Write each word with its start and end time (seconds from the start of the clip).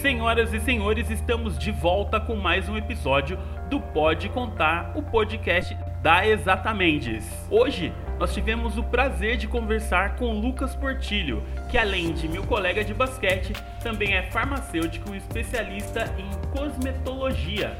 Senhoras 0.00 0.54
e 0.54 0.60
senhores, 0.60 1.10
estamos 1.10 1.58
de 1.58 1.70
volta 1.70 2.18
com 2.18 2.34
mais 2.34 2.68
um 2.68 2.76
episódio 2.76 3.38
do 3.68 3.80
Pode 3.80 4.28
Contar, 4.30 4.92
o 4.96 5.02
podcast 5.02 5.76
da 6.02 6.26
Exatamente. 6.26 7.18
Hoje 7.50 7.92
nós 8.18 8.32
tivemos 8.32 8.78
o 8.78 8.82
prazer 8.82 9.36
de 9.36 9.46
conversar 9.46 10.16
com 10.16 10.32
Lucas 10.32 10.74
Portilho, 10.74 11.42
que 11.70 11.76
além 11.76 12.12
de 12.12 12.28
meu 12.28 12.42
colega 12.44 12.82
de 12.82 12.94
basquete, 12.94 13.52
também 13.82 14.14
é 14.14 14.22
farmacêutico 14.30 15.14
especialista 15.14 16.04
em 16.16 16.30
cosmetologia. 16.50 17.76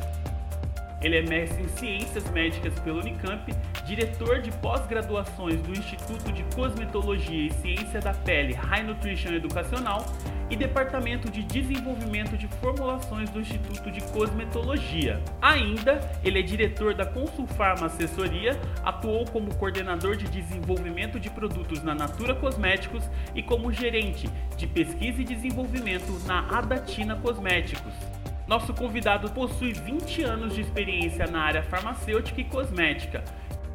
Ele 1.02 1.16
é 1.16 1.22
mestre 1.22 1.62
em 1.62 1.68
Ciências 1.68 2.30
Médicas 2.30 2.78
pela 2.80 3.00
Unicamp, 3.00 3.54
diretor 3.86 4.42
de 4.42 4.52
pós-graduações 4.52 5.60
do 5.62 5.70
Instituto 5.70 6.30
de 6.30 6.42
Cosmetologia 6.54 7.46
e 7.46 7.52
Ciência 7.54 8.00
da 8.00 8.12
Pele 8.12 8.52
High 8.52 8.82
Nutrition 8.82 9.32
Educacional 9.32 10.04
e 10.50 10.56
Departamento 10.56 11.30
de 11.30 11.42
Desenvolvimento 11.42 12.36
de 12.36 12.46
Formulações 12.48 13.30
do 13.30 13.40
Instituto 13.40 13.90
de 13.90 14.02
Cosmetologia. 14.12 15.22
Ainda, 15.40 16.00
ele 16.22 16.40
é 16.40 16.42
diretor 16.42 16.92
da 16.92 17.06
Consulfarma 17.06 17.86
Assessoria, 17.86 18.60
atuou 18.84 19.24
como 19.24 19.54
coordenador 19.54 20.16
de 20.16 20.28
desenvolvimento 20.28 21.18
de 21.18 21.30
produtos 21.30 21.82
na 21.82 21.94
Natura 21.94 22.34
Cosméticos 22.34 23.08
e 23.34 23.42
como 23.42 23.72
gerente 23.72 24.28
de 24.56 24.66
pesquisa 24.66 25.22
e 25.22 25.24
desenvolvimento 25.24 26.12
na 26.26 26.46
Adatina 26.58 27.16
Cosméticos. 27.16 28.19
Nosso 28.50 28.74
convidado 28.74 29.30
possui 29.30 29.72
20 29.72 30.24
anos 30.24 30.56
de 30.56 30.62
experiência 30.62 31.24
na 31.24 31.40
área 31.40 31.62
farmacêutica 31.62 32.40
e 32.40 32.44
cosmética. 32.44 33.22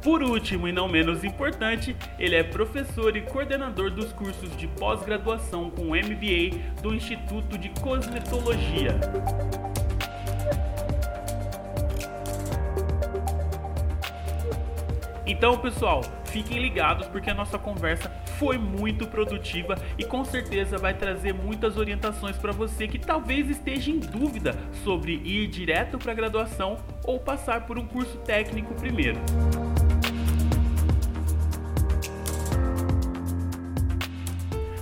Por 0.02 0.22
último 0.22 0.68
e 0.68 0.72
não 0.72 0.86
menos 0.86 1.24
importante, 1.24 1.96
ele 2.18 2.36
é 2.36 2.42
professor 2.42 3.16
e 3.16 3.22
coordenador 3.22 3.90
dos 3.90 4.12
cursos 4.12 4.54
de 4.54 4.66
pós-graduação 4.66 5.70
com 5.70 5.94
MBA 5.94 6.82
do 6.82 6.94
Instituto 6.94 7.56
de 7.56 7.70
Cosmetologia. 7.80 9.00
Então, 15.26 15.56
pessoal, 15.58 16.02
fiquem 16.26 16.58
ligados 16.58 17.06
porque 17.08 17.30
a 17.30 17.34
nossa 17.34 17.58
conversa 17.58 18.10
foi 18.38 18.58
muito 18.58 19.06
produtiva 19.06 19.76
e 19.98 20.04
com 20.04 20.24
certeza 20.24 20.78
vai 20.78 20.94
trazer 20.94 21.32
muitas 21.32 21.76
orientações 21.76 22.36
para 22.36 22.52
você 22.52 22.86
que 22.86 22.98
talvez 22.98 23.48
esteja 23.48 23.90
em 23.90 23.98
dúvida 23.98 24.56
sobre 24.84 25.14
ir 25.24 25.46
direto 25.48 25.98
para 25.98 26.12
a 26.12 26.14
graduação 26.14 26.78
ou 27.04 27.18
passar 27.18 27.66
por 27.66 27.78
um 27.78 27.86
curso 27.86 28.18
técnico 28.18 28.74
primeiro. 28.74 29.18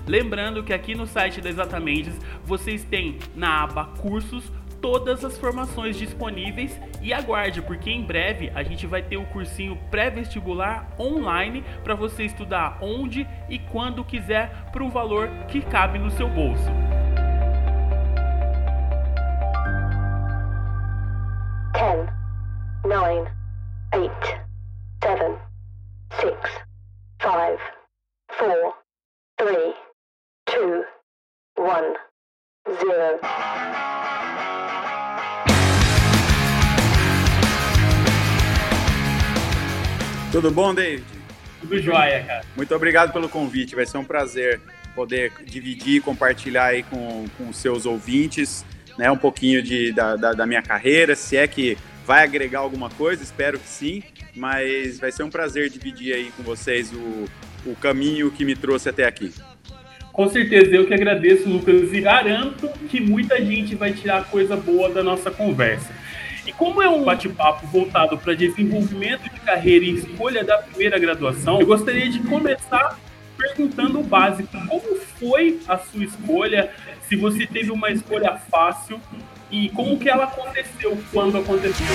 Lembrando 0.06 0.62
que 0.62 0.72
aqui 0.72 0.94
no 0.94 1.06
site 1.06 1.40
da 1.40 1.48
Exatamente 1.48 2.12
vocês 2.44 2.84
têm 2.84 3.18
na 3.34 3.62
aba 3.62 3.86
Cursos 3.86 4.52
todas 4.84 5.24
as 5.24 5.38
formações 5.38 5.96
disponíveis 5.96 6.78
e 7.00 7.10
aguarde, 7.10 7.62
porque 7.62 7.90
em 7.90 8.02
breve 8.02 8.52
a 8.54 8.62
gente 8.62 8.86
vai 8.86 9.00
ter 9.00 9.16
o 9.16 9.24
cursinho 9.24 9.78
pré-vestibular 9.90 10.90
online 11.00 11.64
para 11.82 11.94
você 11.94 12.24
estudar 12.24 12.76
onde 12.82 13.26
e 13.48 13.58
quando 13.58 14.04
quiser 14.04 14.50
para 14.70 14.84
um 14.84 14.90
valor 14.90 15.30
que 15.48 15.62
cabe 15.62 15.98
no 15.98 16.10
seu 16.10 16.28
bolso. 16.28 16.70
Ten, 21.72 22.06
nine, 22.84 23.26
eight, 23.94 24.33
Tudo 40.34 40.50
bom, 40.50 40.74
David? 40.74 41.04
Tudo 41.60 41.80
jóia, 41.80 42.24
cara. 42.24 42.44
Muito 42.56 42.74
obrigado 42.74 43.12
pelo 43.12 43.28
convite. 43.28 43.76
Vai 43.76 43.86
ser 43.86 43.98
um 43.98 44.04
prazer 44.04 44.60
poder 44.92 45.30
dividir, 45.44 46.02
compartilhar 46.02 46.64
aí 46.64 46.82
com, 46.82 47.26
com 47.38 47.52
seus 47.52 47.86
ouvintes, 47.86 48.66
né, 48.98 49.08
um 49.12 49.16
pouquinho 49.16 49.62
de, 49.62 49.92
da, 49.92 50.16
da, 50.16 50.32
da 50.32 50.44
minha 50.44 50.60
carreira, 50.60 51.14
se 51.14 51.36
é 51.36 51.46
que 51.46 51.78
vai 52.04 52.24
agregar 52.24 52.58
alguma 52.58 52.90
coisa, 52.90 53.22
espero 53.22 53.60
que 53.60 53.68
sim, 53.68 54.02
mas 54.34 54.98
vai 54.98 55.12
ser 55.12 55.22
um 55.22 55.30
prazer 55.30 55.70
dividir 55.70 56.12
aí 56.12 56.32
com 56.36 56.42
vocês 56.42 56.92
o, 56.92 57.26
o 57.64 57.76
caminho 57.76 58.28
que 58.32 58.44
me 58.44 58.56
trouxe 58.56 58.88
até 58.88 59.06
aqui. 59.06 59.32
Com 60.12 60.28
certeza, 60.28 60.74
eu 60.74 60.84
que 60.84 60.94
agradeço, 60.94 61.48
Lucas, 61.48 61.92
e 61.92 62.00
garanto 62.00 62.68
que 62.88 63.00
muita 63.00 63.40
gente 63.40 63.76
vai 63.76 63.92
tirar 63.92 64.24
coisa 64.24 64.56
boa 64.56 64.90
da 64.90 65.02
nossa 65.02 65.30
conversa. 65.30 65.92
E 66.46 66.52
como 66.52 66.82
é 66.82 66.88
um 66.88 67.02
bate-papo 67.02 67.66
voltado 67.68 68.18
para 68.18 68.34
desenvolvimento 68.34 69.22
de 69.22 69.40
carreira 69.40 69.84
e 69.86 69.94
escolha 69.94 70.44
da 70.44 70.58
primeira 70.58 70.98
graduação, 70.98 71.58
eu 71.58 71.66
gostaria 71.66 72.10
de 72.10 72.20
começar 72.20 72.98
perguntando 73.38 74.00
o 74.00 74.02
básico: 74.02 74.50
como 74.68 74.96
foi 75.18 75.58
a 75.66 75.78
sua 75.78 76.04
escolha? 76.04 76.70
Se 77.08 77.16
você 77.16 77.46
teve 77.46 77.70
uma 77.70 77.90
escolha 77.90 78.36
fácil 78.36 79.00
e 79.50 79.70
como 79.70 79.98
que 79.98 80.10
ela 80.10 80.24
aconteceu 80.24 80.98
quando 81.10 81.38
aconteceu? 81.38 81.86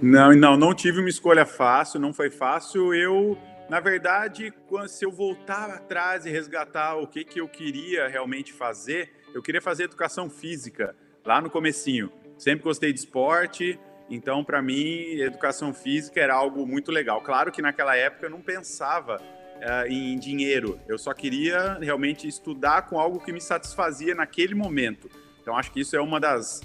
Não, 0.00 0.32
não, 0.32 0.56
não 0.56 0.72
tive 0.72 1.00
uma 1.00 1.08
escolha 1.08 1.44
fácil, 1.44 1.98
não 1.98 2.12
foi 2.12 2.30
fácil. 2.30 2.94
Eu, 2.94 3.36
na 3.68 3.80
verdade, 3.80 4.52
quando, 4.68 4.86
se 4.86 5.04
eu 5.04 5.10
voltar 5.10 5.68
atrás 5.68 6.24
e 6.24 6.30
resgatar 6.30 6.94
o 6.94 7.08
que, 7.08 7.24
que 7.24 7.40
eu 7.40 7.48
queria 7.48 8.06
realmente 8.06 8.52
fazer, 8.52 9.17
eu 9.34 9.42
queria 9.42 9.60
fazer 9.60 9.84
educação 9.84 10.28
física 10.28 10.94
lá 11.24 11.40
no 11.40 11.50
comecinho. 11.50 12.10
Sempre 12.36 12.64
gostei 12.64 12.92
de 12.92 13.00
esporte, 13.00 13.78
então 14.08 14.44
para 14.44 14.62
mim 14.62 15.20
educação 15.20 15.74
física 15.74 16.20
era 16.20 16.34
algo 16.34 16.66
muito 16.66 16.90
legal. 16.90 17.20
Claro 17.20 17.52
que 17.52 17.60
naquela 17.60 17.96
época 17.96 18.26
eu 18.26 18.30
não 18.30 18.40
pensava 18.40 19.16
uh, 19.16 19.86
em 19.90 20.18
dinheiro, 20.18 20.80
eu 20.88 20.98
só 20.98 21.12
queria 21.12 21.78
realmente 21.80 22.26
estudar 22.26 22.82
com 22.82 22.98
algo 22.98 23.20
que 23.20 23.32
me 23.32 23.40
satisfazia 23.40 24.14
naquele 24.14 24.54
momento. 24.54 25.10
Então 25.40 25.56
acho 25.56 25.72
que 25.72 25.80
isso 25.80 25.96
é 25.96 26.00
uma 26.00 26.20
das, 26.20 26.60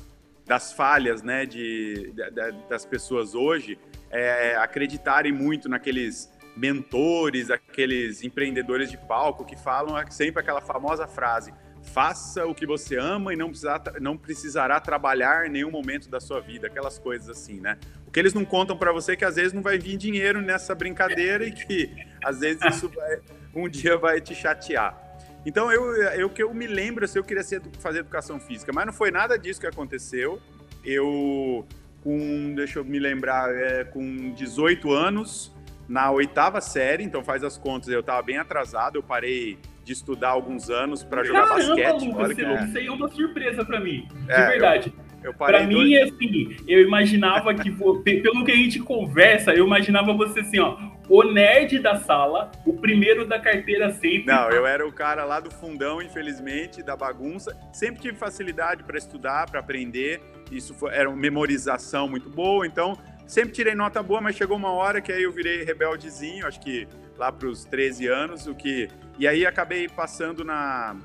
das 0.46 0.74
falhas 0.74 1.22
né, 1.24 1.46
de, 1.46 2.12
de, 2.12 2.32
das 2.70 2.86
pessoas 2.86 3.34
hoje, 3.34 3.80
é 4.12 4.56
acreditarem 4.58 5.32
muito 5.32 5.68
naqueles 5.68 6.32
mentores, 6.56 7.50
aqueles 7.50 8.24
empreendedores 8.24 8.92
de 8.92 8.98
palco 8.98 9.44
que 9.44 9.56
falam 9.56 9.96
sempre 10.12 10.40
aquela 10.42 10.62
famosa 10.62 11.08
frase: 11.08 11.54
faça 11.84 12.46
o 12.46 12.56
que 12.56 12.66
você 12.66 12.96
ama 12.98 13.34
e 13.34 13.36
não, 13.36 13.50
precisar, 13.50 13.82
não 14.00 14.18
precisará 14.18 14.80
trabalhar 14.80 15.46
em 15.46 15.50
nenhum 15.50 15.70
momento 15.70 16.10
da 16.10 16.20
sua 16.20 16.40
vida, 16.40 16.68
aquelas 16.68 16.98
coisas 16.98 17.30
assim, 17.30 17.60
né? 17.60 17.78
O 18.08 18.12
que 18.12 18.20
eles 18.20 18.34
não 18.34 18.46
contam 18.46 18.78
para 18.78 18.92
você 18.92 19.14
é 19.14 19.16
que 19.16 19.26
às 19.26 19.36
vezes 19.36 19.54
não 19.54 19.62
vai 19.62 19.78
vir 19.78 19.98
dinheiro 19.98 20.42
nessa 20.42 20.74
brincadeira 20.74 21.46
e 21.46 21.52
que 21.52 21.92
às 22.24 22.40
vezes 22.40 22.62
isso 22.66 22.90
vai, 22.90 23.20
um 23.54 23.68
dia 23.68 23.98
vai 23.98 24.22
te 24.22 24.34
chatear. 24.34 25.02
Então, 25.46 25.72
eu, 25.72 25.96
eu 26.14 26.30
que 26.30 26.42
eu 26.42 26.54
me 26.54 26.68
lembro, 26.68 27.04
assim, 27.04 27.20
eu 27.20 27.24
queria 27.24 27.44
ser, 27.44 27.62
fazer 27.80 28.00
educação 28.00 28.40
física, 28.40 28.72
mas 28.74 28.86
não 28.86 28.94
foi 28.94 29.12
nada 29.12 29.38
disso 29.38 29.60
que 29.60 29.68
aconteceu. 29.68 30.42
Eu, 30.86 31.68
com, 32.02 32.54
deixa 32.56 32.80
eu 32.80 32.86
me 32.86 32.98
lembrar, 32.98 33.54
é, 33.54 33.84
com 33.84 34.32
18 34.34 34.92
anos, 34.92 35.54
na 35.88 36.10
oitava 36.12 36.62
série, 36.62 37.04
então 37.04 37.24
faz 37.24 37.44
as 37.44 37.58
contas, 37.58 37.90
eu 37.90 38.00
estava 38.00 38.22
bem 38.22 38.38
atrasado, 38.38 38.98
eu 38.98 39.04
parei 39.04 39.60
de 39.84 39.94
estudar 39.94 40.30
alguns 40.30 40.70
anos 40.70 41.04
para 41.04 41.24
jogar 41.24 41.48
Caramba, 41.48 41.76
basquete. 41.76 42.06
Lucas, 42.06 42.24
Olha 42.24 42.36
que. 42.36 42.66
Isso 42.66 42.78
aí 42.78 42.88
é 42.88 42.92
uma 42.92 43.10
surpresa 43.10 43.66
para 43.66 43.80
mim, 43.80 44.08
de 44.26 44.32
É, 44.32 44.48
verdade. 44.48 44.94
Eu 45.22 45.34
parei 45.34 45.60
Pra 45.60 45.68
mim, 45.68 45.74
dois- 45.76 46.12
assim, 46.14 46.56
eu 46.68 46.82
imaginava 46.82 47.54
que, 47.54 47.72
pelo 48.22 48.44
que 48.44 48.52
a 48.52 48.56
gente 48.56 48.80
conversa, 48.80 49.54
eu 49.54 49.66
imaginava 49.66 50.12
você 50.14 50.42
assim, 50.42 50.60
ó, 50.60 50.78
o 51.10 51.24
nerd 51.24 51.80
da 51.80 51.96
sala, 51.98 52.52
o 52.66 52.74
primeiro 52.74 53.26
da 53.26 53.40
carteira 53.40 53.90
sempre. 53.94 54.26
Não, 54.34 54.50
eu 54.50 54.66
era 54.68 54.86
o 54.86 54.92
cara 54.92 55.24
lá 55.24 55.40
do 55.40 55.50
fundão, 55.52 56.02
infelizmente, 56.02 56.84
da 56.84 56.96
bagunça. 56.98 57.56
Sempre 57.72 58.02
tive 58.02 58.18
facilidade 58.18 58.84
para 58.84 58.98
estudar, 58.98 59.50
para 59.50 59.60
aprender. 59.62 60.22
Isso 60.52 60.74
foi- 60.74 60.94
era 60.94 61.10
uma 61.10 61.18
memorização 61.18 62.08
muito 62.08 62.30
boa. 62.30 62.66
Então, 62.68 62.98
sempre 63.26 63.54
tirei 63.54 63.76
nota 63.76 64.04
boa, 64.04 64.20
mas 64.20 64.36
chegou 64.36 64.58
uma 64.58 64.72
hora 64.72 65.00
que 65.02 65.12
aí 65.12 65.24
eu 65.24 65.32
virei 65.32 65.64
rebeldezinho, 65.64 66.46
acho 66.46 66.60
que 66.60 66.86
lá 67.18 67.32
para 67.32 67.48
os 67.48 67.64
13 67.64 68.08
anos, 68.08 68.46
o 68.48 68.54
que 68.56 68.90
e 69.18 69.28
aí 69.28 69.46
acabei 69.46 69.88
passando 69.88 70.44
na 70.44 70.96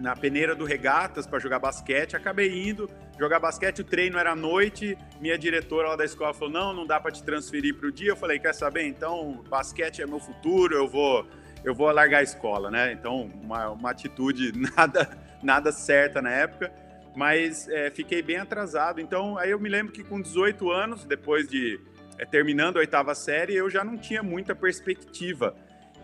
na 0.00 0.16
peneira 0.16 0.52
do 0.52 0.64
Regatas 0.64 1.28
para 1.28 1.38
jogar 1.38 1.60
basquete, 1.60 2.16
acabei 2.16 2.68
indo 2.68 2.90
jogar 3.16 3.38
basquete, 3.38 3.82
o 3.82 3.84
treino 3.84 4.18
era 4.18 4.32
à 4.32 4.34
noite, 4.34 4.98
minha 5.20 5.38
diretora 5.38 5.90
lá 5.90 5.96
da 5.96 6.04
escola 6.04 6.34
falou, 6.34 6.52
não, 6.52 6.72
não 6.72 6.84
dá 6.84 6.98
para 6.98 7.12
te 7.12 7.22
transferir 7.22 7.76
para 7.76 7.86
o 7.86 7.92
dia, 7.92 8.10
eu 8.10 8.16
falei, 8.16 8.40
quer 8.40 8.52
saber, 8.52 8.84
então 8.84 9.44
basquete 9.48 10.02
é 10.02 10.06
meu 10.06 10.18
futuro, 10.18 10.74
eu 10.74 10.88
vou 10.88 11.24
eu 11.62 11.72
vou 11.72 11.88
largar 11.92 12.18
a 12.18 12.22
escola, 12.22 12.68
né, 12.68 12.92
então 12.92 13.28
uma, 13.40 13.68
uma 13.70 13.90
atitude 13.90 14.50
nada, 14.76 15.16
nada 15.40 15.70
certa 15.70 16.20
na 16.20 16.30
época, 16.30 16.72
mas 17.14 17.68
é, 17.68 17.90
fiquei 17.90 18.22
bem 18.22 18.38
atrasado. 18.38 19.00
Então, 19.00 19.36
aí 19.38 19.50
eu 19.50 19.60
me 19.60 19.68
lembro 19.68 19.92
que 19.92 20.02
com 20.02 20.20
18 20.20 20.70
anos, 20.70 21.04
depois 21.04 21.46
de 21.46 21.78
é, 22.18 22.24
terminando 22.24 22.76
a 22.76 22.80
oitava 22.80 23.14
série, 23.14 23.54
eu 23.54 23.68
já 23.68 23.84
não 23.84 23.96
tinha 23.96 24.22
muita 24.22 24.54
perspectiva. 24.54 25.54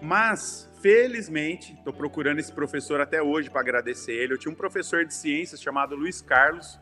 Mas, 0.00 0.68
felizmente, 0.80 1.75
estou 1.75 1.92
procurando 1.92 2.38
esse 2.38 2.52
professor 2.52 3.00
até 3.00 3.22
hoje 3.22 3.50
para 3.50 3.60
agradecer 3.60 4.12
ele. 4.12 4.34
Eu 4.34 4.38
tinha 4.38 4.52
um 4.52 4.54
professor 4.54 5.04
de 5.04 5.12
ciências 5.12 5.60
chamado 5.60 5.96
Luiz 5.96 6.20
Carlos, 6.20 6.78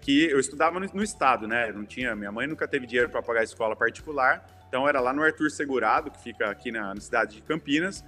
que 0.00 0.24
eu 0.24 0.38
estudava 0.38 0.78
no, 0.78 0.86
no 0.92 1.02
estado, 1.02 1.46
né? 1.48 1.72
não 1.72 1.84
tinha, 1.84 2.14
minha 2.14 2.32
mãe 2.32 2.46
nunca 2.46 2.66
teve 2.68 2.86
dinheiro 2.86 3.10
para 3.10 3.22
pagar 3.22 3.42
escola 3.42 3.74
particular, 3.74 4.46
então 4.68 4.88
era 4.88 5.00
lá 5.00 5.12
no 5.12 5.22
Arthur 5.22 5.50
Segurado, 5.50 6.10
que 6.10 6.20
fica 6.20 6.50
aqui 6.50 6.70
na, 6.70 6.94
na 6.94 7.00
cidade 7.00 7.36
de 7.36 7.42
Campinas. 7.42 8.04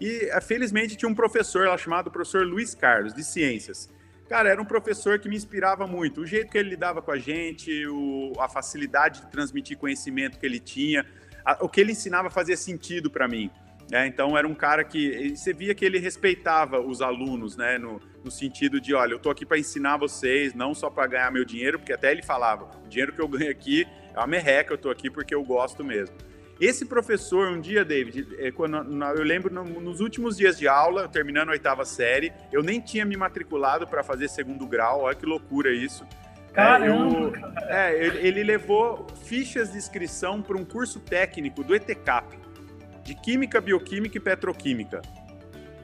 E 0.00 0.28
eh, 0.30 0.40
felizmente 0.40 0.96
tinha 0.96 1.08
um 1.08 1.14
professor 1.14 1.66
lá 1.68 1.76
chamado 1.78 2.10
professor 2.10 2.44
Luiz 2.46 2.74
Carlos, 2.74 3.14
de 3.14 3.22
ciências. 3.22 3.88
Cara, 4.28 4.48
era 4.48 4.60
um 4.60 4.64
professor 4.64 5.18
que 5.18 5.28
me 5.28 5.36
inspirava 5.36 5.86
muito. 5.86 6.22
O 6.22 6.26
jeito 6.26 6.50
que 6.50 6.58
ele 6.58 6.70
lidava 6.70 7.02
com 7.02 7.10
a 7.10 7.18
gente, 7.18 7.86
o, 7.86 8.32
a 8.38 8.48
facilidade 8.48 9.20
de 9.20 9.30
transmitir 9.30 9.76
conhecimento 9.76 10.38
que 10.38 10.46
ele 10.46 10.58
tinha, 10.58 11.04
a, 11.44 11.64
o 11.64 11.68
que 11.68 11.80
ele 11.80 11.92
ensinava 11.92 12.30
fazia 12.30 12.56
sentido 12.56 13.10
para 13.10 13.28
mim. 13.28 13.50
Né? 13.90 14.06
Então 14.06 14.36
era 14.36 14.46
um 14.46 14.54
cara 14.54 14.84
que 14.84 15.36
você 15.36 15.52
via 15.52 15.74
que 15.74 15.84
ele 15.84 15.98
respeitava 15.98 16.80
os 16.80 17.02
alunos, 17.02 17.56
né? 17.56 17.78
No, 17.78 18.00
no 18.24 18.30
sentido 18.30 18.80
de, 18.80 18.94
olha, 18.94 19.12
eu 19.12 19.18
tô 19.18 19.30
aqui 19.30 19.44
para 19.44 19.58
ensinar 19.58 19.96
vocês, 19.96 20.54
não 20.54 20.74
só 20.74 20.88
para 20.88 21.06
ganhar 21.06 21.30
meu 21.30 21.44
dinheiro, 21.44 21.78
porque 21.78 21.92
até 21.92 22.10
ele 22.10 22.22
falava, 22.22 22.70
o 22.84 22.88
dinheiro 22.88 23.12
que 23.12 23.20
eu 23.20 23.28
ganho 23.28 23.50
aqui 23.50 23.86
é 24.14 24.18
uma 24.18 24.26
merreca, 24.26 24.72
eu 24.72 24.78
tô 24.78 24.90
aqui 24.90 25.10
porque 25.10 25.34
eu 25.34 25.42
gosto 25.42 25.84
mesmo. 25.84 26.14
Esse 26.60 26.84
professor, 26.84 27.48
um 27.48 27.60
dia, 27.60 27.84
David, 27.84 28.36
é, 28.38 28.52
quando, 28.52 28.76
eu 29.16 29.24
lembro 29.24 29.52
nos 29.52 30.00
últimos 30.00 30.36
dias 30.36 30.56
de 30.56 30.68
aula, 30.68 31.08
terminando 31.08 31.48
a 31.48 31.52
oitava 31.52 31.84
série, 31.84 32.32
eu 32.52 32.62
nem 32.62 32.80
tinha 32.80 33.04
me 33.04 33.16
matriculado 33.16 33.86
para 33.86 34.04
fazer 34.04 34.28
segundo 34.28 34.66
grau, 34.66 35.00
olha 35.02 35.16
que 35.16 35.26
loucura 35.26 35.72
isso. 35.72 36.06
Caramba! 36.52 37.32
É, 37.66 37.94
eu, 37.94 38.02
é, 38.02 38.06
ele, 38.06 38.28
ele 38.28 38.44
levou 38.44 39.06
fichas 39.24 39.72
de 39.72 39.78
inscrição 39.78 40.40
para 40.40 40.56
um 40.56 40.64
curso 40.64 41.00
técnico 41.00 41.64
do 41.64 41.74
ETCAP 41.74 42.41
de 43.02 43.14
Química, 43.14 43.60
Bioquímica 43.60 44.16
e 44.16 44.20
Petroquímica. 44.20 45.02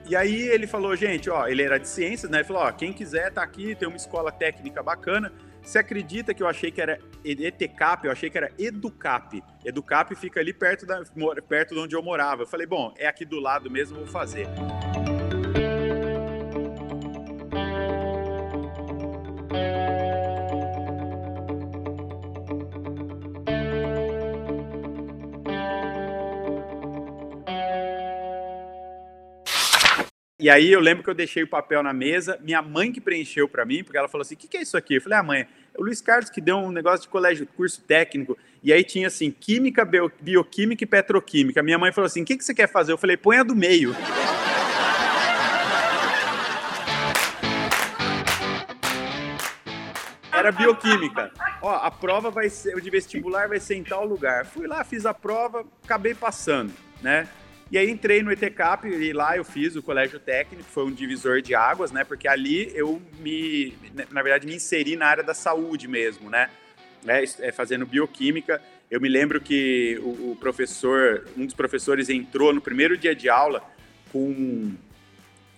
E 0.08 0.16
aí 0.16 0.40
ele 0.48 0.66
falou, 0.66 0.96
gente, 0.96 1.28
ó, 1.28 1.46
ele 1.46 1.62
era 1.62 1.78
de 1.78 1.86
ciências, 1.86 2.30
né? 2.30 2.38
Ele 2.38 2.44
falou, 2.44 2.62
ó, 2.62 2.72
quem 2.72 2.92
quiser 2.92 3.30
tá 3.30 3.42
aqui, 3.42 3.74
tem 3.74 3.86
uma 3.86 3.96
escola 3.96 4.32
técnica 4.32 4.82
bacana. 4.82 5.30
Você 5.62 5.78
acredita 5.78 6.32
que 6.32 6.42
eu 6.42 6.46
achei 6.46 6.70
que 6.70 6.80
era 6.80 6.98
ETCAP, 7.22 8.06
eu 8.06 8.12
achei 8.12 8.30
que 8.30 8.38
era 8.38 8.50
Educap. 8.58 9.42
Educap 9.62 10.14
fica 10.14 10.40
ali 10.40 10.54
perto, 10.54 10.86
da, 10.86 11.02
perto 11.46 11.74
de 11.74 11.80
onde 11.80 11.94
eu 11.94 12.02
morava. 12.02 12.42
Eu 12.42 12.46
falei, 12.46 12.66
bom, 12.66 12.94
é 12.96 13.06
aqui 13.06 13.26
do 13.26 13.38
lado 13.38 13.70
mesmo, 13.70 13.98
vou 13.98 14.06
fazer. 14.06 14.46
E 30.40 30.48
aí 30.48 30.70
eu 30.70 30.78
lembro 30.78 31.02
que 31.02 31.10
eu 31.10 31.14
deixei 31.14 31.42
o 31.42 31.48
papel 31.48 31.82
na 31.82 31.92
mesa, 31.92 32.38
minha 32.40 32.62
mãe 32.62 32.92
que 32.92 33.00
preencheu 33.00 33.48
para 33.48 33.64
mim, 33.64 33.82
porque 33.82 33.98
ela 33.98 34.06
falou 34.06 34.22
assim: 34.22 34.36
o 34.36 34.38
que, 34.38 34.46
que, 34.46 34.56
é 34.56 34.62
isso 34.62 34.76
aqui? 34.76 34.94
Eu 34.94 35.02
falei: 35.02 35.18
ah, 35.18 35.22
mãe, 35.24 35.40
é 35.40 35.46
o 35.76 35.82
Luiz 35.82 36.00
Carlos 36.00 36.30
que 36.30 36.40
deu 36.40 36.58
um 36.58 36.70
negócio 36.70 37.02
de 37.02 37.08
colégio, 37.08 37.44
curso 37.56 37.82
técnico, 37.82 38.38
e 38.62 38.72
aí 38.72 38.84
tinha 38.84 39.08
assim: 39.08 39.32
Química, 39.32 39.84
bio, 39.84 40.12
Bioquímica 40.20 40.84
e 40.84 40.86
Petroquímica. 40.86 41.60
Minha 41.60 41.76
mãe 41.76 41.90
falou 41.90 42.06
assim: 42.06 42.22
o 42.22 42.24
que, 42.24 42.36
que 42.36 42.44
você 42.44 42.54
quer 42.54 42.68
fazer? 42.68 42.92
Eu 42.92 42.98
falei: 42.98 43.16
põe 43.16 43.38
a 43.38 43.42
do 43.42 43.56
meio. 43.56 43.96
Era 50.30 50.52
bioquímica. 50.52 51.32
Ó, 51.60 51.74
a 51.74 51.90
prova 51.90 52.30
vai 52.30 52.48
ser, 52.48 52.76
o 52.76 52.80
de 52.80 52.88
vestibular 52.90 53.48
vai 53.48 53.58
ser 53.58 53.74
em 53.74 53.82
tal 53.82 54.04
lugar. 54.04 54.46
Fui 54.46 54.68
lá, 54.68 54.84
fiz 54.84 55.04
a 55.04 55.12
prova, 55.12 55.66
acabei 55.82 56.14
passando, 56.14 56.72
né? 57.02 57.26
E 57.70 57.76
aí 57.76 57.90
entrei 57.90 58.22
no 58.22 58.32
ETCAP 58.32 58.88
e 58.88 59.12
lá 59.12 59.36
eu 59.36 59.44
fiz 59.44 59.76
o 59.76 59.82
colégio 59.82 60.18
técnico, 60.18 60.64
foi 60.64 60.84
um 60.84 60.90
divisor 60.90 61.42
de 61.42 61.54
águas, 61.54 61.92
né? 61.92 62.02
Porque 62.02 62.26
ali 62.26 62.72
eu 62.74 63.02
me, 63.20 63.74
na 64.10 64.22
verdade, 64.22 64.46
me 64.46 64.54
inseri 64.54 64.96
na 64.96 65.06
área 65.06 65.22
da 65.22 65.34
saúde 65.34 65.86
mesmo, 65.86 66.30
né? 66.30 66.48
É, 67.06 67.22
é, 67.48 67.52
fazendo 67.52 67.84
bioquímica. 67.84 68.62
Eu 68.90 69.00
me 69.02 69.08
lembro 69.08 69.38
que 69.38 69.98
o, 70.02 70.32
o, 70.32 70.36
professor, 70.40 71.26
um 71.36 71.44
dos 71.44 71.54
professores 71.54 72.08
entrou 72.08 72.54
no 72.54 72.60
primeiro 72.60 72.96
dia 72.96 73.14
de 73.14 73.28
aula 73.28 73.62
com 74.10 74.72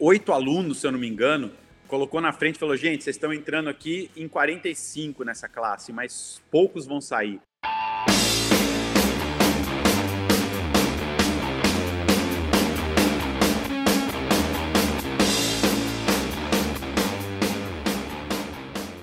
oito 0.01 0.33
alunos, 0.33 0.81
se 0.81 0.87
eu 0.89 0.93
não 0.93 0.99
me 0.99 1.09
engano, 1.09 1.53
colocou 1.87 2.21
na 2.21 2.33
frente 2.33 2.57
e 2.57 2.59
falou: 2.59 2.77
gente, 2.77 3.05
vocês 3.05 3.15
estão 3.15 3.33
entrando 3.33 3.71
aqui 3.71 4.11
em 4.17 4.27
45 4.27 5.23
nessa 5.23 5.49
classe, 5.49 5.93
mas 5.93 6.43
poucos 6.51 6.87
vão 6.87 7.01
sair. 7.01 7.41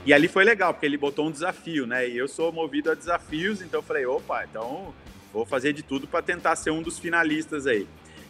E 0.07 0.13
ali 0.13 0.30
foi 0.30 0.45
legal, 0.45 0.74
porque 0.74 0.86
ele 0.86 0.95
botou 0.95 1.27
um 1.27 1.31
desafio, 1.31 1.86
né? 1.86 2.07
E 2.07 2.18
eu 2.18 2.30
sou 2.30 2.50
movido 2.50 2.89
a 2.89 2.95
desafios, 2.95 3.62
então 3.62 3.80
eu 3.81 3.83
falei, 3.83 4.06
opa, 4.06 4.45
então 4.45 4.94
vou 5.33 5.45
fazer 5.45 5.74
de 5.74 5.83
tudo 5.83 6.07
para 6.07 6.21
tentar 6.21 6.56
ser 6.56 6.71
um 6.71 6.81
dos 6.81 6.98
finalistas 6.98 7.68
aí. 7.68 7.86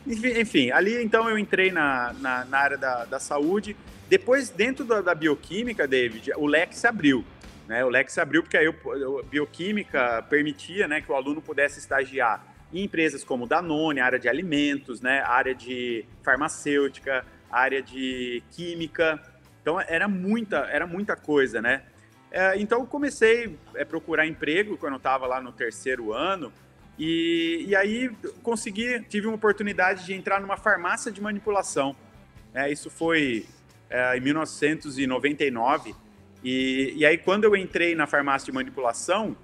Enfim, 0.07 0.71
ali 0.71 0.99
então 1.03 1.29
eu 1.29 1.37
entrei 1.37 1.71
na, 1.71 2.13
na, 2.13 2.45
na 2.45 2.57
área 2.57 2.79
da, 2.79 3.05
da 3.05 3.19
saúde. 3.19 3.77
Depois, 4.09 4.49
dentro 4.49 4.83
da, 4.85 5.01
da, 5.01 5.13
bioquímica, 5.13 5.87
David, 5.87 6.31
o 6.37 6.47
leque 6.47 6.75
se 6.75 6.87
abriu. 6.87 7.23
Né? 7.67 7.85
O 7.85 7.89
leque 7.89 8.11
se 8.11 8.19
abriu 8.19 8.41
porque 8.41 8.57
aí 8.57 8.65
a 8.67 9.23
bioquímica 9.29 10.25
permitia 10.27 10.87
né, 10.87 10.99
que 10.99 11.11
o 11.11 11.15
aluno 11.15 11.43
pudesse 11.43 11.77
estagiar 11.77 12.43
em 12.73 12.85
empresas 12.85 13.23
como 13.23 13.45
Danone, 13.45 13.99
área 13.99 14.17
de 14.17 14.27
alimentos, 14.27 14.99
né, 14.99 15.21
área 15.21 15.53
de 15.53 16.05
farmacêutica, 16.23 17.23
área 17.51 17.83
de 17.83 18.41
química. 18.49 19.21
Então 19.67 19.81
era 19.81 20.07
muita, 20.07 20.59
era 20.71 20.87
muita 20.87 21.13
coisa, 21.13 21.61
né? 21.61 21.81
É, 22.31 22.57
então 22.57 22.79
eu 22.79 22.87
comecei 22.87 23.57
a 23.77 23.85
procurar 23.85 24.25
emprego 24.25 24.77
quando 24.77 24.93
eu 24.93 24.97
estava 24.97 25.27
lá 25.27 25.41
no 25.41 25.51
terceiro 25.51 26.13
ano 26.13 26.53
e, 26.97 27.65
e 27.67 27.75
aí 27.75 28.09
consegui, 28.41 29.01
tive 29.09 29.27
uma 29.27 29.35
oportunidade 29.35 30.05
de 30.05 30.13
entrar 30.13 30.39
numa 30.39 30.55
farmácia 30.55 31.11
de 31.11 31.19
manipulação. 31.19 31.93
É, 32.53 32.71
isso 32.71 32.89
foi 32.89 33.45
é, 33.89 34.17
em 34.17 34.21
1999 34.21 35.93
e, 36.41 36.93
e 36.95 37.05
aí 37.05 37.17
quando 37.17 37.43
eu 37.43 37.53
entrei 37.53 37.93
na 37.93 38.07
farmácia 38.07 38.45
de 38.45 38.53
manipulação, 38.53 39.35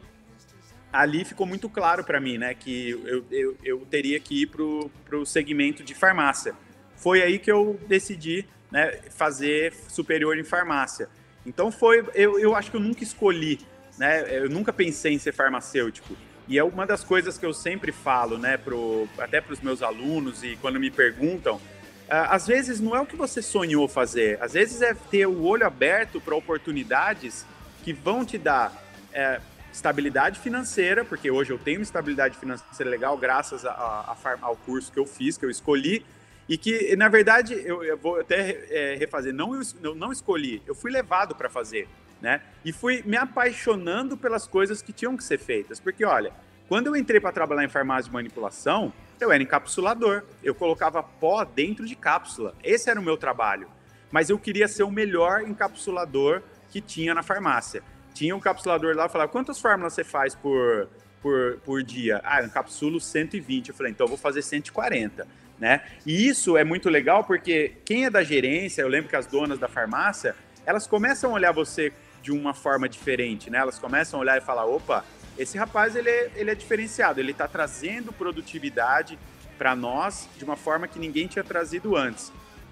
ali 0.93 1.25
ficou 1.25 1.45
muito 1.45 1.67
claro 1.67 2.01
para 2.01 2.21
mim, 2.21 2.37
né, 2.37 2.53
que 2.53 2.91
eu, 2.91 3.25
eu, 3.29 3.57
eu 3.61 3.79
teria 3.91 4.17
que 4.21 4.43
ir 4.43 4.47
para 4.47 5.17
o 5.17 5.25
segmento 5.25 5.83
de 5.83 5.93
farmácia. 5.93 6.55
Foi 6.95 7.21
aí 7.21 7.39
que 7.39 7.51
eu 7.51 7.77
decidi 7.89 8.47
né, 8.73 8.99
fazer 9.11 9.71
superior 9.87 10.35
em 10.35 10.43
farmácia. 10.43 11.07
Então 11.45 11.71
foi, 11.71 12.03
eu, 12.15 12.39
eu 12.39 12.55
acho 12.55 12.71
que 12.71 12.77
eu 12.77 12.81
nunca 12.81 13.03
escolhi, 13.03 13.59
né, 13.99 14.25
eu 14.35 14.49
nunca 14.49 14.73
pensei 14.73 15.13
em 15.13 15.19
ser 15.19 15.31
farmacêutico. 15.31 16.17
E 16.47 16.57
é 16.57 16.63
uma 16.63 16.85
das 16.85 17.03
coisas 17.03 17.37
que 17.37 17.45
eu 17.45 17.53
sempre 17.53 17.91
falo, 17.91 18.37
né, 18.37 18.57
pro, 18.57 19.07
até 19.19 19.39
para 19.39 19.53
os 19.53 19.61
meus 19.61 19.83
alunos 19.83 20.43
e 20.43 20.57
quando 20.59 20.79
me 20.79 20.89
perguntam, 20.89 21.61
às 22.09 22.45
vezes 22.47 22.79
não 22.79 22.95
é 22.95 22.99
o 22.99 23.05
que 23.05 23.15
você 23.15 23.41
sonhou 23.41 23.87
fazer, 23.87 24.37
às 24.41 24.53
vezes 24.53 24.81
é 24.81 24.93
ter 24.93 25.25
o 25.25 25.43
olho 25.43 25.65
aberto 25.65 26.19
para 26.19 26.35
oportunidades 26.35 27.45
que 27.83 27.93
vão 27.93 28.25
te 28.25 28.37
dar 28.37 28.73
é, 29.13 29.39
estabilidade 29.71 30.39
financeira, 30.39 31.05
porque 31.05 31.31
hoje 31.31 31.51
eu 31.51 31.57
tenho 31.57 31.81
estabilidade 31.81 32.37
financeira 32.37 32.89
legal 32.89 33.17
graças 33.17 33.65
a, 33.65 33.71
a, 33.71 34.11
a, 34.11 34.37
ao 34.41 34.55
curso 34.55 34.91
que 34.91 34.99
eu 34.99 35.05
fiz, 35.05 35.37
que 35.37 35.45
eu 35.45 35.49
escolhi, 35.49 36.05
e 36.47 36.57
que, 36.57 36.95
na 36.95 37.07
verdade, 37.07 37.53
eu, 37.65 37.83
eu 37.83 37.97
vou 37.97 38.19
até 38.19 38.65
é, 38.69 38.95
refazer, 38.95 39.33
não, 39.33 39.59
eu 39.81 39.95
não 39.95 40.11
escolhi, 40.11 40.61
eu 40.67 40.75
fui 40.75 40.91
levado 40.91 41.35
para 41.35 41.49
fazer, 41.49 41.87
né? 42.21 42.41
E 42.65 42.73
fui 42.73 43.01
me 43.05 43.15
apaixonando 43.15 44.17
pelas 44.17 44.45
coisas 44.45 44.81
que 44.81 44.91
tinham 44.91 45.15
que 45.15 45.23
ser 45.23 45.39
feitas. 45.39 45.79
Porque, 45.79 46.03
olha, 46.03 46.33
quando 46.67 46.87
eu 46.87 46.95
entrei 46.95 47.19
para 47.19 47.31
trabalhar 47.31 47.63
em 47.63 47.69
farmácia 47.69 48.09
de 48.09 48.13
manipulação, 48.13 48.91
eu 49.19 49.31
era 49.31 49.41
encapsulador, 49.41 50.23
eu 50.43 50.53
colocava 50.53 51.01
pó 51.01 51.43
dentro 51.45 51.85
de 51.85 51.95
cápsula, 51.95 52.53
esse 52.63 52.89
era 52.89 52.99
o 52.99 53.03
meu 53.03 53.15
trabalho. 53.15 53.67
Mas 54.11 54.29
eu 54.29 54.37
queria 54.37 54.67
ser 54.67 54.83
o 54.83 54.91
melhor 54.91 55.41
encapsulador 55.41 56.41
que 56.69 56.81
tinha 56.81 57.13
na 57.13 57.23
farmácia. 57.23 57.81
Tinha 58.13 58.35
um 58.35 58.37
encapsulador 58.37 58.95
lá, 58.95 59.09
falava, 59.09 59.31
quantas 59.31 59.59
fórmulas 59.59 59.93
você 59.93 60.03
faz 60.03 60.35
por, 60.35 60.87
por, 61.21 61.57
por 61.65 61.81
dia? 61.81 62.21
Ah, 62.23 62.41
eu 62.41 62.45
encapsulo 62.45 62.99
120. 62.99 63.69
Eu 63.69 63.75
falei, 63.75 63.91
então 63.91 64.05
eu 64.05 64.09
vou 64.09 64.17
fazer 64.17 64.41
140 64.41 65.25
né? 65.59 65.81
E 66.05 66.27
isso 66.27 66.57
é 66.57 66.63
muito 66.63 66.89
legal 66.89 67.23
porque 67.23 67.73
quem 67.85 68.05
é 68.05 68.09
da 68.09 68.23
gerência, 68.23 68.81
eu 68.81 68.87
lembro 68.87 69.09
que 69.09 69.15
as 69.15 69.25
donas 69.25 69.59
da 69.59 69.67
farmácia, 69.67 70.35
elas 70.65 70.87
começam 70.87 71.31
a 71.31 71.33
olhar 71.33 71.51
você 71.51 71.91
de 72.21 72.31
uma 72.31 72.53
forma 72.53 72.87
diferente, 72.87 73.49
né? 73.49 73.59
Elas 73.59 73.77
começam 73.77 74.19
a 74.19 74.21
olhar 74.21 74.37
e 74.37 74.41
falar, 74.41 74.65
opa, 74.65 75.05
esse 75.37 75.57
rapaz 75.57 75.95
ele 75.95 76.09
é, 76.09 76.31
ele 76.35 76.51
é 76.51 76.55
diferenciado, 76.55 77.19
ele 77.19 77.31
está 77.31 77.47
trazendo 77.47 78.13
produtividade 78.13 79.17
para 79.57 79.75
nós 79.75 80.27
de 80.37 80.43
uma 80.43 80.55
forma 80.55 80.87
que 80.87 80.99
ninguém 80.99 81.27
tinha 81.27 81.43
trazido 81.43 81.95
antes. 81.95 82.31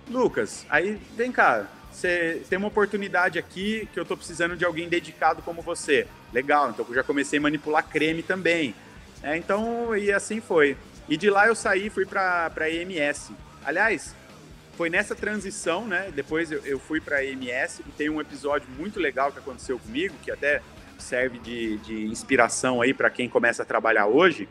Lucas, 0.09 0.65
aí 0.69 0.99
vem 1.15 1.31
cá, 1.31 1.67
você 1.91 2.41
tem 2.49 2.57
uma 2.57 2.69
oportunidade 2.69 3.37
aqui 3.37 3.87
que 3.93 3.99
eu 3.99 4.03
estou 4.03 4.15
precisando 4.15 4.55
de 4.55 4.63
alguém 4.63 4.87
dedicado 4.87 5.41
como 5.41 5.61
você. 5.61 6.07
Legal, 6.33 6.69
então 6.69 6.85
eu 6.87 6.95
já 6.95 7.03
comecei 7.03 7.39
a 7.39 7.41
manipular 7.41 7.85
creme 7.87 8.23
também. 8.23 8.73
É, 9.21 9.37
então, 9.37 9.95
e 9.95 10.11
assim 10.11 10.39
foi. 10.39 10.77
E 11.11 11.17
de 11.17 11.29
lá 11.29 11.45
eu 11.45 11.53
saí 11.53 11.89
fui 11.89 12.05
para 12.05 12.49
a 12.55 12.69
EMS. 12.69 13.33
Aliás, 13.65 14.15
foi 14.77 14.89
nessa 14.89 15.13
transição, 15.13 15.85
né? 15.85 16.09
Depois 16.15 16.49
eu, 16.49 16.61
eu 16.63 16.79
fui 16.79 17.01
para 17.01 17.17
a 17.17 17.25
EMS 17.25 17.81
e 17.81 17.91
tem 17.97 18.09
um 18.09 18.21
episódio 18.21 18.65
muito 18.79 18.97
legal 18.97 19.29
que 19.29 19.37
aconteceu 19.37 19.77
comigo, 19.77 20.15
que 20.23 20.31
até 20.31 20.61
serve 20.97 21.37
de, 21.39 21.77
de 21.79 22.05
inspiração 22.05 22.81
aí 22.81 22.93
para 22.93 23.09
quem 23.09 23.27
começa 23.27 23.61
a 23.61 23.65
trabalhar 23.65 24.05
hoje, 24.05 24.47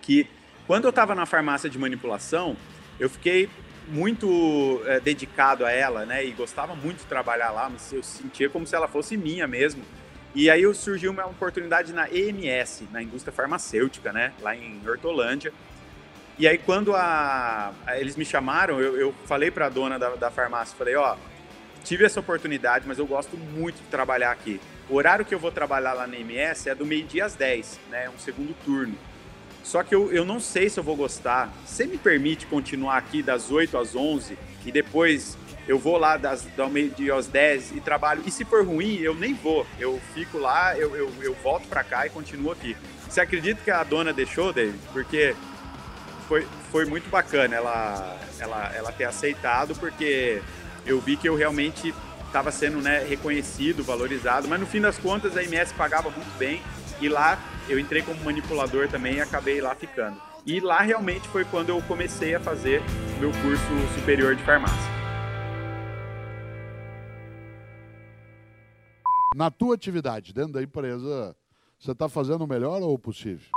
que 0.00 0.28
quando 0.68 0.84
eu 0.84 0.90
estava 0.90 1.16
na 1.16 1.26
farmácia 1.26 1.68
de 1.68 1.76
manipulação, 1.76 2.56
eu 3.00 3.10
fiquei 3.10 3.50
muito 3.88 4.80
é, 4.86 5.00
dedicado 5.00 5.66
a 5.66 5.72
ela, 5.72 6.06
né? 6.06 6.24
E 6.24 6.30
gostava 6.30 6.76
muito 6.76 6.98
de 6.98 7.06
trabalhar 7.06 7.50
lá, 7.50 7.68
mas 7.68 7.92
eu 7.92 8.04
sentia 8.04 8.48
como 8.48 8.64
se 8.68 8.76
ela 8.76 8.86
fosse 8.86 9.16
minha 9.16 9.48
mesmo. 9.48 9.82
E 10.32 10.48
aí 10.48 10.62
surgiu 10.74 11.10
uma 11.10 11.26
oportunidade 11.26 11.92
na 11.92 12.08
EMS, 12.08 12.84
na 12.92 13.02
indústria 13.02 13.32
farmacêutica, 13.32 14.12
né? 14.12 14.32
Lá 14.40 14.54
em 14.54 14.80
Hortolândia. 14.88 15.52
E 16.38 16.48
aí 16.48 16.58
quando 16.58 16.94
a, 16.94 17.72
a 17.86 17.98
eles 17.98 18.16
me 18.16 18.24
chamaram, 18.24 18.80
eu, 18.80 18.96
eu 18.96 19.14
falei 19.26 19.50
para 19.50 19.66
a 19.66 19.68
dona 19.68 19.98
da, 19.98 20.10
da 20.10 20.30
farmácia, 20.30 20.76
falei, 20.76 20.96
ó, 20.96 21.16
tive 21.84 22.04
essa 22.04 22.20
oportunidade, 22.20 22.86
mas 22.86 22.98
eu 22.98 23.06
gosto 23.06 23.36
muito 23.36 23.76
de 23.76 23.88
trabalhar 23.88 24.30
aqui. 24.30 24.60
O 24.88 24.96
horário 24.96 25.24
que 25.24 25.34
eu 25.34 25.38
vou 25.38 25.52
trabalhar 25.52 25.92
lá 25.92 26.06
na 26.06 26.16
EMS 26.16 26.68
é 26.68 26.74
do 26.74 26.84
meio-dia 26.84 27.24
às 27.24 27.34
10, 27.34 27.80
né? 27.90 28.10
Um 28.10 28.18
segundo 28.18 28.54
turno. 28.64 28.94
Só 29.62 29.82
que 29.82 29.94
eu, 29.94 30.12
eu 30.12 30.24
não 30.24 30.40
sei 30.40 30.68
se 30.68 30.78
eu 30.78 30.84
vou 30.84 30.96
gostar. 30.96 31.52
Você 31.64 31.86
me 31.86 31.96
permite 31.96 32.46
continuar 32.46 32.96
aqui 32.96 33.22
das 33.22 33.50
8 33.50 33.78
às 33.78 33.94
11 33.94 34.36
e 34.66 34.72
depois 34.72 35.38
eu 35.68 35.78
vou 35.78 35.96
lá 35.96 36.16
das, 36.16 36.42
do 36.42 36.68
meio-dia 36.68 37.14
às 37.14 37.26
10 37.28 37.76
e 37.76 37.80
trabalho. 37.80 38.22
E 38.26 38.30
se 38.30 38.44
for 38.44 38.66
ruim, 38.66 38.96
eu 38.96 39.14
nem 39.14 39.34
vou. 39.34 39.66
Eu 39.78 40.00
fico 40.12 40.38
lá, 40.38 40.76
eu, 40.76 40.96
eu, 40.96 41.12
eu 41.22 41.34
volto 41.42 41.68
para 41.68 41.84
cá 41.84 42.06
e 42.06 42.10
continuo 42.10 42.50
aqui. 42.50 42.76
Você 43.08 43.20
acredita 43.20 43.60
que 43.62 43.70
a 43.70 43.84
dona 43.84 44.12
deixou, 44.12 44.52
David? 44.52 44.78
Porque 44.92 45.34
foi, 46.32 46.46
foi 46.70 46.86
muito 46.86 47.10
bacana 47.10 47.54
ela, 47.54 48.18
ela, 48.38 48.72
ela 48.74 48.90
ter 48.92 49.04
aceitado, 49.04 49.74
porque 49.74 50.40
eu 50.86 50.98
vi 50.98 51.14
que 51.14 51.28
eu 51.28 51.34
realmente 51.34 51.94
estava 52.26 52.50
sendo 52.50 52.80
né, 52.80 53.04
reconhecido, 53.04 53.84
valorizado. 53.84 54.48
Mas 54.48 54.58
no 54.58 54.64
fim 54.64 54.80
das 54.80 54.96
contas, 54.96 55.36
a 55.36 55.44
MS 55.44 55.74
pagava 55.74 56.08
muito 56.08 56.38
bem. 56.38 56.62
E 57.02 57.08
lá 57.08 57.38
eu 57.68 57.78
entrei 57.78 58.00
como 58.00 58.24
manipulador 58.24 58.88
também 58.88 59.16
e 59.16 59.20
acabei 59.20 59.60
lá 59.60 59.74
ficando. 59.74 60.16
E 60.46 60.58
lá 60.58 60.80
realmente 60.80 61.28
foi 61.28 61.44
quando 61.44 61.68
eu 61.68 61.82
comecei 61.82 62.34
a 62.34 62.40
fazer 62.40 62.80
meu 63.20 63.30
curso 63.30 63.94
superior 63.94 64.34
de 64.34 64.42
farmácia. 64.42 64.90
Na 69.36 69.50
tua 69.50 69.74
atividade, 69.74 70.32
dentro 70.32 70.54
da 70.54 70.62
empresa, 70.62 71.36
você 71.78 71.92
está 71.92 72.08
fazendo 72.08 72.42
o 72.42 72.48
melhor 72.48 72.80
ou 72.80 72.94
o 72.94 72.98
possível? 72.98 73.50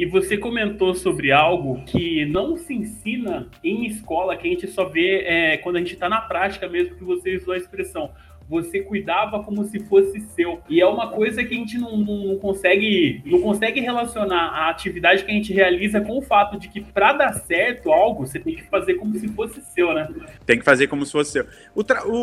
E 0.00 0.06
você 0.06 0.38
comentou 0.38 0.94
sobre 0.94 1.30
algo 1.30 1.82
que 1.84 2.24
não 2.24 2.56
se 2.56 2.72
ensina 2.72 3.48
em 3.62 3.84
escola, 3.84 4.34
que 4.34 4.48
a 4.48 4.50
gente 4.50 4.66
só 4.66 4.86
vê 4.86 5.24
é, 5.26 5.58
quando 5.58 5.76
a 5.76 5.78
gente 5.80 5.92
está 5.92 6.08
na 6.08 6.22
prática 6.22 6.66
mesmo, 6.66 6.96
que 6.96 7.04
você 7.04 7.36
usou 7.36 7.52
a 7.52 7.58
expressão. 7.58 8.10
Você 8.48 8.80
cuidava 8.80 9.44
como 9.44 9.62
se 9.64 9.78
fosse 9.80 10.18
seu. 10.20 10.62
E 10.70 10.80
é 10.80 10.86
uma 10.86 11.10
coisa 11.10 11.44
que 11.44 11.52
a 11.52 11.56
gente 11.58 11.76
não, 11.76 11.98
não 11.98 12.38
consegue 12.38 13.20
não 13.26 13.42
consegue 13.42 13.78
relacionar 13.80 14.46
a 14.46 14.70
atividade 14.70 15.22
que 15.22 15.30
a 15.32 15.34
gente 15.34 15.52
realiza 15.52 16.00
com 16.00 16.16
o 16.16 16.22
fato 16.22 16.58
de 16.58 16.68
que 16.68 16.80
para 16.80 17.12
dar 17.12 17.34
certo 17.34 17.92
algo, 17.92 18.26
você 18.26 18.38
tem 18.38 18.56
que 18.56 18.62
fazer 18.70 18.94
como 18.94 19.14
se 19.16 19.28
fosse 19.28 19.60
seu, 19.60 19.92
né? 19.92 20.08
Tem 20.46 20.58
que 20.58 20.64
fazer 20.64 20.86
como 20.86 21.04
se 21.04 21.12
fosse 21.12 21.32
seu. 21.32 21.46
O, 21.74 21.82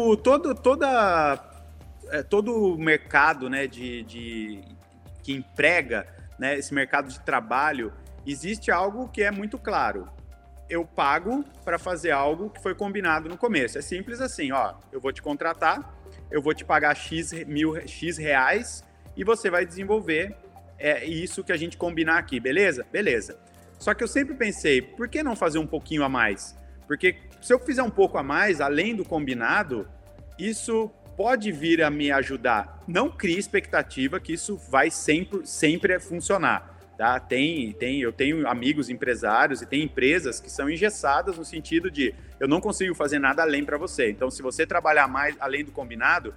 o 0.09 0.17
todo, 0.17 0.55
toda, 0.55 1.39
é, 2.09 2.23
todo 2.23 2.73
o 2.73 2.75
mercado 2.75 3.47
né, 3.47 3.67
de, 3.67 4.01
de 4.01 4.61
que 5.21 5.31
emprega 5.31 6.16
né, 6.37 6.57
esse 6.57 6.73
mercado 6.73 7.09
de 7.09 7.19
trabalho, 7.19 7.93
existe 8.25 8.71
algo 8.71 9.07
que 9.07 9.23
é 9.23 9.31
muito 9.31 9.57
claro. 9.57 10.07
Eu 10.69 10.85
pago 10.85 11.45
para 11.63 11.79
fazer 11.79 12.11
algo 12.11 12.49
que 12.49 12.61
foi 12.61 12.75
combinado 12.75 13.29
no 13.29 13.37
começo. 13.37 13.77
É 13.77 13.81
simples 13.81 14.19
assim, 14.19 14.51
ó. 14.51 14.73
Eu 14.91 14.99
vou 14.99 15.13
te 15.13 15.21
contratar, 15.21 15.95
eu 16.29 16.41
vou 16.41 16.53
te 16.53 16.65
pagar 16.65 16.95
x 16.95 17.31
mil 17.45 17.75
x 17.87 18.17
reais 18.17 18.83
e 19.15 19.23
você 19.23 19.49
vai 19.49 19.65
desenvolver 19.65 20.35
é 20.79 21.05
isso 21.05 21.43
que 21.43 21.51
a 21.51 21.57
gente 21.57 21.75
combinar 21.77 22.17
aqui, 22.17 22.39
beleza? 22.39 22.85
Beleza. 22.91 23.37
Só 23.79 23.93
que 23.93 24.03
eu 24.03 24.07
sempre 24.07 24.35
pensei, 24.35 24.81
por 24.81 25.07
que 25.07 25.23
não 25.23 25.35
fazer 25.35 25.59
um 25.59 25.67
pouquinho 25.67 26.03
a 26.03 26.09
mais? 26.09 26.55
Porque 26.87 27.17
se 27.41 27.53
eu 27.53 27.59
fizer 27.59 27.83
um 27.83 27.89
pouco 27.89 28.17
a 28.17 28.23
mais, 28.23 28.61
além 28.61 28.95
do 28.95 29.03
combinado, 29.03 29.87
isso 30.37 30.91
pode 31.17 31.51
vir 31.51 31.81
a 31.81 31.89
me 31.89 32.11
ajudar. 32.11 32.83
Não 32.87 33.09
crie 33.09 33.39
expectativa 33.39 34.19
que 34.19 34.33
isso 34.33 34.55
vai 34.55 34.91
sempre, 34.91 35.45
sempre 35.47 35.99
funcionar. 35.99 36.77
Tá? 36.95 37.19
Tem, 37.19 37.73
tem, 37.73 37.99
eu 37.99 38.13
tenho 38.13 38.47
amigos 38.47 38.89
empresários 38.89 39.61
e 39.61 39.65
tem 39.65 39.83
empresas 39.83 40.39
que 40.39 40.49
são 40.49 40.69
engessadas 40.69 41.37
no 41.37 41.43
sentido 41.43 41.91
de 41.91 42.13
eu 42.39 42.47
não 42.47 42.61
consigo 42.61 42.93
fazer 42.93 43.19
nada 43.19 43.41
além 43.41 43.65
para 43.65 43.77
você. 43.77 44.09
Então, 44.09 44.29
se 44.29 44.41
você 44.43 44.65
trabalhar 44.65 45.07
mais 45.07 45.35
além 45.39 45.65
do 45.65 45.71
combinado, 45.71 46.33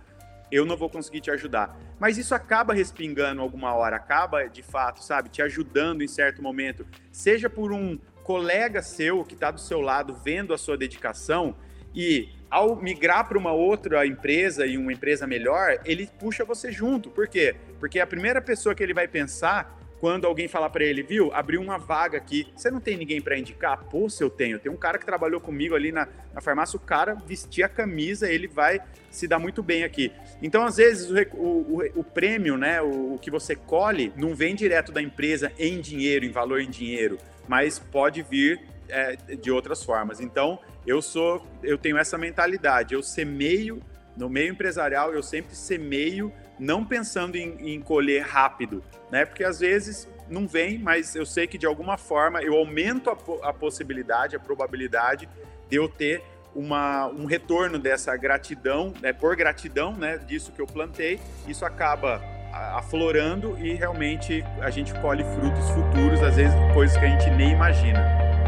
eu 0.50 0.64
não 0.64 0.76
vou 0.76 0.88
conseguir 0.88 1.20
te 1.20 1.30
ajudar. 1.30 1.78
Mas 1.98 2.18
isso 2.18 2.34
acaba 2.34 2.74
respingando 2.74 3.40
alguma 3.40 3.74
hora, 3.74 3.96
acaba 3.96 4.48
de 4.48 4.62
fato, 4.62 5.04
sabe, 5.04 5.28
te 5.28 5.40
ajudando 5.42 6.02
em 6.02 6.08
certo 6.08 6.42
momento, 6.42 6.86
seja 7.12 7.48
por 7.48 7.72
um 7.72 7.98
colega 8.24 8.82
seu 8.82 9.24
que 9.24 9.34
está 9.34 9.50
do 9.50 9.60
seu 9.60 9.80
lado 9.80 10.14
vendo 10.14 10.52
a 10.52 10.58
sua 10.58 10.76
dedicação 10.76 11.54
e 11.94 12.28
ao 12.50 12.74
migrar 12.76 13.28
para 13.28 13.38
uma 13.38 13.52
outra 13.52 14.04
empresa 14.06 14.66
e 14.66 14.76
uma 14.76 14.92
empresa 14.92 15.26
melhor, 15.26 15.80
ele 15.84 16.08
puxa 16.18 16.44
você 16.44 16.72
junto. 16.72 17.10
Por 17.10 17.28
quê? 17.28 17.54
Porque 17.78 18.00
a 18.00 18.06
primeira 18.06 18.40
pessoa 18.40 18.74
que 18.74 18.82
ele 18.82 18.92
vai 18.92 19.06
pensar 19.06 19.78
quando 20.00 20.26
alguém 20.26 20.48
falar 20.48 20.70
para 20.70 20.82
ele, 20.82 21.02
viu, 21.02 21.30
abriu 21.34 21.60
uma 21.60 21.76
vaga 21.76 22.16
aqui, 22.16 22.50
você 22.56 22.70
não 22.70 22.80
tem 22.80 22.96
ninguém 22.96 23.20
para 23.20 23.38
indicar? 23.38 23.84
Pô, 23.90 24.08
se 24.08 24.24
eu 24.24 24.30
tenho. 24.30 24.58
Tem 24.58 24.72
um 24.72 24.76
cara 24.76 24.98
que 24.98 25.04
trabalhou 25.04 25.40
comigo 25.42 25.74
ali 25.74 25.92
na, 25.92 26.08
na 26.32 26.40
farmácia, 26.40 26.78
o 26.78 26.80
cara 26.80 27.14
vestia 27.14 27.66
a 27.66 27.68
camisa, 27.68 28.26
ele 28.26 28.48
vai 28.48 28.80
se 29.10 29.28
dar 29.28 29.38
muito 29.38 29.62
bem 29.62 29.84
aqui. 29.84 30.10
Então, 30.42 30.64
às 30.64 30.78
vezes, 30.78 31.10
o, 31.10 31.36
o, 31.36 31.82
o, 31.96 32.02
prêmio, 32.02 32.56
né, 32.56 32.80
o, 32.80 33.14
o 33.14 33.18
que 33.18 33.30
você 33.30 33.54
colhe, 33.54 34.10
não 34.16 34.34
vem 34.34 34.54
direto 34.54 34.90
da 34.90 35.02
empresa 35.02 35.52
em 35.58 35.78
dinheiro, 35.82 36.24
em 36.24 36.30
valor 36.30 36.62
em 36.62 36.70
dinheiro, 36.70 37.18
mas 37.46 37.78
pode 37.78 38.22
vir 38.22 38.58
é, 38.90 39.16
de 39.16 39.50
outras 39.50 39.82
formas. 39.82 40.20
Então, 40.20 40.58
eu 40.86 41.00
sou, 41.00 41.46
eu 41.62 41.78
tenho 41.78 41.96
essa 41.98 42.18
mentalidade. 42.18 42.94
Eu 42.94 43.02
semeio 43.02 43.82
no 44.16 44.28
meio 44.28 44.52
empresarial, 44.52 45.12
eu 45.12 45.22
sempre 45.22 45.54
semeio, 45.54 46.32
não 46.58 46.84
pensando 46.84 47.36
em, 47.36 47.74
em 47.74 47.80
colher 47.80 48.22
rápido, 48.22 48.82
né? 49.10 49.24
Porque 49.24 49.44
às 49.44 49.60
vezes 49.60 50.08
não 50.28 50.46
vem, 50.46 50.78
mas 50.78 51.14
eu 51.14 51.24
sei 51.24 51.46
que 51.46 51.56
de 51.56 51.66
alguma 51.66 51.96
forma 51.96 52.42
eu 52.42 52.54
aumento 52.54 53.10
a, 53.10 53.16
a 53.48 53.52
possibilidade, 53.52 54.36
a 54.36 54.40
probabilidade 54.40 55.28
de 55.68 55.76
eu 55.76 55.88
ter 55.88 56.22
uma, 56.54 57.06
um 57.06 57.24
retorno 57.24 57.78
dessa 57.78 58.16
gratidão, 58.16 58.92
né, 59.00 59.12
por 59.12 59.36
gratidão, 59.36 59.92
né, 59.92 60.18
disso 60.18 60.52
que 60.52 60.60
eu 60.60 60.66
plantei, 60.66 61.20
isso 61.46 61.64
acaba 61.64 62.20
aflorando 62.52 63.56
e 63.58 63.74
realmente 63.74 64.44
a 64.60 64.70
gente 64.70 64.92
colhe 65.00 65.22
frutos 65.22 65.70
futuros, 65.70 66.20
às 66.20 66.36
vezes 66.36 66.54
coisas 66.74 66.96
que 66.96 67.04
a 67.04 67.08
gente 67.08 67.30
nem 67.30 67.52
imagina. 67.52 68.39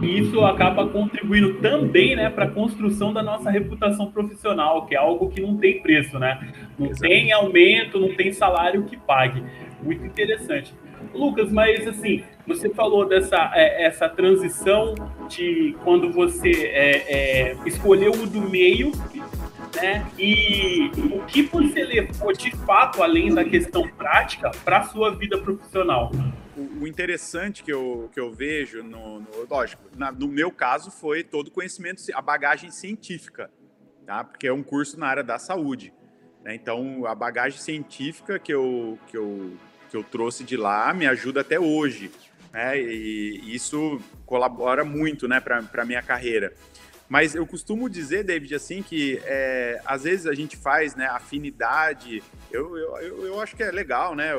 E 0.00 0.18
isso 0.20 0.44
acaba 0.44 0.86
contribuindo 0.86 1.54
também, 1.54 2.14
né, 2.14 2.30
para 2.30 2.44
a 2.44 2.50
construção 2.50 3.12
da 3.12 3.22
nossa 3.22 3.50
reputação 3.50 4.10
profissional, 4.10 4.86
que 4.86 4.94
é 4.94 4.98
algo 4.98 5.30
que 5.30 5.40
não 5.40 5.56
tem 5.56 5.82
preço, 5.82 6.18
né? 6.18 6.52
Não 6.78 6.86
Exato. 6.86 7.02
tem 7.02 7.32
aumento, 7.32 7.98
não 7.98 8.14
tem 8.14 8.32
salário 8.32 8.84
que 8.84 8.96
pague. 8.96 9.42
Muito 9.82 10.04
interessante. 10.04 10.72
Lucas, 11.12 11.50
mas 11.50 11.86
assim, 11.88 12.22
você 12.46 12.68
falou 12.68 13.06
dessa 13.06 13.50
é, 13.54 13.84
essa 13.84 14.08
transição 14.08 14.94
de 15.28 15.76
quando 15.82 16.12
você 16.12 16.50
é, 16.50 17.50
é, 17.52 17.56
escolheu 17.66 18.12
o 18.12 18.26
do 18.26 18.40
meio 18.40 18.92
né? 19.74 20.06
E 20.18 20.90
o 21.12 21.24
que 21.26 21.42
você 21.42 21.82
levou 21.84 22.32
de 22.32 22.50
fato, 22.58 23.02
além 23.02 23.34
da 23.34 23.44
questão 23.44 23.86
prática, 23.88 24.50
para 24.64 24.78
a 24.78 24.82
sua 24.84 25.14
vida 25.14 25.38
profissional? 25.38 26.10
O, 26.56 26.86
interessante 26.86 27.64
que 27.64 27.72
eu, 27.72 28.08
que 28.12 28.20
eu 28.20 28.32
vejo, 28.32 28.82
no, 28.82 29.20
no 29.20 29.28
lógico, 29.50 29.82
na, 29.96 30.12
no 30.12 30.28
meu 30.28 30.50
caso, 30.50 30.90
foi 30.90 31.24
todo 31.24 31.48
o 31.48 31.50
conhecimento, 31.50 32.02
a 32.14 32.22
bagagem 32.22 32.70
científica, 32.70 33.50
tá? 34.06 34.22
porque 34.22 34.46
é 34.46 34.52
um 34.52 34.62
curso 34.62 34.98
na 34.98 35.06
área 35.08 35.24
da 35.24 35.38
saúde. 35.38 35.92
Né? 36.44 36.54
Então, 36.54 37.04
a 37.06 37.14
bagagem 37.14 37.58
científica 37.58 38.38
que 38.38 38.54
eu, 38.54 38.98
que, 39.08 39.16
eu, 39.16 39.56
que 39.90 39.96
eu 39.96 40.04
trouxe 40.04 40.44
de 40.44 40.56
lá 40.56 40.94
me 40.94 41.06
ajuda 41.06 41.40
até 41.40 41.58
hoje. 41.58 42.10
Né? 42.54 42.80
E 42.80 43.52
isso 43.52 44.00
colabora 44.24 44.84
muito 44.84 45.26
né, 45.26 45.40
para 45.40 45.58
a 45.58 45.84
minha 45.84 46.00
carreira. 46.00 46.54
Mas 47.08 47.34
eu 47.34 47.44
costumo 47.44 47.90
dizer, 47.90 48.22
David, 48.22 48.54
assim, 48.54 48.80
que 48.80 49.20
é, 49.24 49.80
às 49.84 50.04
vezes 50.04 50.26
a 50.26 50.34
gente 50.34 50.56
faz 50.56 50.94
né, 50.94 51.06
afinidade. 51.06 52.22
Eu, 52.52 52.78
eu, 52.78 53.26
eu 53.26 53.40
acho 53.40 53.56
que 53.56 53.62
é 53.62 53.72
legal, 53.72 54.14
né? 54.14 54.30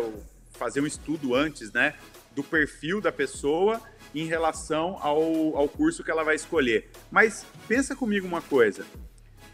Fazer 0.54 0.80
um 0.80 0.88
estudo 0.88 1.36
antes, 1.36 1.72
né? 1.74 1.94
Do 2.34 2.42
perfil 2.42 3.02
da 3.02 3.12
pessoa 3.12 3.82
em 4.16 4.26
relação 4.26 4.98
ao, 5.02 5.58
ao 5.58 5.68
curso 5.68 6.04
que 6.04 6.10
ela 6.10 6.24
vai 6.24 6.36
escolher. 6.36 6.90
Mas 7.12 7.46
pensa 7.68 7.96
comigo 7.96 8.26
uma 8.26 8.42
coisa. 8.42 8.86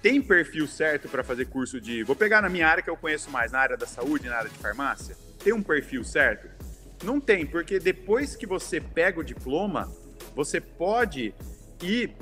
Tem 0.04 0.22
perfil 0.22 0.68
certo 0.68 1.10
para 1.10 1.24
fazer 1.24 1.46
curso 1.46 1.82
de. 1.82 2.04
Vou 2.04 2.16
pegar 2.16 2.42
na 2.42 2.50
minha 2.50 2.68
área 2.68 2.84
que 2.84 2.90
eu 2.90 2.98
conheço 2.98 3.30
mais, 3.32 3.52
na 3.52 3.60
área 3.60 3.76
da 3.76 3.88
saúde, 3.88 4.30
na 4.30 4.38
área 4.38 4.50
de 4.50 4.58
farmácia. 4.58 5.18
Tem 5.44 5.52
um 5.52 5.64
perfil 5.64 6.04
certo? 6.04 6.61
Não 7.04 7.20
tem, 7.20 7.46
porque 7.46 7.80
depois 7.80 8.36
que 8.36 8.46
você 8.46 8.80
pega 8.80 9.20
o 9.20 9.24
diploma, 9.24 9.92
você 10.36 10.62
pode 10.62 11.34
ir 11.82 12.14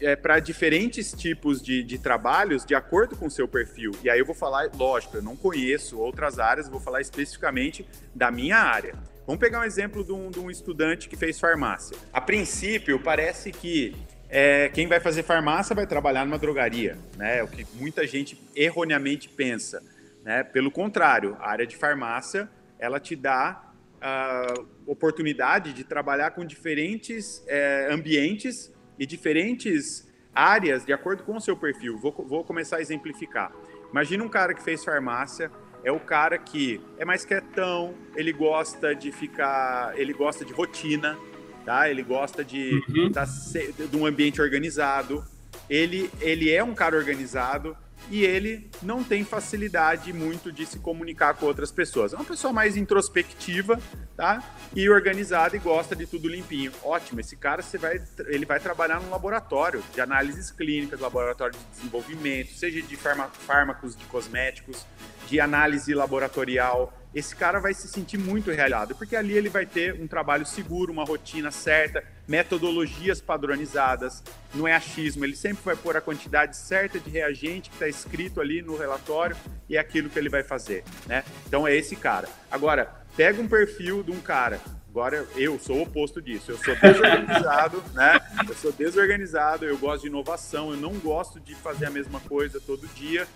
é, 0.00 0.16
para 0.16 0.40
diferentes 0.40 1.12
tipos 1.12 1.62
de, 1.62 1.82
de 1.82 1.98
trabalhos 1.98 2.64
de 2.64 2.74
acordo 2.74 3.16
com 3.16 3.26
o 3.26 3.30
seu 3.30 3.46
perfil. 3.46 3.92
E 4.02 4.10
aí 4.10 4.18
eu 4.18 4.26
vou 4.26 4.34
falar, 4.34 4.70
lógico, 4.76 5.16
eu 5.16 5.22
não 5.22 5.36
conheço 5.36 5.98
outras 5.98 6.38
áreas, 6.38 6.68
vou 6.68 6.80
falar 6.80 7.00
especificamente 7.00 7.86
da 8.14 8.30
minha 8.30 8.58
área. 8.58 8.94
Vamos 9.26 9.40
pegar 9.40 9.60
um 9.60 9.64
exemplo 9.64 10.04
de 10.04 10.12
um, 10.12 10.30
de 10.30 10.38
um 10.38 10.50
estudante 10.50 11.08
que 11.08 11.16
fez 11.16 11.38
farmácia. 11.40 11.96
A 12.12 12.20
princípio, 12.20 13.00
parece 13.00 13.50
que 13.50 13.96
é, 14.28 14.68
quem 14.68 14.86
vai 14.86 15.00
fazer 15.00 15.22
farmácia 15.22 15.74
vai 15.74 15.86
trabalhar 15.86 16.26
numa 16.26 16.38
drogaria, 16.38 16.98
né? 17.16 17.38
É 17.38 17.42
o 17.42 17.48
que 17.48 17.64
muita 17.74 18.06
gente 18.06 18.38
erroneamente 18.54 19.28
pensa. 19.28 19.82
Né? 20.22 20.42
Pelo 20.42 20.70
contrário, 20.70 21.36
a 21.40 21.50
área 21.50 21.66
de 21.66 21.76
farmácia 21.76 22.48
ela 22.78 22.98
te 22.98 23.14
dá 23.14 23.72
a 24.06 24.52
oportunidade 24.86 25.72
de 25.72 25.82
trabalhar 25.82 26.32
com 26.32 26.44
diferentes 26.44 27.42
é, 27.46 27.88
ambientes 27.90 28.70
e 28.98 29.06
diferentes 29.06 30.06
áreas 30.34 30.84
de 30.84 30.92
acordo 30.92 31.22
com 31.22 31.34
o 31.36 31.40
seu 31.40 31.56
perfil. 31.56 31.98
Vou, 31.98 32.12
vou 32.12 32.44
começar 32.44 32.76
a 32.76 32.80
exemplificar. 32.82 33.50
Imagina 33.90 34.22
um 34.22 34.28
cara 34.28 34.52
que 34.52 34.62
fez 34.62 34.84
farmácia, 34.84 35.50
é 35.82 35.90
o 35.90 35.98
cara 35.98 36.36
que 36.36 36.82
é 36.98 37.04
mais 37.06 37.24
quietão, 37.24 37.94
ele 38.14 38.30
gosta 38.30 38.94
de 38.94 39.10
ficar, 39.10 39.98
ele 39.98 40.12
gosta 40.12 40.44
de 40.44 40.52
rotina, 40.52 41.16
tá? 41.64 41.88
Ele 41.88 42.02
gosta 42.02 42.44
de, 42.44 42.82
uhum. 42.88 43.10
tá, 43.10 43.24
de 43.24 43.96
um 43.96 44.04
ambiente 44.04 44.38
organizado. 44.42 45.24
Ele, 45.70 46.10
ele 46.20 46.50
é 46.50 46.62
um 46.62 46.74
cara 46.74 46.94
organizado, 46.94 47.74
e 48.10 48.24
ele 48.24 48.70
não 48.82 49.02
tem 49.02 49.24
facilidade 49.24 50.12
muito 50.12 50.52
de 50.52 50.66
se 50.66 50.78
comunicar 50.78 51.34
com 51.34 51.46
outras 51.46 51.70
pessoas. 51.70 52.12
É 52.12 52.16
uma 52.16 52.24
pessoa 52.24 52.52
mais 52.52 52.76
introspectiva, 52.76 53.80
tá? 54.16 54.42
E 54.74 54.88
organizada 54.88 55.56
e 55.56 55.58
gosta 55.58 55.96
de 55.96 56.06
tudo 56.06 56.28
limpinho. 56.28 56.72
Ótimo, 56.82 57.20
esse 57.20 57.36
cara 57.36 57.62
você 57.62 57.78
vai, 57.78 58.00
ele 58.26 58.44
vai 58.44 58.60
trabalhar 58.60 59.00
num 59.00 59.10
laboratório 59.10 59.82
de 59.92 60.00
análises 60.00 60.50
clínicas, 60.50 61.00
laboratório 61.00 61.58
de 61.58 61.64
desenvolvimento, 61.76 62.52
seja 62.52 62.80
de 62.82 62.96
fármacos, 62.96 63.96
de 63.96 64.04
cosméticos, 64.06 64.86
de 65.28 65.40
análise 65.40 65.94
laboratorial, 65.94 66.92
esse 67.14 67.36
cara 67.36 67.60
vai 67.60 67.72
se 67.72 67.86
sentir 67.86 68.18
muito 68.18 68.50
realizado, 68.50 68.94
porque 68.94 69.14
ali 69.14 69.34
ele 69.34 69.48
vai 69.48 69.64
ter 69.64 69.94
um 69.94 70.06
trabalho 70.06 70.44
seguro, 70.44 70.92
uma 70.92 71.04
rotina 71.04 71.50
certa, 71.50 72.02
metodologias 72.26 73.20
padronizadas, 73.20 74.22
não 74.54 74.66
é 74.66 74.74
achismo, 74.74 75.24
ele 75.24 75.36
sempre 75.36 75.62
vai 75.64 75.76
pôr 75.76 75.96
a 75.96 76.00
quantidade 76.00 76.56
certa 76.56 76.98
de 76.98 77.08
reagente 77.10 77.70
que 77.70 77.76
está 77.76 77.88
escrito 77.88 78.40
ali 78.40 78.62
no 78.62 78.76
relatório 78.76 79.36
e 79.68 79.76
é 79.76 79.80
aquilo 79.80 80.10
que 80.10 80.18
ele 80.18 80.28
vai 80.28 80.42
fazer, 80.42 80.82
né? 81.06 81.22
Então 81.46 81.66
é 81.66 81.74
esse 81.74 81.94
cara. 81.94 82.28
Agora, 82.50 82.92
pega 83.16 83.40
um 83.40 83.46
perfil 83.46 84.02
de 84.02 84.10
um 84.10 84.20
cara 84.20 84.60
Agora 84.94 85.26
eu 85.34 85.58
sou 85.58 85.78
o 85.78 85.82
oposto 85.82 86.22
disso. 86.22 86.52
Eu 86.52 86.56
sou 86.56 86.72
desorganizado, 86.76 87.82
né? 87.94 88.20
Eu 88.48 88.54
sou 88.54 88.70
desorganizado, 88.70 89.64
eu 89.64 89.76
gosto 89.76 90.02
de 90.02 90.06
inovação, 90.06 90.70
eu 90.70 90.76
não 90.76 90.92
gosto 90.92 91.40
de 91.40 91.52
fazer 91.52 91.86
a 91.86 91.90
mesma 91.90 92.20
coisa 92.20 92.60
todo 92.60 92.86
dia. 92.94 93.26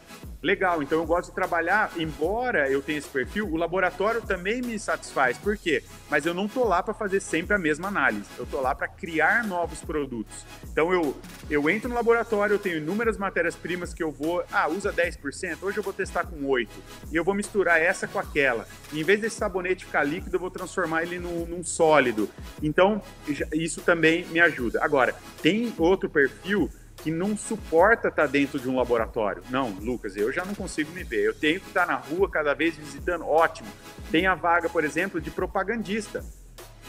Legal, 0.40 0.80
então 0.84 1.00
eu 1.00 1.04
gosto 1.04 1.30
de 1.30 1.34
trabalhar, 1.34 1.90
embora 1.96 2.70
eu 2.70 2.80
tenha 2.80 2.98
esse 2.98 3.08
perfil, 3.08 3.48
o 3.48 3.56
laboratório 3.56 4.22
também 4.22 4.62
me 4.62 4.78
satisfaz. 4.78 5.36
Por 5.36 5.56
quê? 5.58 5.82
Mas 6.08 6.24
eu 6.26 6.32
não 6.32 6.46
tô 6.46 6.62
lá 6.62 6.80
para 6.80 6.94
fazer 6.94 7.18
sempre 7.18 7.56
a 7.56 7.58
mesma 7.58 7.88
análise. 7.88 8.28
Eu 8.38 8.46
tô 8.46 8.60
lá 8.60 8.72
para 8.72 8.86
criar 8.86 9.44
novos 9.44 9.80
produtos. 9.80 10.46
Então 10.62 10.92
eu 10.92 11.16
eu 11.50 11.68
entro 11.68 11.88
no 11.88 11.94
laboratório, 11.94 12.54
eu 12.54 12.58
tenho 12.58 12.76
inúmeras 12.76 13.16
matérias-primas 13.16 13.92
que 13.92 14.02
eu 14.02 14.12
vou, 14.12 14.44
ah, 14.52 14.68
usa 14.68 14.92
10%, 14.92 15.56
hoje 15.62 15.78
eu 15.78 15.82
vou 15.82 15.94
testar 15.94 16.24
com 16.24 16.46
8. 16.46 16.70
E 17.10 17.16
eu 17.16 17.24
vou 17.24 17.34
misturar 17.34 17.80
essa 17.80 18.06
com 18.06 18.18
aquela. 18.18 18.68
E 18.92 19.00
em 19.00 19.02
vez 19.02 19.20
desse 19.20 19.36
sabonete 19.36 19.86
ficar 19.86 20.04
líquido, 20.04 20.36
eu 20.36 20.40
vou 20.40 20.50
transformar 20.50 21.02
ele 21.02 21.18
no 21.18 21.47
num 21.48 21.64
sólido. 21.64 22.28
Então, 22.62 23.02
isso 23.52 23.80
também 23.80 24.24
me 24.26 24.40
ajuda. 24.40 24.82
Agora, 24.82 25.14
tem 25.42 25.72
outro 25.78 26.08
perfil 26.08 26.70
que 27.02 27.10
não 27.10 27.36
suporta 27.36 28.08
estar 28.08 28.26
dentro 28.26 28.58
de 28.58 28.68
um 28.68 28.76
laboratório. 28.76 29.42
Não, 29.50 29.70
Lucas, 29.70 30.16
eu 30.16 30.32
já 30.32 30.44
não 30.44 30.54
consigo 30.54 30.90
me 30.92 31.04
ver. 31.04 31.24
Eu 31.24 31.34
tenho 31.34 31.60
que 31.60 31.68
estar 31.68 31.86
na 31.86 31.94
rua 31.94 32.28
cada 32.28 32.54
vez 32.54 32.76
visitando. 32.76 33.26
Ótimo. 33.26 33.68
Tem 34.10 34.26
a 34.26 34.34
vaga, 34.34 34.68
por 34.68 34.84
exemplo, 34.84 35.20
de 35.20 35.30
propagandista. 35.30 36.24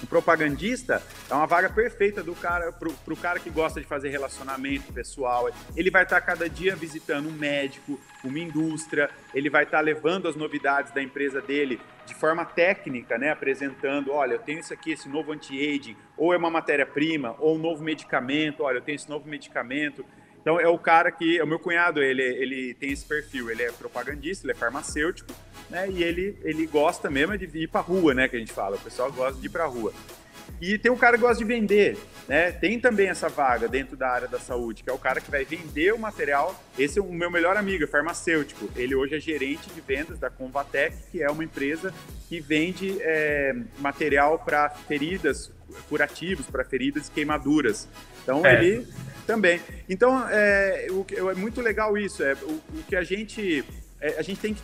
O 0.02 0.08
propagandista 0.08 1.04
é 1.30 1.34
uma 1.34 1.46
vaga 1.46 1.70
perfeita 1.70 2.24
do 2.24 2.34
cara 2.34 2.72
para 2.72 3.14
o 3.14 3.18
cara 3.18 3.40
que 3.40 3.50
gosta 3.50 3.82
de 3.82 3.86
fazer 3.86 4.10
relacionamento 4.10 4.94
pessoal. 4.94 5.50
Ele 5.76 5.92
vai 5.92 6.04
estar 6.04 6.22
cada 6.22 6.50
dia 6.50 6.76
visitando 6.76 7.28
um 7.28 7.34
médico, 7.34 8.00
uma 8.24 8.40
indústria, 8.40 9.10
ele 9.34 9.50
vai 9.50 9.64
estar 9.64 9.82
levando 9.82 10.28
as 10.28 10.36
novidades 10.36 10.94
da 10.94 11.02
empresa 11.02 11.42
dele 11.42 11.80
de 12.06 12.16
forma 12.16 12.44
técnica, 12.44 13.18
né, 13.18 13.30
apresentando, 13.30 14.12
olha, 14.12 14.34
eu 14.34 14.40
tenho 14.40 14.60
isso 14.60 14.74
aqui, 14.74 14.94
esse 14.94 15.08
novo 15.08 15.32
anti-aging, 15.32 15.96
ou 16.18 16.34
é 16.34 16.38
uma 16.38 16.50
matéria-prima, 16.50 17.36
ou 17.38 17.56
um 17.56 17.60
novo 17.60 17.84
medicamento, 17.84 18.64
olha, 18.64 18.78
eu 18.78 18.82
tenho 18.82 18.96
esse 18.96 19.08
novo 19.08 19.30
medicamento. 19.30 20.04
Então 20.42 20.60
é 20.60 20.68
o 20.68 20.80
cara 20.80 21.12
que, 21.12 21.38
é 21.38 21.44
o 21.44 21.48
meu 21.48 21.60
cunhado, 21.60 22.02
ele, 22.02 22.24
ele 22.24 22.74
tem 22.74 22.92
esse 22.92 23.06
perfil, 23.06 23.52
ele 23.52 23.62
é 23.62 23.72
propagandista, 23.72 24.46
ele 24.46 24.54
é 24.54 24.56
farmacêutico, 24.56 25.32
né? 25.70 25.90
E 25.90 26.04
ele, 26.04 26.38
ele 26.44 26.66
gosta 26.66 27.10
mesmo 27.10 27.38
de 27.38 27.46
ir 27.58 27.68
para 27.68 27.82
rua, 27.82 28.14
né? 28.14 28.28
Que 28.28 28.36
a 28.36 28.40
gente 28.40 28.52
fala, 28.52 28.76
o 28.76 28.80
pessoal 28.80 29.12
gosta 29.12 29.40
de 29.40 29.46
ir 29.46 29.50
para 29.50 29.66
rua. 29.66 29.94
E 30.62 30.78
tem 30.78 30.92
o 30.92 30.98
cara 30.98 31.18
que 31.18 31.22
gosta 31.22 31.38
de 31.38 31.46
vender, 31.46 31.98
né? 32.28 32.52
Tem 32.52 32.80
também 32.80 33.08
essa 33.08 33.30
vaga 33.30 33.68
dentro 33.68 33.96
da 33.96 34.10
área 34.10 34.28
da 34.28 34.40
saúde, 34.40 34.84
que 34.84 34.90
é 34.90 34.94
o 34.94 34.98
cara 34.98 35.22
que 35.22 35.32
vai 35.32 35.46
vender 35.46 35.94
o 35.94 36.00
material. 36.00 36.60
Esse 36.78 37.00
é 37.00 37.02
o 37.02 37.12
meu 37.12 37.32
melhor 37.32 37.56
amigo, 37.56 37.84
é 37.84 37.88
farmacêutico. 37.88 38.70
Ele 38.76 38.94
hoje 38.94 39.16
é 39.16 39.20
gerente 39.20 39.70
de 39.70 39.80
vendas 39.80 40.20
da 40.20 40.30
Convatec, 40.30 40.98
que 41.12 41.24
é 41.24 41.30
uma 41.30 41.44
empresa 41.44 41.94
que 42.28 42.42
vende 42.42 42.98
é, 43.02 43.56
material 43.80 44.40
para 44.40 44.70
feridas 44.70 45.52
curativos, 45.88 46.46
para 46.48 46.66
feridas 46.66 47.08
e 47.08 47.12
queimaduras. 47.12 47.88
Então 48.24 48.46
é. 48.46 48.66
ele 48.66 48.88
também. 49.26 49.62
Então 49.88 50.28
é, 50.30 50.88
o, 50.90 51.06
é 51.30 51.36
muito 51.36 51.62
legal 51.62 51.98
isso. 51.98 52.22
É 52.22 52.34
o, 52.34 52.52
o 52.52 52.84
que 52.88 52.98
a 52.98 53.04
gente 53.04 53.64
é, 54.02 54.20
a 54.20 54.22
gente 54.22 54.40
tem 54.42 54.54
que 54.54 54.62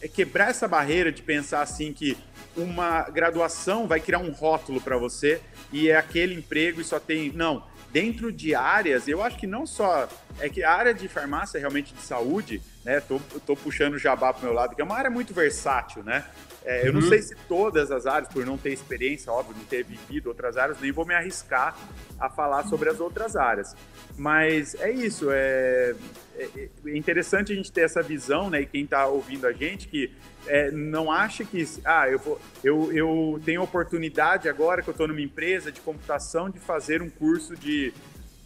é 0.00 0.08
quebrar 0.08 0.50
essa 0.50 0.66
barreira 0.66 1.12
de 1.12 1.22
pensar 1.22 1.62
assim 1.62 1.92
que 1.92 2.16
uma 2.56 3.02
graduação 3.10 3.86
vai 3.86 4.00
criar 4.00 4.18
um 4.18 4.30
rótulo 4.30 4.80
para 4.80 4.96
você 4.96 5.40
e 5.72 5.88
é 5.88 5.96
aquele 5.96 6.34
emprego 6.34 6.80
e 6.80 6.84
só 6.84 6.98
tem. 6.98 7.30
Não, 7.32 7.64
dentro 7.92 8.32
de 8.32 8.54
áreas, 8.54 9.06
eu 9.08 9.22
acho 9.22 9.36
que 9.36 9.46
não 9.46 9.66
só. 9.66 10.08
É 10.38 10.48
que 10.48 10.64
a 10.64 10.72
área 10.72 10.94
de 10.94 11.06
farmácia, 11.06 11.60
realmente 11.60 11.92
de 11.92 12.00
saúde, 12.00 12.62
né? 12.84 13.00
Tô, 13.00 13.20
tô 13.46 13.54
puxando 13.54 13.94
o 13.94 13.98
jabá 13.98 14.32
pro 14.32 14.44
meu 14.44 14.54
lado, 14.54 14.74
que 14.74 14.80
é 14.80 14.84
uma 14.84 14.96
área 14.96 15.10
muito 15.10 15.34
versátil, 15.34 16.02
né? 16.02 16.24
É, 16.64 16.86
eu 16.86 16.92
não 16.92 17.00
uhum. 17.00 17.08
sei 17.08 17.22
se 17.22 17.34
todas 17.48 17.90
as 17.90 18.06
áreas, 18.06 18.32
por 18.32 18.44
não 18.44 18.58
ter 18.58 18.72
experiência, 18.72 19.32
óbvio, 19.32 19.56
não 19.56 19.64
ter 19.64 19.82
vivido 19.82 20.26
outras 20.26 20.56
áreas, 20.56 20.78
nem 20.80 20.92
vou 20.92 21.06
me 21.06 21.14
arriscar 21.14 21.76
a 22.18 22.28
falar 22.28 22.64
sobre 22.66 22.90
as 22.90 23.00
outras 23.00 23.34
áreas. 23.34 23.74
Mas 24.16 24.74
é 24.74 24.90
isso, 24.90 25.30
é, 25.30 25.94
é, 26.36 26.68
é 26.86 26.96
interessante 26.96 27.52
a 27.52 27.56
gente 27.56 27.72
ter 27.72 27.82
essa 27.82 28.02
visão, 28.02 28.50
né? 28.50 28.60
E 28.60 28.66
quem 28.66 28.84
está 28.84 29.06
ouvindo 29.06 29.46
a 29.46 29.52
gente, 29.52 29.88
que 29.88 30.12
é, 30.46 30.70
não 30.70 31.10
acha 31.10 31.44
que, 31.44 31.66
ah, 31.84 32.08
eu, 32.08 32.18
vou, 32.18 32.40
eu, 32.62 32.92
eu 32.92 33.40
tenho 33.44 33.62
oportunidade 33.62 34.48
agora 34.48 34.82
que 34.82 34.88
eu 34.88 34.92
estou 34.92 35.08
numa 35.08 35.20
empresa 35.22 35.72
de 35.72 35.80
computação 35.80 36.50
de 36.50 36.58
fazer 36.58 37.00
um 37.00 37.08
curso 37.08 37.56
de 37.56 37.92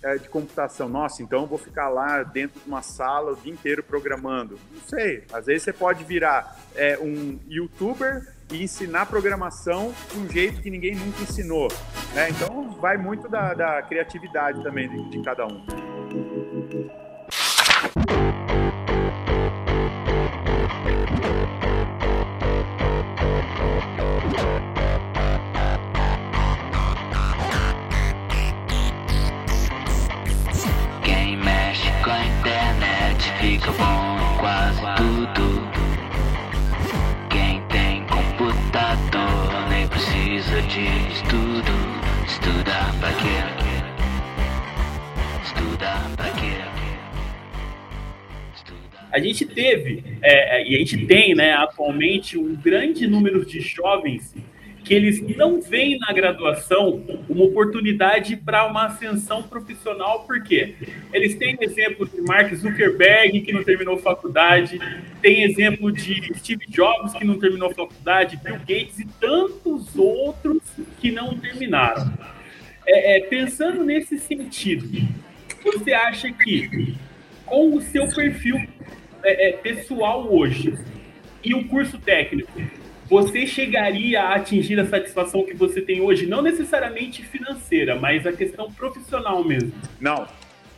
é, 0.04 0.18
de 0.18 0.28
computação. 0.28 0.86
Nossa, 0.88 1.22
então 1.22 1.40
eu 1.40 1.46
vou 1.46 1.58
ficar 1.58 1.88
lá 1.88 2.22
dentro 2.22 2.60
de 2.60 2.68
uma 2.68 2.82
sala 2.82 3.32
o 3.32 3.36
dia 3.36 3.52
inteiro 3.52 3.82
programando. 3.82 4.60
Não 4.70 4.82
sei, 4.86 5.24
às 5.32 5.46
vezes 5.46 5.62
você 5.62 5.72
pode 5.72 6.04
virar 6.04 6.56
é, 6.76 6.98
um 7.00 7.40
youtuber 7.48 8.28
e 8.52 8.62
ensinar 8.62 9.06
programação 9.06 9.94
de 10.12 10.18
um 10.18 10.28
jeito 10.30 10.60
que 10.60 10.70
ninguém 10.70 10.94
nunca 10.94 11.22
ensinou. 11.22 11.68
Né? 12.14 12.28
Então 12.28 12.72
vai 12.72 12.98
muito 12.98 13.28
da, 13.28 13.54
da 13.54 13.82
criatividade 13.82 14.62
também 14.62 14.88
de, 14.88 15.10
de 15.10 15.22
cada 15.22 15.46
um. 15.46 15.64
A 49.14 49.20
gente 49.20 49.46
teve, 49.46 50.02
é, 50.20 50.58
é, 50.58 50.68
e 50.68 50.74
a 50.74 50.78
gente 50.78 51.06
tem, 51.06 51.36
né, 51.36 51.52
atualmente, 51.52 52.36
um 52.36 52.56
grande 52.56 53.06
número 53.06 53.46
de 53.46 53.60
jovens 53.60 54.34
que 54.82 54.92
eles 54.92 55.20
não 55.36 55.60
veem 55.60 55.96
na 56.00 56.12
graduação 56.12 57.00
uma 57.28 57.44
oportunidade 57.44 58.36
para 58.36 58.66
uma 58.66 58.86
ascensão 58.86 59.40
profissional, 59.44 60.24
por 60.24 60.42
quê? 60.42 60.74
Eles 61.12 61.36
têm 61.36 61.56
exemplo 61.60 62.08
de 62.08 62.20
Mark 62.22 62.52
Zuckerberg, 62.52 63.40
que 63.42 63.52
não 63.52 63.62
terminou 63.62 63.96
faculdade, 63.98 64.80
tem 65.22 65.44
exemplo 65.44 65.92
de 65.92 66.36
Steve 66.36 66.66
Jobs, 66.68 67.12
que 67.14 67.24
não 67.24 67.38
terminou 67.38 67.72
faculdade, 67.72 68.36
Bill 68.42 68.58
Gates 68.58 68.98
e 68.98 69.06
tantos 69.20 69.96
outros 69.96 70.60
que 71.00 71.12
não 71.12 71.38
terminaram. 71.38 72.12
É, 72.84 73.18
é, 73.18 73.20
pensando 73.28 73.84
nesse 73.84 74.18
sentido, 74.18 74.88
você 75.62 75.92
acha 75.92 76.32
que 76.32 76.96
com 77.46 77.76
o 77.76 77.80
seu 77.80 78.08
perfil 78.08 78.56
é, 79.24 79.48
é, 79.48 79.52
pessoal 79.52 80.32
hoje 80.32 80.78
e 81.42 81.54
o 81.54 81.66
curso 81.66 81.98
técnico, 81.98 82.52
você 83.08 83.46
chegaria 83.46 84.22
a 84.22 84.34
atingir 84.34 84.78
a 84.78 84.86
satisfação 84.86 85.44
que 85.44 85.54
você 85.54 85.80
tem 85.80 86.00
hoje, 86.00 86.26
não 86.26 86.40
necessariamente 86.40 87.22
financeira, 87.22 87.98
mas 87.98 88.26
a 88.26 88.32
questão 88.32 88.70
profissional 88.72 89.42
mesmo? 89.44 89.72
Não. 90.00 90.26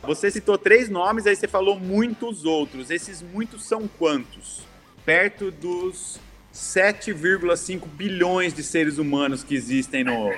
Você 0.03 0.31
citou 0.31 0.57
três 0.57 0.89
nomes, 0.89 1.25
aí 1.25 1.35
você 1.35 1.47
falou 1.47 1.79
muitos 1.79 2.45
outros. 2.45 2.91
Esses 2.91 3.21
muitos 3.21 3.65
são 3.65 3.87
quantos? 3.87 4.61
Perto 5.05 5.51
dos 5.51 6.19
7,5 6.53 7.87
bilhões 7.87 8.53
de 8.53 8.63
seres 8.63 8.97
humanos 8.97 9.43
que 9.43 9.55
existem 9.55 10.03
no, 10.03 10.31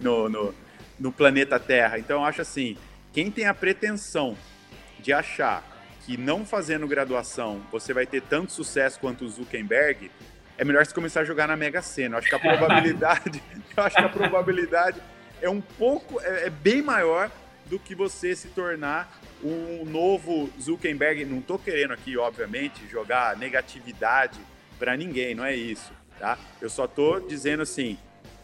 no, 0.00 0.28
no, 0.28 0.54
no 0.98 1.12
planeta 1.12 1.58
Terra. 1.58 1.98
Então, 1.98 2.20
eu 2.20 2.24
acho 2.24 2.42
assim: 2.42 2.76
quem 3.12 3.30
tem 3.30 3.46
a 3.46 3.54
pretensão 3.54 4.36
de 5.00 5.12
achar 5.12 5.71
que 6.04 6.16
não 6.16 6.44
fazendo 6.44 6.86
graduação 6.86 7.60
você 7.70 7.92
vai 7.92 8.06
ter 8.06 8.22
tanto 8.22 8.52
sucesso 8.52 8.98
quanto 8.98 9.24
o 9.24 9.28
Zuckerberg, 9.28 10.10
é 10.58 10.64
melhor 10.64 10.84
você 10.84 10.94
começar 10.94 11.20
a 11.20 11.24
jogar 11.24 11.46
na 11.46 11.56
Mega 11.56 11.82
Sena. 11.82 12.16
Eu 12.16 12.18
acho 12.18 12.28
que 12.28 12.34
a 12.34 12.38
probabilidade, 12.40 13.42
eu 13.76 13.82
acho 13.82 13.96
que 13.96 14.02
a 14.02 14.08
probabilidade 14.08 15.00
é 15.40 15.48
um 15.48 15.60
pouco, 15.60 16.20
é, 16.20 16.46
é 16.46 16.50
bem 16.50 16.82
maior 16.82 17.30
do 17.66 17.78
que 17.78 17.94
você 17.94 18.34
se 18.34 18.48
tornar 18.48 19.20
um 19.42 19.84
novo 19.84 20.50
Zuckerberg. 20.60 21.24
Não 21.24 21.38
estou 21.38 21.58
querendo 21.58 21.92
aqui, 21.92 22.16
obviamente, 22.16 22.86
jogar 22.88 23.36
negatividade 23.36 24.38
para 24.78 24.96
ninguém, 24.96 25.34
não 25.34 25.44
é 25.44 25.54
isso, 25.54 25.92
tá? 26.18 26.38
Eu 26.60 26.68
só 26.68 26.86
estou 26.86 27.20
dizendo 27.20 27.62
assim, 27.62 27.96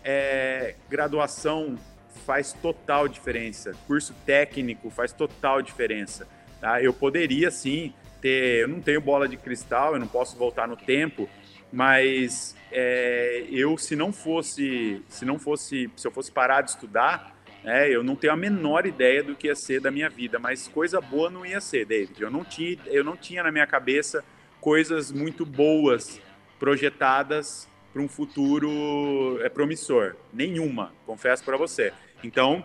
é, 0.04 0.76
graduação 0.88 1.76
faz 2.24 2.52
total 2.52 3.08
diferença, 3.08 3.74
curso 3.86 4.14
técnico 4.24 4.90
faz 4.90 5.12
total 5.12 5.60
diferença, 5.60 6.26
tá? 6.60 6.82
Eu 6.82 6.92
poderia 6.92 7.50
sim 7.50 7.92
ter, 8.20 8.62
eu 8.62 8.68
não 8.68 8.80
tenho 8.80 9.00
bola 9.00 9.28
de 9.28 9.36
cristal, 9.36 9.94
eu 9.94 10.00
não 10.00 10.08
posso 10.08 10.36
voltar 10.36 10.66
no 10.66 10.76
tempo, 10.76 11.28
mas 11.72 12.56
é, 12.72 13.46
eu 13.50 13.76
se 13.78 13.94
não 13.94 14.12
fosse, 14.12 15.02
se 15.08 15.24
não 15.24 15.38
fosse, 15.38 15.90
se 15.96 16.06
eu 16.06 16.10
fosse 16.10 16.30
parar 16.30 16.62
de 16.62 16.70
estudar, 16.70 17.36
né, 17.62 17.88
eu 17.90 18.02
não 18.02 18.16
tenho 18.16 18.32
a 18.32 18.36
menor 18.36 18.86
ideia 18.86 19.22
do 19.22 19.34
que 19.34 19.46
ia 19.46 19.54
ser 19.54 19.80
da 19.80 19.90
minha 19.90 20.08
vida, 20.08 20.38
mas 20.38 20.68
coisa 20.68 21.00
boa 21.00 21.30
não 21.30 21.44
ia 21.44 21.60
ser, 21.60 21.84
David. 21.84 22.20
Eu 22.20 22.30
não 22.30 22.44
tinha, 22.44 22.78
eu 22.86 23.04
não 23.04 23.16
tinha 23.16 23.42
na 23.42 23.52
minha 23.52 23.66
cabeça 23.66 24.24
coisas 24.60 25.10
muito 25.10 25.44
boas 25.44 26.20
projetadas 26.58 27.68
para 27.92 28.02
um 28.02 28.08
futuro 28.08 29.38
é, 29.42 29.48
promissor. 29.48 30.16
Nenhuma, 30.32 30.92
confesso 31.06 31.44
para 31.44 31.56
você. 31.56 31.92
Então, 32.22 32.64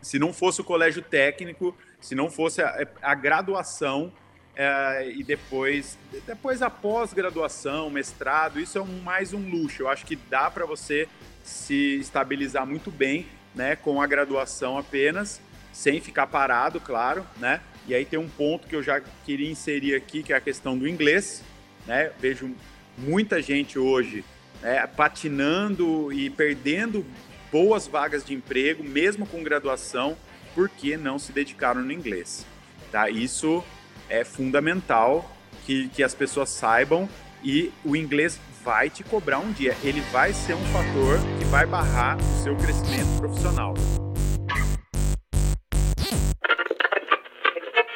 se 0.00 0.18
não 0.18 0.32
fosse 0.32 0.60
o 0.60 0.64
colégio 0.64 1.02
técnico, 1.02 1.76
se 2.00 2.14
não 2.14 2.30
fosse 2.30 2.62
a, 2.62 2.86
a 3.02 3.14
graduação 3.14 4.12
é, 4.54 5.12
e 5.14 5.22
depois, 5.22 5.96
depois 6.26 6.62
a 6.62 6.68
pós-graduação, 6.68 7.90
mestrado, 7.90 8.58
isso 8.60 8.76
é 8.76 8.82
um, 8.82 9.00
mais 9.02 9.32
um 9.32 9.48
luxo. 9.48 9.82
Eu 9.82 9.88
acho 9.88 10.04
que 10.04 10.16
dá 10.16 10.50
para 10.50 10.66
você 10.66 11.08
se 11.44 11.98
estabilizar 11.98 12.66
muito 12.66 12.90
bem, 12.90 13.26
né, 13.54 13.76
com 13.76 14.02
a 14.02 14.06
graduação 14.06 14.76
apenas, 14.76 15.40
sem 15.72 16.00
ficar 16.00 16.26
parado, 16.26 16.80
claro, 16.80 17.24
né? 17.36 17.60
E 17.86 17.94
aí 17.94 18.04
tem 18.04 18.18
um 18.18 18.28
ponto 18.28 18.68
que 18.68 18.76
eu 18.76 18.82
já 18.82 19.00
queria 19.24 19.50
inserir 19.50 19.94
aqui, 19.94 20.22
que 20.22 20.32
é 20.32 20.36
a 20.36 20.40
questão 20.40 20.76
do 20.76 20.86
inglês, 20.86 21.42
né? 21.86 22.12
Vejo 22.18 22.54
muita 22.98 23.40
gente 23.40 23.78
hoje 23.78 24.24
né, 24.60 24.86
patinando 24.88 26.12
e 26.12 26.28
perdendo 26.28 27.04
boas 27.50 27.86
vagas 27.86 28.24
de 28.24 28.34
emprego, 28.34 28.84
mesmo 28.84 29.26
com 29.26 29.42
graduação, 29.42 30.16
porque 30.58 30.96
não 30.96 31.20
se 31.20 31.30
dedicaram 31.30 31.82
no 31.82 31.92
inglês. 31.92 32.44
Tá? 32.90 33.08
Isso 33.08 33.62
é 34.10 34.24
fundamental 34.24 35.30
que, 35.64 35.88
que 35.90 36.02
as 36.02 36.16
pessoas 36.16 36.48
saibam 36.48 37.08
e 37.44 37.70
o 37.84 37.94
inglês 37.94 38.40
vai 38.64 38.90
te 38.90 39.04
cobrar 39.04 39.38
um 39.38 39.52
dia. 39.52 39.76
Ele 39.84 40.00
vai 40.10 40.32
ser 40.32 40.54
um 40.54 40.64
fator 40.72 41.20
que 41.38 41.44
vai 41.44 41.64
barrar 41.64 42.18
o 42.18 42.42
seu 42.42 42.56
crescimento 42.56 43.18
profissional. 43.18 43.74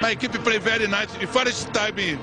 My 0.00 0.12
equipe 0.12 0.38
play 0.38 0.60
very 0.60 0.86
nice. 0.86 1.12
The 1.18 1.26
first 1.26 1.68
time 1.72 2.16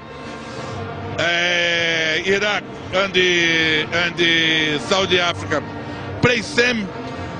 uh, 1.19 2.25
Iraq 2.25 2.63
and 2.93 3.11
the, 3.11 3.83
and 3.91 4.15
the 4.15 4.79
Saudi 4.87 5.19
Africa 5.19 5.61
play 6.21 6.41
same, 6.41 6.87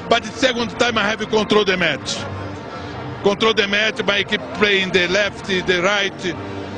but 0.10 0.22
the 0.22 0.32
second 0.34 0.78
time 0.78 0.98
I 0.98 1.10
have 1.10 1.26
control 1.30 1.64
the 1.64 1.78
match. 1.78 2.18
Control 3.24 3.54
the 3.54 3.68
match, 3.68 4.02
my 4.06 4.20
equipe 4.20 4.42
play 4.54 4.82
in 4.82 4.92
the 4.92 5.08
left, 5.10 5.46
the 5.46 5.82
right, 5.84 6.26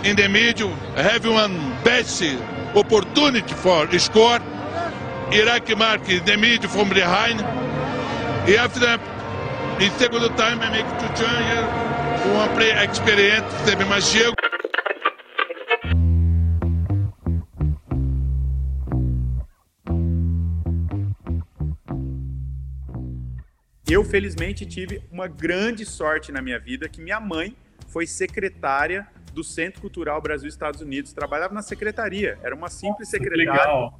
in 0.04 0.16
the 0.16 0.28
middle, 0.28 0.74
have 0.96 1.24
one 1.26 1.56
best 1.84 2.24
opportunity 2.76 3.54
for 3.54 3.88
score. 4.00 4.40
Iraq 5.32 5.78
mark 5.78 6.04
the 6.06 6.38
middle 6.38 6.68
from 6.70 6.90
behind. 6.90 7.42
E 8.50 8.58
after 8.58 9.00
in 9.80 9.92
second 10.00 10.36
time 10.36 10.60
I 10.62 10.70
make 10.72 10.90
two 11.00 11.08
changes, 11.14 12.36
one 12.36 12.50
play 12.56 12.72
experience, 12.84 13.54
teve 13.66 13.88
mais 13.88 14.02
chego. 14.12 14.51
Eu, 23.92 24.06
felizmente, 24.06 24.66
tive 24.66 25.04
uma 25.12 25.28
grande 25.28 25.86
sorte 25.86 26.32
na 26.32 26.42
minha 26.42 26.58
vida 26.58 26.88
que 26.88 27.02
minha 27.02 27.20
mãe 27.20 27.54
foi 27.90 28.08
secretária 28.08 29.06
do 29.34 29.44
Centro 29.44 29.82
Cultural 29.82 30.22
Brasil-Estados 30.22 30.80
Unidos. 30.80 31.12
Trabalhava 31.12 31.54
na 31.54 31.62
secretaria, 31.62 32.40
era 32.42 32.56
uma 32.56 32.70
simples 32.70 33.10
secretária. 33.10 33.52
Legal. 33.52 34.00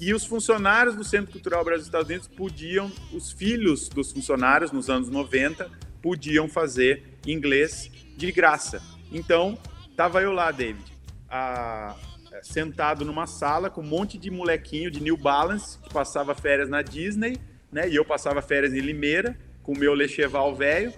E 0.00 0.14
os 0.14 0.24
funcionários 0.24 0.94
do 0.94 1.02
Centro 1.02 1.32
Cultural 1.32 1.64
Brasil-Estados 1.64 2.08
Unidos 2.08 2.28
podiam, 2.28 2.88
os 3.12 3.32
filhos 3.32 3.88
dos 3.88 4.12
funcionários 4.12 4.70
nos 4.70 4.88
anos 4.88 5.08
90, 5.10 5.68
podiam 6.00 6.48
fazer 6.48 7.18
inglês 7.26 7.90
de 8.16 8.30
graça. 8.30 8.80
Então, 9.10 9.58
tava 9.96 10.22
eu 10.22 10.30
lá, 10.30 10.52
David, 10.52 10.96
a- 11.28 11.96
sentado 12.42 13.04
numa 13.04 13.26
sala 13.26 13.68
com 13.68 13.80
um 13.80 13.86
monte 13.88 14.16
de 14.16 14.30
molequinho 14.30 14.88
de 14.88 15.02
New 15.02 15.16
Balance 15.16 15.78
que 15.80 15.92
passava 15.92 16.32
férias 16.32 16.68
na 16.68 16.80
Disney, 16.80 17.38
né? 17.72 17.88
E 17.88 17.96
eu 17.96 18.04
passava 18.04 18.42
férias 18.42 18.74
em 18.74 18.80
Limeira 18.80 19.36
com 19.62 19.72
o 19.72 19.78
meu 19.78 19.94
Lecheval 19.94 20.54
velho 20.54 20.92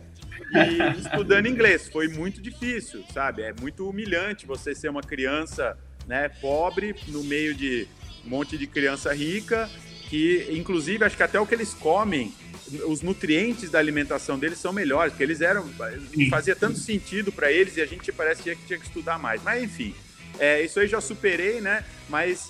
e 0.52 0.98
estudando 1.00 1.46
inglês. 1.46 1.88
Foi 1.88 2.08
muito 2.08 2.42
difícil, 2.42 3.04
sabe? 3.12 3.42
É 3.42 3.54
muito 3.58 3.88
humilhante 3.88 4.46
você 4.46 4.74
ser 4.74 4.88
uma 4.88 5.02
criança, 5.02 5.78
né, 6.06 6.28
pobre 6.28 6.94
no 7.08 7.22
meio 7.22 7.54
de 7.54 7.86
um 8.26 8.30
monte 8.30 8.58
de 8.58 8.66
criança 8.66 9.12
rica 9.12 9.70
que, 10.08 10.46
inclusive, 10.50 11.04
acho 11.04 11.16
que 11.16 11.22
até 11.22 11.40
o 11.40 11.46
que 11.46 11.54
eles 11.54 11.72
comem, 11.74 12.32
os 12.86 13.02
nutrientes 13.02 13.70
da 13.70 13.78
alimentação 13.78 14.38
deles 14.38 14.58
são 14.58 14.72
melhores, 14.72 15.12
porque 15.12 15.22
eles 15.22 15.40
eram 15.40 15.68
fazia 16.30 16.54
tanto 16.54 16.78
sentido 16.78 17.32
para 17.32 17.50
eles 17.50 17.76
e 17.76 17.80
a 17.80 17.86
gente 17.86 18.12
parecia 18.12 18.54
que 18.54 18.66
tinha 18.66 18.78
que 18.78 18.86
estudar 18.86 19.18
mais. 19.18 19.42
Mas 19.42 19.62
enfim, 19.62 19.94
é, 20.38 20.62
isso 20.62 20.78
aí 20.78 20.86
já 20.86 21.00
superei, 21.00 21.60
né? 21.60 21.84
Mas 22.08 22.48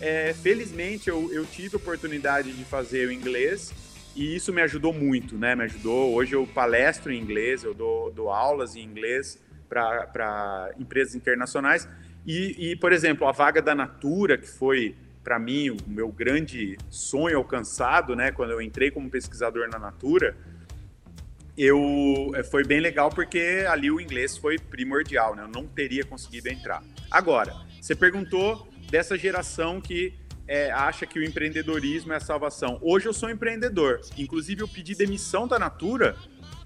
é, 0.00 0.32
felizmente 0.34 1.08
eu, 1.08 1.32
eu 1.32 1.44
tive 1.44 1.76
a 1.76 1.78
oportunidade 1.78 2.52
de 2.52 2.64
fazer 2.64 3.08
o 3.08 3.12
inglês 3.12 3.72
e 4.14 4.36
isso 4.36 4.52
me 4.52 4.62
ajudou 4.62 4.92
muito, 4.92 5.36
né? 5.36 5.56
Me 5.56 5.64
ajudou. 5.64 6.14
Hoje 6.14 6.34
eu 6.34 6.46
palestro 6.46 7.12
em 7.12 7.20
inglês, 7.20 7.64
eu 7.64 7.74
dou, 7.74 8.12
dou 8.12 8.30
aulas 8.30 8.76
em 8.76 8.82
inglês 8.82 9.42
para 9.68 10.70
empresas 10.78 11.14
internacionais. 11.14 11.88
E, 12.24 12.70
e, 12.70 12.76
por 12.76 12.92
exemplo, 12.92 13.26
a 13.26 13.32
vaga 13.32 13.60
da 13.60 13.74
Natura, 13.74 14.38
que 14.38 14.46
foi 14.46 14.94
para 15.22 15.38
mim 15.38 15.70
o 15.70 15.76
meu 15.86 16.12
grande 16.12 16.76
sonho 16.88 17.36
alcançado, 17.38 18.14
né? 18.14 18.30
Quando 18.30 18.50
eu 18.50 18.62
entrei 18.62 18.90
como 18.90 19.10
pesquisador 19.10 19.68
na 19.68 19.78
Natura, 19.78 20.36
eu 21.56 22.30
é, 22.34 22.42
foi 22.44 22.64
bem 22.64 22.80
legal 22.80 23.10
porque 23.10 23.64
ali 23.68 23.90
o 23.90 24.00
inglês 24.00 24.36
foi 24.36 24.58
primordial, 24.58 25.34
né? 25.34 25.42
Eu 25.42 25.48
não 25.48 25.66
teria 25.66 26.04
conseguido 26.04 26.48
entrar. 26.48 26.82
Agora, 27.10 27.54
você 27.80 27.96
perguntou 27.96 28.68
dessa 28.94 29.18
geração 29.18 29.80
que 29.80 30.14
é, 30.46 30.70
acha 30.70 31.04
que 31.04 31.18
o 31.18 31.24
empreendedorismo 31.24 32.12
é 32.12 32.16
a 32.16 32.20
salvação. 32.20 32.78
Hoje 32.80 33.06
eu 33.06 33.12
sou 33.12 33.28
empreendedor. 33.28 34.00
Inclusive, 34.16 34.62
eu 34.62 34.68
pedi 34.68 34.94
demissão 34.94 35.48
da 35.48 35.58
Natura 35.58 36.14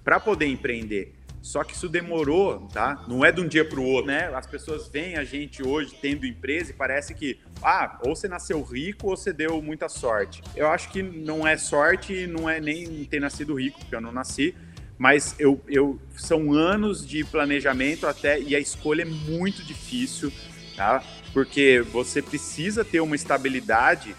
para 0.05 0.21
poder 0.21 0.45
empreender. 0.45 1.15
Só 1.41 1.65
que 1.65 1.73
isso 1.73 1.89
demorou, 1.89 2.69
tá? 2.69 3.03
Não 3.09 3.25
é 3.25 3.33
de 3.33 3.41
um 3.41 3.49
dia 3.49 3.65
para 3.65 3.81
o 3.81 3.83
outro, 3.83 4.09
né? 4.09 4.31
As 4.35 4.47
pessoas 4.47 4.89
veem 4.89 5.17
a 5.17 5.25
gente 5.25 5.67
hoje 5.67 5.97
tendo 6.03 6.27
empresa 6.27 6.71
e 6.71 6.75
parece 6.75 7.15
que, 7.15 7.41
ah, 7.63 7.99
ou 8.05 8.15
você 8.15 8.29
nasceu 8.29 8.63
rico 8.63 9.09
ou 9.09 9.17
você 9.17 9.33
deu 9.33 9.63
muita 9.63 9.89
sorte. 9.89 10.43
Eu 10.55 10.69
acho 10.69 10.91
que 10.91 11.03
não 11.03 11.49
é 11.49 11.57
sorte, 11.57 12.27
não 12.27 12.47
é 12.47 12.61
nem 12.61 13.07
ter 13.07 13.21
nascido 13.21 13.55
rico, 13.55 13.79
porque 13.79 13.97
eu 13.97 14.03
não 14.03 14.13
nasci, 14.13 14.55
mas 14.99 15.35
eu, 15.39 15.59
eu 15.67 15.99
são 16.15 16.53
anos 16.53 17.09
de 17.09 17.25
planejamento 17.25 18.07
até 18.07 18.39
e 18.39 18.55
a 18.55 18.61
escolha 18.61 19.01
é 19.01 19.07
muito 19.07 19.65
difícil, 19.65 20.31
tá? 20.77 21.03
Porque 21.33 21.85
você 21.93 22.23
precisa 22.23 22.85
ter 22.85 23.01
uma 23.01 23.17
estabilidade, 23.17 24.15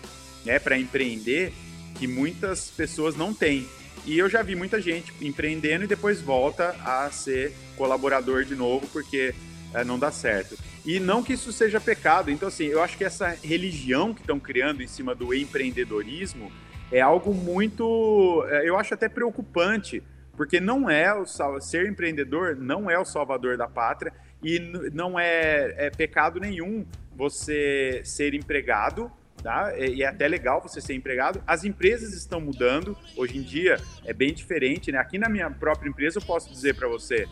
né, 0.45 0.59
para 0.59 0.77
empreender 0.77 1.53
que 1.95 2.07
muitas 2.07 2.69
pessoas 2.69 3.15
não 3.15 3.33
têm. 3.33 3.67
E 4.05 4.17
eu 4.17 4.29
já 4.29 4.41
vi 4.41 4.55
muita 4.55 4.81
gente 4.81 5.13
empreendendo 5.21 5.83
e 5.83 5.87
depois 5.87 6.21
volta 6.21 6.75
a 6.85 7.09
ser 7.11 7.53
colaborador 7.75 8.43
de 8.43 8.55
novo 8.55 8.87
porque 8.87 9.35
é, 9.73 9.83
não 9.83 9.99
dá 9.99 10.11
certo. 10.11 10.57
E 10.85 10.99
não 10.99 11.21
que 11.21 11.33
isso 11.33 11.51
seja 11.51 11.79
pecado. 11.79 12.31
Então, 12.31 12.47
assim, 12.47 12.65
eu 12.65 12.81
acho 12.81 12.97
que 12.97 13.03
essa 13.03 13.37
religião 13.43 14.13
que 14.13 14.21
estão 14.21 14.39
criando 14.39 14.81
em 14.81 14.87
cima 14.87 15.13
do 15.13 15.33
empreendedorismo 15.33 16.51
é 16.91 17.01
algo 17.01 17.33
muito, 17.33 18.45
é, 18.49 18.67
eu 18.67 18.77
acho 18.77 18.93
até 18.93 19.07
preocupante, 19.07 20.01
porque 20.35 20.59
não 20.59 20.89
é 20.89 21.13
o 21.13 21.25
ser 21.59 21.85
empreendedor 21.87 22.55
não 22.55 22.89
é 22.89 22.97
o 22.97 23.05
salvador 23.05 23.57
da 23.57 23.67
pátria 23.67 24.13
e 24.43 24.59
não 24.93 25.19
é, 25.19 25.87
é 25.87 25.89
pecado 25.89 26.39
nenhum 26.39 26.85
você 27.15 28.01
ser 28.03 28.33
empregado 28.33 29.11
tá? 29.41 29.73
E 29.77 30.03
é 30.03 30.07
até 30.07 30.27
legal 30.27 30.61
você 30.61 30.81
ser 30.81 30.93
empregado. 30.93 31.41
As 31.47 31.63
empresas 31.63 32.13
estão 32.13 32.39
mudando. 32.39 32.97
Hoje 33.15 33.37
em 33.37 33.41
dia 33.41 33.77
é 34.05 34.13
bem 34.13 34.33
diferente, 34.33 34.91
né? 34.91 34.99
Aqui 34.99 35.17
na 35.17 35.29
minha 35.29 35.49
própria 35.49 35.89
empresa 35.89 36.19
eu 36.19 36.23
posso 36.23 36.51
dizer 36.51 36.75
para 36.75 36.87
você, 36.87 37.27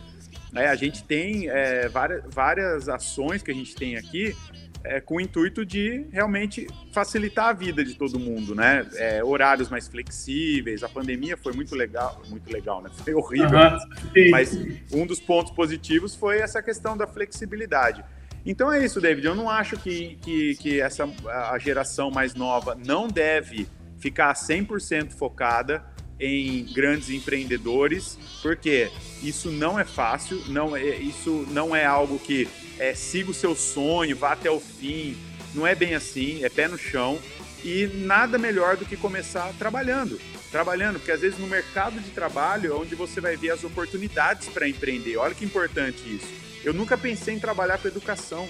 né? 0.52 0.66
A 0.68 0.74
gente 0.74 1.04
tem 1.04 1.48
é, 1.48 1.88
várias, 1.88 2.22
várias 2.28 2.88
ações 2.88 3.42
que 3.42 3.50
a 3.50 3.54
gente 3.54 3.74
tem 3.74 3.96
aqui 3.96 4.34
é, 4.84 5.00
com 5.00 5.16
o 5.16 5.20
intuito 5.20 5.64
de 5.64 6.06
realmente 6.12 6.66
facilitar 6.92 7.48
a 7.48 7.52
vida 7.52 7.84
de 7.84 7.94
todo 7.94 8.18
mundo, 8.18 8.54
né? 8.54 8.86
É, 8.94 9.22
horários 9.22 9.68
mais 9.68 9.88
flexíveis. 9.88 10.82
A 10.82 10.88
pandemia 10.88 11.36
foi 11.36 11.52
muito 11.52 11.74
legal, 11.74 12.22
muito 12.28 12.50
legal, 12.52 12.82
né? 12.82 12.90
Foi 13.04 13.14
horrível, 13.14 13.58
uhum, 13.58 14.30
mas 14.30 14.58
um 14.92 15.06
dos 15.06 15.20
pontos 15.20 15.52
positivos 15.52 16.14
foi 16.14 16.38
essa 16.38 16.62
questão 16.62 16.96
da 16.96 17.06
flexibilidade. 17.06 18.04
Então 18.44 18.72
é 18.72 18.84
isso, 18.84 19.00
David. 19.00 19.26
Eu 19.26 19.34
não 19.34 19.48
acho 19.48 19.76
que, 19.76 20.18
que, 20.22 20.54
que 20.56 20.80
essa 20.80 21.08
a 21.50 21.58
geração 21.58 22.10
mais 22.10 22.34
nova 22.34 22.74
não 22.74 23.08
deve 23.08 23.66
ficar 23.98 24.32
100% 24.34 25.12
focada 25.12 25.84
em 26.20 26.64
grandes 26.72 27.10
empreendedores, 27.10 28.18
porque 28.42 28.90
isso 29.22 29.50
não 29.50 29.78
é 29.78 29.84
fácil, 29.84 30.42
não 30.48 30.76
é, 30.76 30.96
isso 30.96 31.46
não 31.50 31.74
é 31.74 31.84
algo 31.84 32.18
que 32.18 32.48
é, 32.78 32.94
siga 32.94 33.30
o 33.30 33.34
seu 33.34 33.54
sonho, 33.54 34.16
vá 34.16 34.32
até 34.32 34.50
o 34.50 34.60
fim. 34.60 35.16
Não 35.54 35.66
é 35.66 35.74
bem 35.74 35.94
assim, 35.94 36.44
é 36.44 36.48
pé 36.48 36.68
no 36.68 36.78
chão. 36.78 37.18
E 37.64 37.86
nada 37.92 38.38
melhor 38.38 38.76
do 38.76 38.84
que 38.84 38.96
começar 38.96 39.52
trabalhando. 39.58 40.20
Trabalhando, 40.50 40.98
porque 40.98 41.12
às 41.12 41.20
vezes 41.20 41.38
no 41.38 41.46
mercado 41.46 42.00
de 42.00 42.10
trabalho 42.10 42.72
é 42.72 42.74
onde 42.74 42.94
você 42.94 43.20
vai 43.20 43.36
ver 43.36 43.50
as 43.50 43.64
oportunidades 43.64 44.48
para 44.48 44.68
empreender. 44.68 45.16
Olha 45.16 45.34
que 45.34 45.44
importante 45.44 46.02
isso. 46.06 46.28
Eu 46.64 46.72
nunca 46.72 46.96
pensei 46.96 47.34
em 47.34 47.40
trabalhar 47.40 47.78
com 47.78 47.88
educação. 47.88 48.48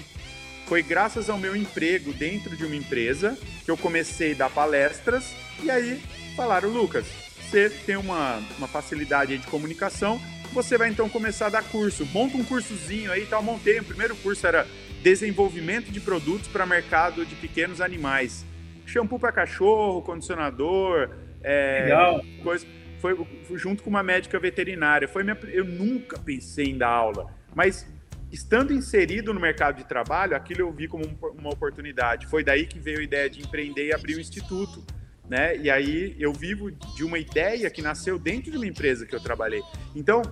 Foi 0.67 0.83
graças 0.83 1.29
ao 1.29 1.37
meu 1.37 1.55
emprego 1.55 2.13
dentro 2.13 2.55
de 2.55 2.63
uma 2.63 2.75
empresa 2.75 3.37
que 3.65 3.71
eu 3.71 3.77
comecei 3.77 4.33
a 4.33 4.35
dar 4.35 4.49
palestras 4.51 5.33
e 5.63 5.71
aí 5.71 5.99
falaram, 6.35 6.69
Lucas, 6.69 7.05
você 7.49 7.69
tem 7.69 7.97
uma, 7.97 8.41
uma 8.57 8.67
facilidade 8.67 9.37
de 9.37 9.47
comunicação, 9.47 10.21
você 10.53 10.77
vai 10.77 10.89
então 10.89 11.09
começar 11.09 11.47
a 11.47 11.49
dar 11.49 11.63
curso. 11.63 12.05
Monta 12.07 12.37
um 12.37 12.43
cursozinho 12.43 13.11
aí, 13.11 13.25
tal. 13.25 13.41
Montei. 13.41 13.79
O 13.79 13.83
primeiro 13.83 14.15
curso 14.17 14.45
era 14.45 14.65
desenvolvimento 15.01 15.91
de 15.91 15.99
produtos 15.99 16.47
para 16.47 16.65
mercado 16.65 17.25
de 17.25 17.35
pequenos 17.35 17.81
animais. 17.81 18.45
Shampoo 18.85 19.19
para 19.19 19.31
cachorro, 19.31 20.01
condicionador, 20.01 21.09
é, 21.43 21.83
Legal. 21.83 22.21
coisa. 22.43 22.65
Foi, 22.99 23.15
foi 23.45 23.57
junto 23.57 23.81
com 23.83 23.89
uma 23.89 24.03
médica 24.03 24.39
veterinária. 24.39 25.07
Foi 25.07 25.23
minha, 25.23 25.37
eu 25.53 25.63
nunca 25.63 26.19
pensei 26.19 26.65
em 26.65 26.77
dar 26.77 26.89
aula, 26.89 27.33
mas 27.55 27.87
estando 28.31 28.73
inserido 28.73 29.33
no 29.33 29.39
mercado 29.39 29.77
de 29.77 29.85
trabalho, 29.85 30.35
aquilo 30.35 30.61
eu 30.61 30.71
vi 30.71 30.87
como 30.87 31.05
uma 31.37 31.49
oportunidade. 31.49 32.27
Foi 32.27 32.43
daí 32.43 32.65
que 32.65 32.79
veio 32.79 32.99
a 32.99 33.03
ideia 33.03 33.29
de 33.29 33.39
empreender 33.39 33.87
e 33.87 33.93
abrir 33.93 34.15
o 34.15 34.17
um 34.17 34.21
instituto. 34.21 34.83
Né? 35.29 35.57
E 35.57 35.69
aí 35.69 36.15
eu 36.19 36.33
vivo 36.33 36.71
de 36.71 37.03
uma 37.03 37.19
ideia 37.19 37.69
que 37.69 37.81
nasceu 37.81 38.17
dentro 38.17 38.51
de 38.51 38.57
uma 38.57 38.65
empresa 38.65 39.05
que 39.05 39.15
eu 39.15 39.19
trabalhei. 39.19 39.61
Então, 39.95 40.23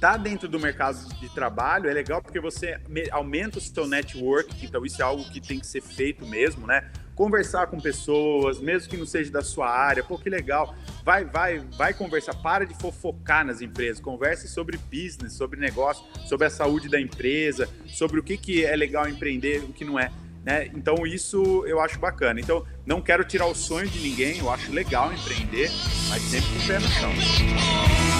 tá 0.00 0.16
dentro 0.16 0.48
do 0.48 0.58
mercado 0.60 0.98
de 1.18 1.28
trabalho 1.34 1.90
é 1.90 1.92
legal 1.92 2.22
porque 2.22 2.40
você 2.40 2.80
aumenta 3.10 3.58
o 3.58 3.60
seu 3.60 3.86
network, 3.86 4.64
então 4.64 4.84
isso 4.86 5.02
é 5.02 5.04
algo 5.04 5.24
que 5.30 5.40
tem 5.40 5.58
que 5.58 5.66
ser 5.66 5.80
feito 5.80 6.24
mesmo, 6.26 6.66
né? 6.66 6.90
conversar 7.14 7.66
com 7.66 7.78
pessoas, 7.78 8.58
mesmo 8.58 8.88
que 8.88 8.96
não 8.96 9.06
seja 9.06 9.30
da 9.30 9.42
sua 9.42 9.68
área, 9.68 10.02
pô, 10.02 10.18
que 10.18 10.30
legal. 10.30 10.74
Vai, 11.04 11.24
vai, 11.24 11.58
vai 11.76 11.92
conversar, 11.92 12.34
para 12.34 12.64
de 12.64 12.74
fofocar 12.74 13.44
nas 13.44 13.60
empresas, 13.60 14.00
converse 14.00 14.48
sobre 14.48 14.78
business, 14.78 15.34
sobre 15.34 15.60
negócio, 15.60 16.04
sobre 16.26 16.46
a 16.46 16.50
saúde 16.50 16.88
da 16.88 17.00
empresa, 17.00 17.68
sobre 17.86 18.18
o 18.18 18.22
que, 18.22 18.36
que 18.36 18.64
é 18.64 18.74
legal 18.74 19.08
empreender, 19.08 19.62
o 19.62 19.72
que 19.72 19.84
não 19.84 19.98
é. 19.98 20.10
Né? 20.44 20.66
Então 20.74 21.06
isso 21.06 21.64
eu 21.66 21.80
acho 21.80 21.98
bacana. 21.98 22.40
Então 22.40 22.64
não 22.84 23.00
quero 23.00 23.24
tirar 23.24 23.46
o 23.46 23.54
sonho 23.54 23.88
de 23.88 24.00
ninguém, 24.00 24.38
eu 24.38 24.50
acho 24.50 24.72
legal 24.72 25.12
empreender, 25.12 25.70
mas 26.08 26.22
sempre 26.22 26.48
com 26.50 26.64
o 26.64 26.66
pé 26.66 26.78
no 26.78 26.88
chão. 26.88 28.11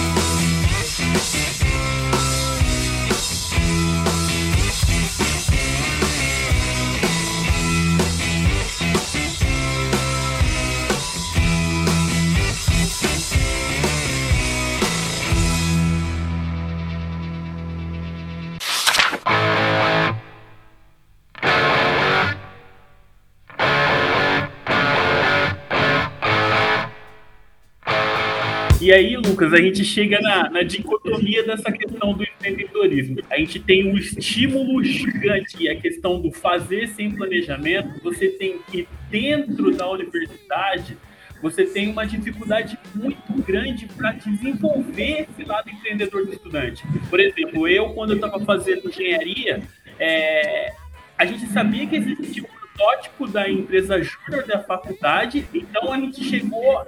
E 28.93 28.95
aí, 28.95 29.17
Lucas, 29.17 29.51
a 29.51 29.57
gente 29.57 29.83
chega 29.83 30.21
na, 30.21 30.51
na 30.51 30.61
dicotomia 30.61 31.43
dessa 31.43 31.71
questão 31.71 32.13
do 32.13 32.21
empreendedorismo. 32.21 33.17
A 33.27 33.39
gente 33.39 33.59
tem 33.59 33.91
um 33.91 33.97
estímulo 33.97 34.83
gigante, 34.83 35.67
a 35.67 35.75
questão 35.75 36.21
do 36.21 36.31
fazer 36.31 36.87
sem 36.89 37.09
planejamento. 37.09 37.99
Você 38.03 38.27
tem 38.27 38.59
que, 38.69 38.87
dentro 39.09 39.71
da 39.71 39.89
universidade, 39.89 40.95
você 41.41 41.65
tem 41.65 41.89
uma 41.89 42.05
dificuldade 42.05 42.77
muito 42.93 43.33
grande 43.41 43.87
para 43.87 44.11
desenvolver 44.11 45.25
esse 45.27 45.43
lado 45.43 45.71
empreendedor 45.71 46.27
do 46.27 46.33
estudante. 46.33 46.83
Por 47.09 47.19
exemplo, 47.19 47.67
eu, 47.67 47.89
quando 47.95 48.11
eu 48.11 48.17
estava 48.17 48.39
fazendo 48.45 48.89
engenharia, 48.89 49.63
é, 49.97 50.71
a 51.17 51.25
gente 51.25 51.47
sabia 51.47 51.87
que 51.87 51.95
existia 51.95 52.43
um 52.43 52.62
protótipo 52.73 53.27
da 53.27 53.49
empresa 53.49 54.01
júnior 54.01 54.45
da 54.45 54.59
faculdade, 54.59 55.47
então 55.53 55.91
a 55.93 55.97
gente 55.97 56.23
chegou 56.23 56.79
a 56.79 56.85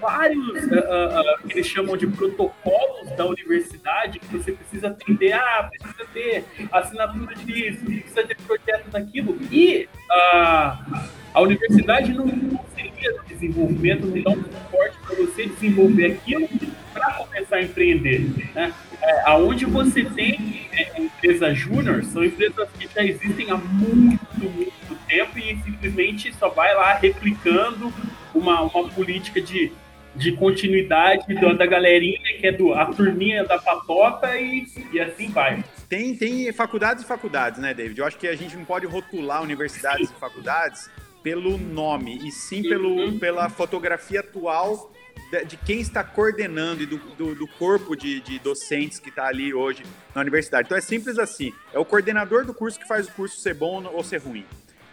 vários 0.00 0.64
uh, 0.64 1.42
uh, 1.44 1.48
que 1.48 1.54
eles 1.54 1.66
chamam 1.66 1.96
de 1.96 2.06
protocolos 2.06 3.10
da 3.16 3.24
universidade 3.24 4.18
que 4.18 4.26
você 4.36 4.52
precisa 4.52 4.88
atender, 4.88 5.32
ah, 5.32 5.70
precisa 5.70 6.04
ter 6.12 6.44
assinatura 6.72 7.34
disso, 7.36 7.84
precisa 7.84 8.26
ter 8.26 8.36
projeto 8.36 8.90
daquilo, 8.90 9.38
e 9.50 9.88
uh, 10.10 11.08
a 11.34 11.40
universidade 11.40 12.12
não 12.12 12.28
conseguia 12.28 13.14
desenvolvimento, 13.26 14.06
não 14.06 14.22
dá 14.22 14.30
suporte 14.32 14.98
para 15.06 15.16
você 15.16 15.46
desenvolver 15.46 16.12
aquilo 16.12 16.48
para 16.98 17.14
começar 17.14 17.56
a 17.56 17.62
empreender. 17.62 18.20
Né? 18.54 18.72
É, 19.00 19.20
aonde 19.24 19.64
você 19.64 20.04
tem 20.04 20.68
é, 20.72 21.00
empresa 21.00 21.54
júnior, 21.54 22.04
são 22.04 22.24
empresas 22.24 22.68
que 22.78 22.88
já 22.92 23.04
existem 23.04 23.50
há 23.50 23.56
muito, 23.56 24.44
muito 24.44 24.98
tempo 25.06 25.38
e 25.38 25.56
simplesmente 25.64 26.32
só 26.34 26.48
vai 26.48 26.74
lá 26.74 26.94
replicando 26.94 27.92
uma, 28.34 28.62
uma 28.62 28.88
política 28.90 29.40
de, 29.40 29.72
de 30.14 30.32
continuidade 30.32 31.34
da, 31.34 31.52
da 31.52 31.66
galerinha, 31.66 32.38
que 32.38 32.46
é 32.46 32.52
do, 32.52 32.74
a 32.74 32.86
turminha 32.86 33.44
da 33.44 33.58
patota 33.58 34.36
e, 34.36 34.66
e 34.92 35.00
assim 35.00 35.28
vai. 35.28 35.64
Tem, 35.88 36.14
tem 36.14 36.52
faculdades 36.52 37.02
e 37.04 37.06
faculdades, 37.06 37.60
né, 37.60 37.72
David? 37.72 37.98
Eu 37.98 38.06
acho 38.06 38.18
que 38.18 38.28
a 38.28 38.36
gente 38.36 38.56
não 38.56 38.64
pode 38.64 38.86
rotular 38.86 39.42
universidades 39.42 40.08
sim. 40.08 40.14
e 40.14 40.20
faculdades 40.20 40.90
pelo 41.22 41.58
nome, 41.58 42.18
e 42.26 42.30
sim 42.30 42.62
pelo, 42.62 42.90
uhum. 42.90 43.18
pela 43.18 43.48
fotografia 43.48 44.20
atual 44.20 44.92
de 45.46 45.56
quem 45.56 45.80
está 45.80 46.02
coordenando 46.02 46.82
e 46.82 46.86
do, 46.86 46.96
do, 46.96 47.34
do 47.34 47.46
corpo 47.46 47.94
de, 47.94 48.20
de, 48.20 48.38
docentes 48.38 48.98
que 48.98 49.10
está 49.10 49.26
ali 49.26 49.52
hoje 49.52 49.82
na 50.14 50.20
universidade. 50.20 50.66
Então 50.66 50.78
é 50.78 50.80
simples 50.80 51.18
assim: 51.18 51.52
é 51.72 51.78
o 51.78 51.84
coordenador 51.84 52.44
do 52.44 52.54
curso 52.54 52.78
que 52.78 52.86
faz 52.86 53.06
o 53.06 53.12
curso 53.12 53.38
ser 53.38 53.54
bom 53.54 53.84
ou 53.92 54.02
ser 54.02 54.18
ruim. 54.18 54.46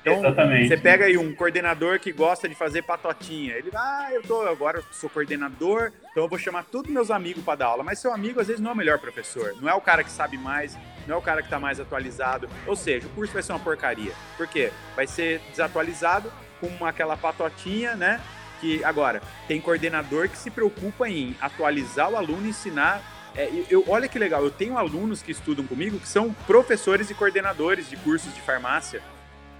Então, 0.06 0.19
Exatamente. 0.19 0.67
você 0.67 0.78
pega 0.78 1.06
aí 1.06 1.17
um 1.17 1.34
coordenador 1.34 2.00
que 2.00 2.12
gosta 2.12 2.48
de 2.48 2.54
fazer 2.54 2.84
patotinha. 2.84 3.56
Ele, 3.56 3.71
ah, 3.74 4.10
eu 4.12 4.21
tô 4.21 4.39
agora 4.41 4.78
eu 4.78 4.84
sou 4.91 5.10
coordenador, 5.10 5.91
então 6.12 6.24
eu 6.24 6.30
vou 6.30 6.38
chamar 6.38 6.63
todos 6.65 6.91
meus 6.91 7.10
amigos 7.10 7.43
para 7.43 7.56
dar 7.56 7.65
aula. 7.67 7.84
Mas 7.84 7.98
seu 7.98 8.13
amigo 8.13 8.39
às 8.39 8.45
vezes 8.45 8.62
não 8.62 8.69
é 8.69 8.74
o 8.74 8.78
melhor 8.78 9.00
professor, 9.00 9.56
não 9.60 9.67
é 9.67 9.74
o 9.74 9.82
cara 9.82 10.04
que 10.04 10.12
sabe 10.12 10.38
mais, 10.38 10.78
não 11.08 11.15
é 11.15 11.17
o 11.17 11.21
cara 11.24 11.41
que 11.41 11.50
tá 11.50 11.60
mais 11.60 11.80
atualizado. 11.80 12.48
Ou 12.67 12.76
seja, 12.76 13.08
o 13.08 13.10
curso 13.12 13.34
vai 13.34 13.41
ser 13.41 13.54
uma 13.54 13.60
porcaria. 13.60 14.12
Por 14.38 14.48
quê? 14.48 14.71
Vai 14.95 15.08
ser 15.08 15.41
desatualizado 15.50 16.32
com 16.60 16.86
aquela 16.86 17.17
patotinha, 17.17 17.95
né? 17.95 18.21
Que 18.62 18.84
agora 18.84 19.22
tem 19.48 19.60
coordenador 19.62 20.30
que 20.30 20.38
se 20.38 20.50
preocupa 20.50 21.10
em 21.10 21.36
atualizar 21.41 22.10
o 22.10 22.15
aluno, 22.18 22.48
ensinar 22.48 23.02
é, 23.38 23.50
eu- 23.70 23.84
olha 23.89 24.08
que 24.08 24.18
legal, 24.18 24.41
eu 24.44 24.50
tenho 24.50 24.78
alunos 24.78 25.22
que 25.22 25.30
estudam 25.32 25.68
comigo 25.68 26.00
que 26.00 26.08
são 26.08 26.32
professores 26.48 27.10
e 27.10 27.13
coordenadores 27.13 27.89
de 27.89 27.98
cursos 27.98 28.34
de 28.34 28.39
farmácia. 28.39 29.02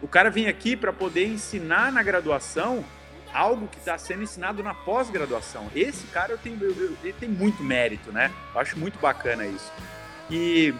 O 0.02 0.08
cara 0.08 0.30
vem 0.32 0.48
aqui 0.48 0.78
para 0.78 0.94
poder 0.94 1.26
ensinar 1.28 1.92
na 1.92 2.02
graduação 2.02 2.86
algo 3.34 3.68
que 3.68 3.78
está 3.78 3.98
sendo 3.98 4.24
ensinado 4.24 4.64
na 4.64 4.74
pós-graduação. 4.74 5.68
Esse 5.76 6.08
cara 6.08 6.32
eu 6.32 6.38
tenho, 6.38 6.58
eu- 6.64 6.72
eu- 6.74 6.98
ele 7.04 7.12
tem 7.20 7.28
muito 7.28 7.62
mérito, 7.62 8.14
né? 8.14 8.32
Eu 8.54 8.62
acho 8.62 8.80
muito 8.80 8.98
bacana 8.98 9.46
isso. 9.46 9.70
E, 10.32 10.74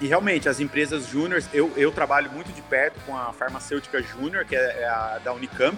e 0.00 0.06
realmente, 0.06 0.48
as 0.48 0.60
empresas 0.60 1.06
júniores, 1.08 1.48
eu, 1.52 1.72
eu 1.76 1.90
trabalho 1.90 2.30
muito 2.30 2.52
de 2.52 2.62
perto 2.62 3.00
com 3.04 3.16
a 3.16 3.32
farmacêutica 3.32 4.00
júnior, 4.00 4.44
que 4.44 4.54
é, 4.54 4.82
é 4.82 4.88
a 4.88 5.18
da 5.24 5.32
Unicamp, 5.32 5.76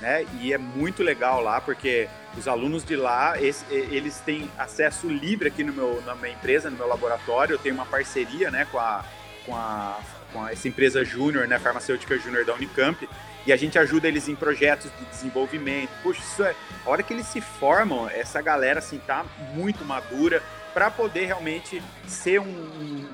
né? 0.00 0.26
E 0.40 0.52
é 0.52 0.58
muito 0.58 1.02
legal 1.02 1.42
lá, 1.42 1.60
porque 1.60 2.08
os 2.36 2.46
alunos 2.48 2.84
de 2.84 2.96
lá, 2.96 3.34
eles 3.40 4.20
têm 4.24 4.50
acesso 4.58 5.08
livre 5.08 5.48
aqui 5.48 5.62
no 5.64 5.72
meu, 5.72 6.02
na 6.06 6.14
minha 6.14 6.32
empresa, 6.32 6.70
no 6.70 6.76
meu 6.76 6.86
laboratório. 6.88 7.54
Eu 7.54 7.58
tenho 7.58 7.74
uma 7.74 7.86
parceria, 7.86 8.50
né, 8.50 8.66
com 8.70 8.78
a, 8.78 9.04
com 9.44 9.54
a, 9.56 9.98
com 10.32 10.44
a- 10.44 10.52
essa 10.52 10.68
empresa 10.68 11.04
júnior, 11.04 11.46
né, 11.48 11.58
farmacêutica 11.58 12.16
júnior 12.18 12.44
da 12.44 12.54
Unicamp. 12.54 13.08
E 13.46 13.52
a 13.52 13.56
gente 13.56 13.78
ajuda 13.78 14.06
eles 14.06 14.28
em 14.28 14.36
projetos 14.36 14.90
de 14.98 15.04
desenvolvimento. 15.06 15.90
Puxa, 16.02 16.20
isso 16.20 16.44
é. 16.44 16.54
A 16.84 16.90
hora 16.90 17.02
que 17.02 17.12
eles 17.12 17.26
se 17.26 17.40
formam, 17.40 18.08
essa 18.08 18.40
galera 18.42 18.78
assim 18.80 18.98
tá 19.06 19.24
muito 19.54 19.82
madura 19.84 20.42
para 20.74 20.90
poder 20.90 21.24
realmente 21.26 21.82
ser 22.06 22.38
um, 22.38 22.44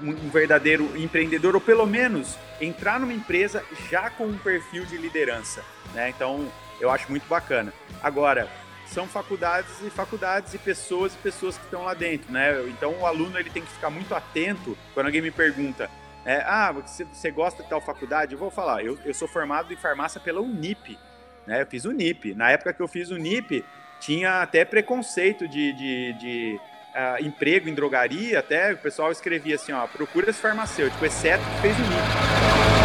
um- 0.03 0.17
um 0.27 0.29
verdadeiro 0.31 0.93
empreendedor 0.97 1.55
ou 1.55 1.61
pelo 1.61 1.87
menos 1.87 2.37
entrar 2.61 2.99
numa 3.01 3.13
empresa 3.15 3.65
já 3.91 4.11
com 4.11 4.27
um 4.27 4.37
perfil 4.37 4.85
de 4.85 4.97
liderança, 4.99 5.65
né? 5.95 6.11
Então 6.11 6.51
eu 6.81 6.91
acho 6.91 7.11
muito 7.11 7.27
bacana. 7.29 7.73
Agora 8.03 8.49
são 8.87 9.07
faculdades 9.07 9.83
e 9.83 9.91
faculdades 9.91 10.55
e 10.55 10.59
pessoas 10.59 11.15
e 11.15 11.19
pessoas 11.19 11.59
que 11.59 11.65
estão 11.65 11.85
lá 11.85 11.95
dentro, 11.95 12.33
né? 12.33 12.63
Então 12.69 12.95
o 13.01 13.07
aluno 13.07 13.39
ele 13.39 13.51
tem 13.51 13.63
que 13.63 13.73
ficar 13.73 13.91
muito 13.91 14.15
atento 14.15 14.77
quando 14.95 15.07
alguém 15.07 15.21
me 15.21 15.31
pergunta 15.31 15.91
é, 16.27 16.43
ah, 16.45 16.73
você, 16.73 17.31
gosta 17.31 17.63
de 17.63 17.69
tal 17.69 17.81
faculdade? 17.81 18.33
Eu 18.33 18.39
vou 18.39 18.51
falar, 18.51 18.85
eu, 18.85 18.99
eu 19.05 19.15
sou 19.15 19.29
formado 19.29 19.73
em 19.73 19.77
farmácia 19.77 20.21
pela 20.21 20.41
Unip, 20.41 20.99
né? 21.47 21.63
Eu 21.63 21.67
fiz 21.67 21.85
Unip. 21.85 22.35
Na 22.35 22.51
época 22.51 22.73
que 22.73 22.83
eu 22.83 22.89
fiz 22.89 23.11
Unip, 23.11 23.65
tinha 24.01 24.43
até 24.43 24.65
preconceito 24.65 25.47
de, 25.47 25.73
de, 25.73 26.13
de, 26.15 26.61
ah, 26.93 27.19
emprego 27.21 27.69
em 27.69 27.75
drogaria, 27.75 28.41
até 28.41 28.73
o 28.73 28.79
pessoal 28.79 29.13
escrevia 29.13 29.55
assim, 29.55 29.71
ó, 29.71 29.87
procura 29.87 30.29
esse 30.29 30.41
farmacêutico, 30.41 31.05
exceto 31.07 31.45
que 31.45 31.61
fez 31.63 31.77
Unip. 31.79 32.76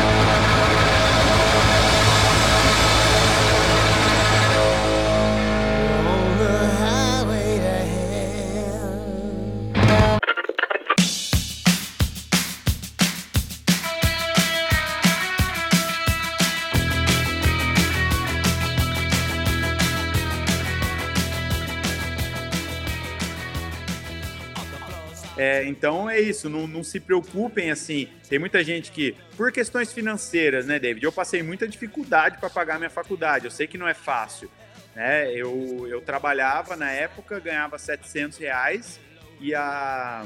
Então 25.72 26.10
é 26.10 26.20
isso, 26.20 26.50
não, 26.50 26.68
não 26.68 26.84
se 26.84 27.00
preocupem 27.00 27.72
assim. 27.72 28.08
Tem 28.30 28.38
muita 28.38 28.64
gente 28.64 28.92
que, 28.92 29.16
por 29.36 29.52
questões 29.52 29.92
financeiras, 29.92 30.66
né, 30.66 30.78
David? 30.78 31.04
Eu 31.06 31.12
passei 31.12 31.42
muita 31.42 31.68
dificuldade 31.68 32.38
para 32.38 32.50
pagar 32.50 32.78
minha 32.78 32.90
faculdade. 32.90 33.46
Eu 33.46 33.52
sei 33.52 33.66
que 33.68 33.78
não 33.78 33.88
é 33.88 33.94
fácil. 33.94 34.50
Né? 34.96 35.32
Eu, 35.34 35.88
eu 35.88 36.02
trabalhava 36.02 36.76
na 36.76 36.92
época, 36.92 37.40
ganhava 37.40 37.78
700 37.80 38.38
reais 38.38 39.00
e 39.40 39.56
a, 39.56 40.26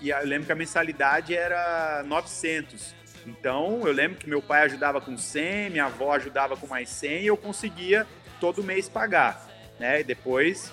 e 0.00 0.12
a- 0.12 0.20
eu 0.22 0.26
lembro 0.28 0.46
que 0.46 0.52
a 0.52 0.56
mensalidade 0.56 1.34
era 1.34 2.02
900. 2.06 2.94
Então 3.26 3.82
eu 3.86 3.92
lembro 3.92 4.18
que 4.18 4.28
meu 4.28 4.40
pai 4.40 4.62
ajudava 4.62 5.00
com 5.00 5.16
100, 5.18 5.70
minha 5.70 5.86
avó 5.86 6.12
ajudava 6.14 6.56
com 6.56 6.66
mais 6.66 6.88
100 6.88 7.22
e 7.22 7.26
eu 7.26 7.36
conseguia 7.36 8.06
todo 8.38 8.62
mês 8.62 8.88
pagar. 8.88 9.48
Né? 9.80 10.00
E 10.00 10.04
depois 10.04 10.70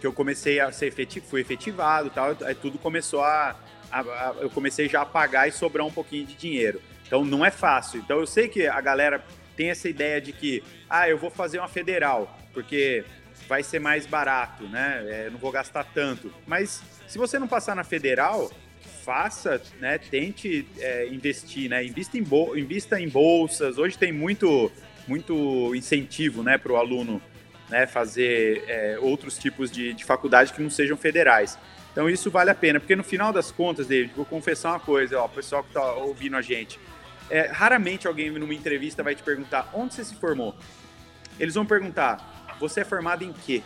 que 0.00 0.06
eu 0.06 0.12
comecei 0.12 0.60
a 0.60 0.70
ser 0.72 0.86
efetivo, 0.86 1.26
fui 1.26 1.40
efetivado 1.40 2.10
tal, 2.10 2.36
aí 2.44 2.54
tudo 2.54 2.78
começou 2.78 3.22
a, 3.22 3.56
a- 3.90 4.00
a- 4.00 4.34
Eu 4.40 4.50
comecei 4.50 4.88
já 4.88 5.02
a 5.02 5.06
pagar 5.06 5.48
e 5.48 5.52
sobrar 5.52 5.86
um 5.86 5.90
pouquinho 5.92 6.26
de 6.26 6.34
dinheiro. 6.34 6.80
Então 7.06 7.24
não 7.24 7.44
é 7.44 7.50
fácil. 7.50 8.00
Então 8.00 8.18
eu 8.18 8.26
sei 8.26 8.48
que 8.48 8.66
a 8.66 8.80
galera 8.80 9.24
tem 9.56 9.70
essa 9.70 9.88
ideia 9.88 10.20
de 10.20 10.32
que, 10.32 10.62
ah, 10.90 11.08
eu 11.08 11.16
vou 11.16 11.30
fazer 11.30 11.58
uma 11.58 11.68
federal, 11.68 12.38
porque 12.52 13.04
vai 13.48 13.62
ser 13.62 13.78
mais 13.78 14.06
barato, 14.06 14.64
né? 14.64 15.04
É, 15.08 15.30
não 15.30 15.38
vou 15.38 15.50
gastar 15.52 15.84
tanto. 15.84 16.32
Mas 16.46 16.82
se 17.06 17.16
você 17.16 17.38
não 17.38 17.46
passar 17.48 17.74
na 17.76 17.84
federal, 17.84 18.50
faça, 19.04 19.62
né? 19.80 19.98
Tente 19.98 20.66
é, 20.78 21.06
investir, 21.06 21.70
né? 21.70 21.84
Invista 21.84 22.18
em, 22.18 22.22
bol 22.22 22.58
invista 22.58 23.00
em 23.00 23.08
bolsas. 23.08 23.78
Hoje 23.78 23.96
tem 23.96 24.10
muito, 24.12 24.70
muito 25.06 25.74
incentivo, 25.74 26.42
né, 26.42 26.58
para 26.58 26.72
o 26.72 26.76
aluno 26.76 27.22
né, 27.68 27.86
fazer 27.86 28.64
é, 28.68 28.98
outros 29.00 29.38
tipos 29.38 29.70
de, 29.70 29.92
de 29.92 30.04
faculdade 30.04 30.52
que 30.52 30.62
não 30.62 30.70
sejam 30.70 30.96
federais. 30.96 31.58
Então 31.92 32.10
isso 32.10 32.30
vale 32.30 32.50
a 32.50 32.54
pena, 32.54 32.78
porque 32.78 32.94
no 32.94 33.02
final 33.02 33.32
das 33.32 33.50
contas, 33.50 33.86
David, 33.86 34.12
vou 34.14 34.24
confessar 34.24 34.72
uma 34.72 34.80
coisa, 34.80 35.18
ó, 35.18 35.24
o 35.24 35.28
pessoal 35.28 35.62
que 35.62 35.70
está 35.70 35.94
ouvindo 35.94 36.36
a 36.36 36.42
gente, 36.42 36.78
é, 37.30 37.46
raramente 37.46 38.06
alguém 38.06 38.30
numa 38.30 38.54
entrevista 38.54 39.02
vai 39.02 39.14
te 39.14 39.22
perguntar 39.22 39.70
onde 39.72 39.94
você 39.94 40.04
se 40.04 40.14
formou. 40.14 40.54
Eles 41.40 41.54
vão 41.54 41.64
perguntar, 41.64 42.54
você 42.60 42.80
é 42.80 42.84
formado 42.84 43.24
em 43.24 43.32
quê? 43.32 43.62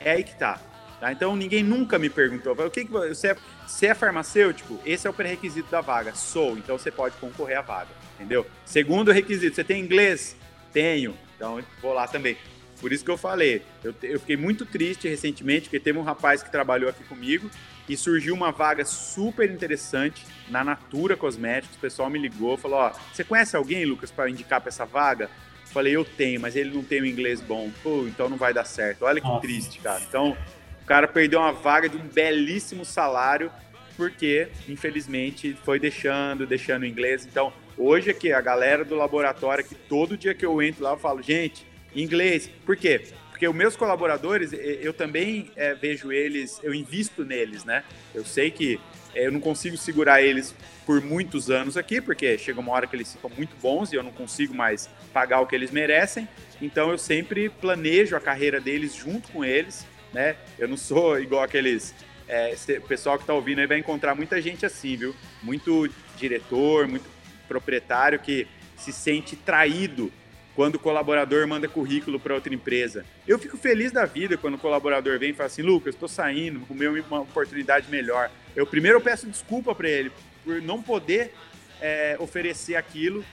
É 0.00 0.10
aí 0.10 0.24
que 0.24 0.36
tá. 0.36 0.60
tá? 1.00 1.12
Então 1.12 1.36
ninguém 1.36 1.62
nunca 1.62 1.98
me 1.98 2.10
perguntou, 2.10 2.52
o 2.52 2.70
que, 2.70 2.84
que 2.84 2.90
você, 2.90 3.28
é, 3.28 3.36
você 3.66 3.86
é 3.86 3.94
farmacêutico? 3.94 4.80
Esse 4.84 5.06
é 5.06 5.10
o 5.10 5.14
pré-requisito 5.14 5.70
da 5.70 5.80
vaga. 5.80 6.14
Sou, 6.14 6.58
então 6.58 6.76
você 6.76 6.90
pode 6.90 7.16
concorrer 7.16 7.58
à 7.58 7.62
vaga, 7.62 7.90
entendeu? 8.16 8.44
Segundo 8.64 9.12
requisito, 9.12 9.54
você 9.54 9.64
tem 9.64 9.80
inglês? 9.80 10.36
Tenho, 10.72 11.16
então 11.36 11.62
vou 11.80 11.94
lá 11.94 12.06
também. 12.08 12.36
Por 12.80 12.92
isso 12.92 13.04
que 13.04 13.10
eu 13.10 13.16
falei, 13.16 13.62
eu, 13.82 13.94
eu 14.02 14.20
fiquei 14.20 14.36
muito 14.36 14.64
triste 14.64 15.08
recentemente, 15.08 15.62
porque 15.62 15.80
teve 15.80 15.98
um 15.98 16.02
rapaz 16.02 16.42
que 16.42 16.50
trabalhou 16.50 16.88
aqui 16.88 17.04
comigo 17.04 17.50
e 17.88 17.96
surgiu 17.96 18.34
uma 18.34 18.52
vaga 18.52 18.84
super 18.84 19.50
interessante 19.50 20.24
na 20.48 20.62
Natura 20.62 21.16
Cosméticos. 21.16 21.76
O 21.76 21.80
pessoal 21.80 22.10
me 22.10 22.18
ligou, 22.18 22.56
falou: 22.56 22.78
Ó, 22.78 22.92
você 23.12 23.24
conhece 23.24 23.56
alguém, 23.56 23.84
Lucas, 23.84 24.10
para 24.10 24.30
indicar 24.30 24.60
para 24.60 24.68
essa 24.68 24.84
vaga? 24.84 25.24
Eu 25.24 25.72
falei: 25.72 25.96
Eu 25.96 26.04
tenho, 26.04 26.40
mas 26.40 26.54
ele 26.54 26.70
não 26.70 26.84
tem 26.84 27.02
um 27.02 27.06
inglês 27.06 27.40
bom. 27.40 27.70
Pô, 27.82 28.06
então 28.06 28.28
não 28.28 28.36
vai 28.36 28.52
dar 28.52 28.64
certo. 28.64 29.04
Olha 29.04 29.20
que 29.20 29.40
triste, 29.40 29.80
cara. 29.80 30.02
Então 30.06 30.36
o 30.82 30.86
cara 30.86 31.08
perdeu 31.08 31.40
uma 31.40 31.52
vaga 31.52 31.88
de 31.88 31.96
um 31.96 32.06
belíssimo 32.06 32.84
salário 32.84 33.50
porque, 33.98 34.46
infelizmente, 34.68 35.58
foi 35.64 35.80
deixando, 35.80 36.46
deixando 36.46 36.82
o 36.82 36.86
inglês. 36.86 37.26
Então, 37.26 37.52
hoje 37.76 38.10
aqui, 38.10 38.32
a 38.32 38.40
galera 38.40 38.84
do 38.84 38.94
laboratório, 38.94 39.64
que 39.64 39.74
todo 39.74 40.16
dia 40.16 40.32
que 40.36 40.46
eu 40.46 40.62
entro 40.62 40.84
lá, 40.84 40.92
eu 40.92 40.96
falo, 40.96 41.20
gente, 41.20 41.66
inglês. 42.02 42.50
Por 42.64 42.76
quê? 42.76 43.02
Porque 43.30 43.46
os 43.46 43.54
meus 43.54 43.76
colaboradores, 43.76 44.52
eu 44.52 44.92
também 44.92 45.50
eh, 45.54 45.72
vejo 45.74 46.10
eles, 46.10 46.58
eu 46.62 46.74
invisto 46.74 47.24
neles, 47.24 47.64
né? 47.64 47.84
Eu 48.12 48.24
sei 48.24 48.50
que 48.50 48.80
eh, 49.14 49.26
eu 49.26 49.32
não 49.32 49.38
consigo 49.38 49.76
segurar 49.76 50.20
eles 50.20 50.52
por 50.84 51.00
muitos 51.00 51.48
anos 51.48 51.76
aqui, 51.76 52.00
porque 52.00 52.36
chega 52.36 52.58
uma 52.58 52.72
hora 52.72 52.86
que 52.86 52.96
eles 52.96 53.12
ficam 53.12 53.30
muito 53.36 53.54
bons 53.62 53.92
e 53.92 53.96
eu 53.96 54.02
não 54.02 54.10
consigo 54.10 54.54
mais 54.54 54.90
pagar 55.12 55.40
o 55.40 55.46
que 55.46 55.54
eles 55.54 55.70
merecem. 55.70 56.28
Então 56.60 56.90
eu 56.90 56.98
sempre 56.98 57.48
planejo 57.48 58.16
a 58.16 58.20
carreira 58.20 58.60
deles 58.60 58.94
junto 58.94 59.30
com 59.30 59.44
eles, 59.44 59.86
né? 60.12 60.34
Eu 60.58 60.66
não 60.66 60.76
sou 60.76 61.16
igual 61.22 61.44
aqueles 61.44 61.94
é, 62.26 62.56
pessoal 62.88 63.16
que 63.16 63.22
está 63.22 63.34
ouvindo 63.34 63.60
aí 63.60 63.66
vai 63.66 63.78
encontrar 63.78 64.14
muita 64.14 64.42
gente 64.42 64.66
assim, 64.66 64.96
viu? 64.96 65.14
Muito 65.42 65.88
diretor, 66.16 66.88
muito 66.88 67.08
proprietário 67.46 68.18
que 68.18 68.46
se 68.76 68.92
sente 68.92 69.36
traído 69.36 70.12
quando 70.58 70.74
o 70.74 70.78
colaborador 70.80 71.46
manda 71.46 71.68
currículo 71.68 72.18
para 72.18 72.34
outra 72.34 72.52
empresa. 72.52 73.06
Eu 73.28 73.38
fico 73.38 73.56
feliz 73.56 73.92
da 73.92 74.04
vida 74.04 74.36
quando 74.36 74.54
o 74.54 74.58
colaborador 74.58 75.16
vem 75.16 75.30
e 75.30 75.32
fala 75.32 75.46
assim, 75.46 75.62
Lucas, 75.62 75.94
estou 75.94 76.08
saindo, 76.08 76.58
arrumei 76.64 76.88
uma 76.88 77.20
oportunidade 77.20 77.88
melhor. 77.88 78.28
Eu 78.56 78.66
primeiro 78.66 78.96
eu 78.96 79.00
peço 79.00 79.28
desculpa 79.28 79.72
para 79.72 79.88
ele 79.88 80.10
por 80.42 80.60
não 80.60 80.82
poder 80.82 81.32
é, 81.80 82.16
oferecer 82.18 82.74
aquilo 82.74 83.24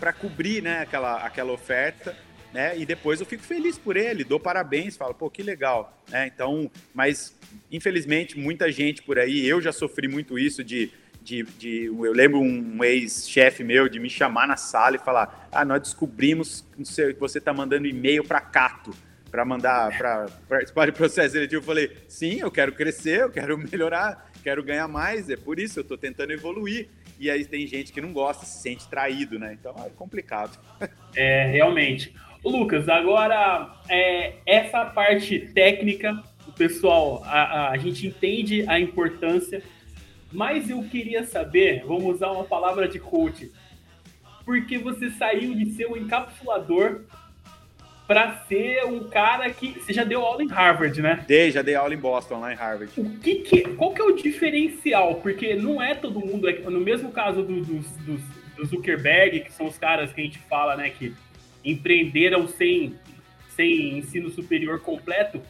para 0.00 0.10
cobrir 0.10 0.62
né, 0.62 0.78
aquela, 0.78 1.18
aquela 1.18 1.52
oferta, 1.52 2.16
né? 2.50 2.78
E 2.78 2.86
depois 2.86 3.20
eu 3.20 3.26
fico 3.26 3.42
feliz 3.42 3.76
por 3.76 3.98
ele, 3.98 4.24
dou 4.24 4.40
parabéns, 4.40 4.96
falo, 4.96 5.12
pô, 5.12 5.28
que 5.28 5.42
legal, 5.42 6.02
né? 6.08 6.30
Então, 6.34 6.70
mas 6.94 7.36
infelizmente 7.70 8.38
muita 8.38 8.72
gente 8.72 9.02
por 9.02 9.18
aí, 9.18 9.46
eu 9.46 9.60
já 9.60 9.70
sofri 9.70 10.08
muito 10.08 10.38
isso 10.38 10.64
de, 10.64 10.90
de, 11.22 11.42
de, 11.58 11.84
eu 11.86 12.12
lembro 12.12 12.40
um 12.40 12.82
ex-chefe 12.82 13.62
meu 13.62 13.88
de 13.88 14.00
me 14.00 14.10
chamar 14.10 14.46
na 14.46 14.56
sala 14.56 14.96
e 14.96 14.98
falar: 14.98 15.48
Ah, 15.52 15.64
nós 15.64 15.80
descobrimos 15.80 16.64
que 16.76 17.16
você 17.18 17.38
está 17.38 17.52
mandando 17.52 17.86
e-mail 17.86 18.24
para 18.24 18.40
Cato 18.40 18.92
para 19.30 19.46
mandar 19.46 19.96
para 19.96 20.86
do 20.86 20.92
processo 20.92 21.32
seletivo. 21.32 21.62
Eu 21.62 21.66
falei: 21.66 21.90
Sim, 22.06 22.40
eu 22.40 22.50
quero 22.50 22.72
crescer, 22.72 23.22
eu 23.22 23.30
quero 23.30 23.56
melhorar, 23.56 24.30
quero 24.42 24.62
ganhar 24.62 24.86
mais. 24.86 25.30
É 25.30 25.36
por 25.36 25.58
isso 25.58 25.78
eu 25.78 25.82
estou 25.82 25.96
tentando 25.96 26.32
evoluir. 26.32 26.88
E 27.18 27.30
aí 27.30 27.44
tem 27.44 27.66
gente 27.66 27.92
que 27.92 28.00
não 28.00 28.12
gosta, 28.12 28.44
se 28.44 28.60
sente 28.60 28.88
traído, 28.88 29.38
né? 29.38 29.56
Então 29.58 29.74
é 29.84 29.90
complicado. 29.90 30.58
É, 31.14 31.50
realmente. 31.50 32.14
Lucas, 32.42 32.88
agora 32.88 33.70
é, 33.86 34.36
essa 34.46 34.86
parte 34.86 35.40
técnica, 35.54 36.22
o 36.48 36.52
pessoal, 36.52 37.22
a, 37.26 37.68
a 37.68 37.76
gente 37.76 38.06
entende 38.06 38.64
a 38.66 38.80
importância 38.80 39.62
mas 40.32 40.70
eu 40.70 40.82
queria 40.84 41.24
saber, 41.24 41.84
vamos 41.86 42.16
usar 42.16 42.30
uma 42.30 42.44
palavra 42.44 42.88
de 42.88 42.98
coach, 42.98 43.50
porque 44.44 44.78
você 44.78 45.10
saiu 45.10 45.54
de 45.54 45.66
ser 45.72 45.86
um 45.86 45.96
encapsulador 45.96 47.02
para 48.06 48.36
ser 48.46 48.84
um 48.84 49.08
cara 49.08 49.48
que 49.50 49.72
você 49.72 49.92
já 49.92 50.04
deu 50.04 50.20
aula 50.22 50.42
em 50.42 50.48
Harvard, 50.48 51.00
né? 51.00 51.24
Dei, 51.26 51.50
já 51.50 51.62
dei 51.62 51.74
aula 51.74 51.94
em 51.94 51.98
Boston, 51.98 52.40
lá 52.40 52.52
em 52.52 52.56
Harvard. 52.56 52.92
O 53.00 53.18
que, 53.20 53.36
que 53.36 53.62
qual 53.74 53.94
que 53.94 54.02
é 54.02 54.04
o 54.04 54.16
diferencial? 54.16 55.14
Porque 55.16 55.54
não 55.54 55.80
é 55.80 55.94
todo 55.94 56.20
mundo, 56.20 56.48
é 56.48 56.52
no 56.58 56.80
mesmo 56.80 57.10
caso 57.10 57.42
do, 57.42 57.60
dos, 57.62 57.86
dos, 57.98 58.20
do 58.56 58.66
Zuckerberg, 58.66 59.40
que 59.40 59.52
são 59.52 59.66
os 59.66 59.78
caras 59.78 60.12
que 60.12 60.20
a 60.20 60.24
gente 60.24 60.38
fala, 60.40 60.76
né, 60.76 60.90
que 60.90 61.14
empreenderam 61.64 62.48
sem, 62.48 62.94
sem 63.56 63.98
ensino 63.98 64.30
superior 64.30 64.80
completo, 64.80 65.40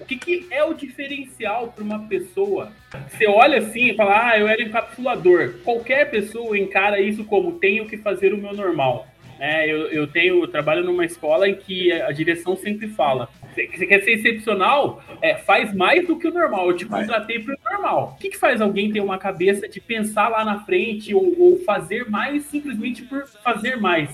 o 0.00 0.04
que, 0.04 0.16
que 0.16 0.46
é 0.50 0.62
o 0.62 0.74
diferencial 0.74 1.68
para 1.68 1.82
uma 1.82 2.06
pessoa? 2.06 2.72
Você 3.10 3.26
olha 3.26 3.58
assim 3.58 3.90
e 3.90 3.94
fala, 3.94 4.30
ah, 4.30 4.38
eu 4.38 4.48
era 4.48 4.62
encapsulador. 4.62 5.54
Qualquer 5.64 6.10
pessoa 6.10 6.56
encara 6.58 7.00
isso 7.00 7.24
como 7.24 7.58
tenho 7.58 7.86
que 7.86 7.96
fazer 7.96 8.32
o 8.32 8.38
meu 8.38 8.52
normal. 8.54 9.06
É, 9.40 9.70
eu, 9.70 9.86
eu 9.88 10.06
tenho, 10.06 10.42
eu 10.42 10.48
trabalho 10.48 10.82
numa 10.84 11.04
escola 11.04 11.48
em 11.48 11.54
que 11.54 11.92
a 11.92 12.10
direção 12.10 12.56
sempre 12.56 12.88
fala: 12.88 13.28
você 13.54 13.86
quer 13.86 14.02
ser 14.02 14.12
excepcional? 14.12 15.02
É, 15.22 15.36
faz 15.36 15.72
mais 15.74 16.06
do 16.06 16.18
que 16.18 16.26
o 16.26 16.32
normal. 16.32 16.70
Eu 16.70 16.76
te 16.76 16.84
contratei 16.84 17.38
para 17.38 17.54
o 17.54 17.72
normal. 17.72 18.14
O 18.16 18.20
que, 18.20 18.30
que 18.30 18.38
faz 18.38 18.60
alguém 18.60 18.92
ter 18.92 19.00
uma 19.00 19.18
cabeça 19.18 19.68
de 19.68 19.80
pensar 19.80 20.28
lá 20.28 20.44
na 20.44 20.64
frente 20.64 21.14
ou, 21.14 21.40
ou 21.40 21.60
fazer 21.60 22.10
mais 22.10 22.44
simplesmente 22.44 23.02
por 23.02 23.26
fazer 23.26 23.76
mais? 23.76 24.10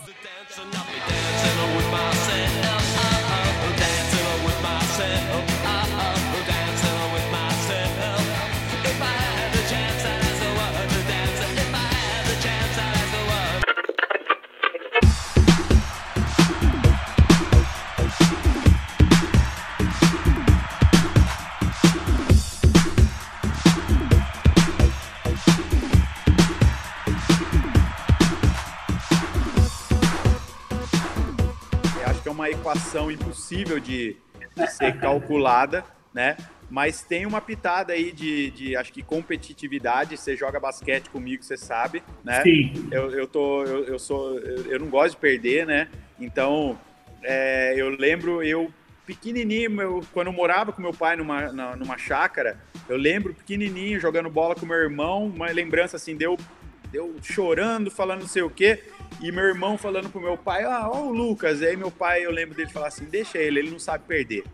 Impossível 33.10 33.78
de, 33.78 34.16
de 34.56 34.66
ser 34.70 34.98
calculada, 34.98 35.84
né? 36.12 36.36
Mas 36.70 37.02
tem 37.02 37.26
uma 37.26 37.40
pitada 37.40 37.92
aí 37.92 38.10
de, 38.10 38.50
de, 38.50 38.76
acho 38.76 38.92
que 38.92 39.02
competitividade. 39.02 40.16
Você 40.16 40.36
joga 40.36 40.58
basquete 40.58 41.10
comigo, 41.10 41.42
você 41.42 41.56
sabe, 41.56 42.02
né? 42.24 42.42
Sim. 42.42 42.88
Eu, 42.90 43.10
eu 43.10 43.26
tô, 43.26 43.64
eu, 43.64 43.84
eu 43.84 43.98
sou, 43.98 44.38
eu, 44.38 44.72
eu, 44.72 44.80
não 44.80 44.88
gosto 44.88 45.10
de 45.12 45.18
perder, 45.18 45.66
né? 45.66 45.88
Então, 46.18 46.78
é, 47.22 47.74
eu 47.76 47.90
lembro 47.90 48.42
eu 48.42 48.72
pequenininho, 49.06 49.80
eu, 49.80 50.00
quando 50.12 50.28
eu 50.28 50.32
morava 50.32 50.72
com 50.72 50.80
meu 50.80 50.92
pai 50.92 51.16
numa, 51.16 51.52
na, 51.52 51.76
numa 51.76 51.98
chácara, 51.98 52.58
eu 52.88 52.96
lembro 52.96 53.34
pequenininho 53.34 54.00
jogando 54.00 54.30
bola 54.30 54.54
com 54.54 54.64
meu 54.64 54.76
irmão, 54.76 55.26
uma 55.26 55.50
lembrança 55.50 55.96
assim, 55.96 56.16
deu, 56.16 56.38
deu 56.90 57.14
chorando, 57.22 57.90
falando 57.90 58.22
não 58.22 58.28
sei 58.28 58.42
o 58.42 58.50
quê. 58.50 58.82
E 59.20 59.30
meu 59.32 59.44
irmão 59.44 59.78
falando 59.78 60.10
pro 60.10 60.20
meu 60.20 60.36
pai, 60.36 60.64
ah, 60.64 60.88
ó 60.88 61.02
o 61.02 61.12
Lucas. 61.12 61.60
E 61.60 61.66
aí 61.66 61.76
meu 61.76 61.90
pai, 61.90 62.24
eu 62.24 62.30
lembro 62.30 62.54
dele 62.54 62.70
falar 62.70 62.88
assim, 62.88 63.04
deixa 63.04 63.38
ele, 63.38 63.60
ele 63.60 63.70
não 63.70 63.78
sabe 63.78 64.04
perder. 64.06 64.44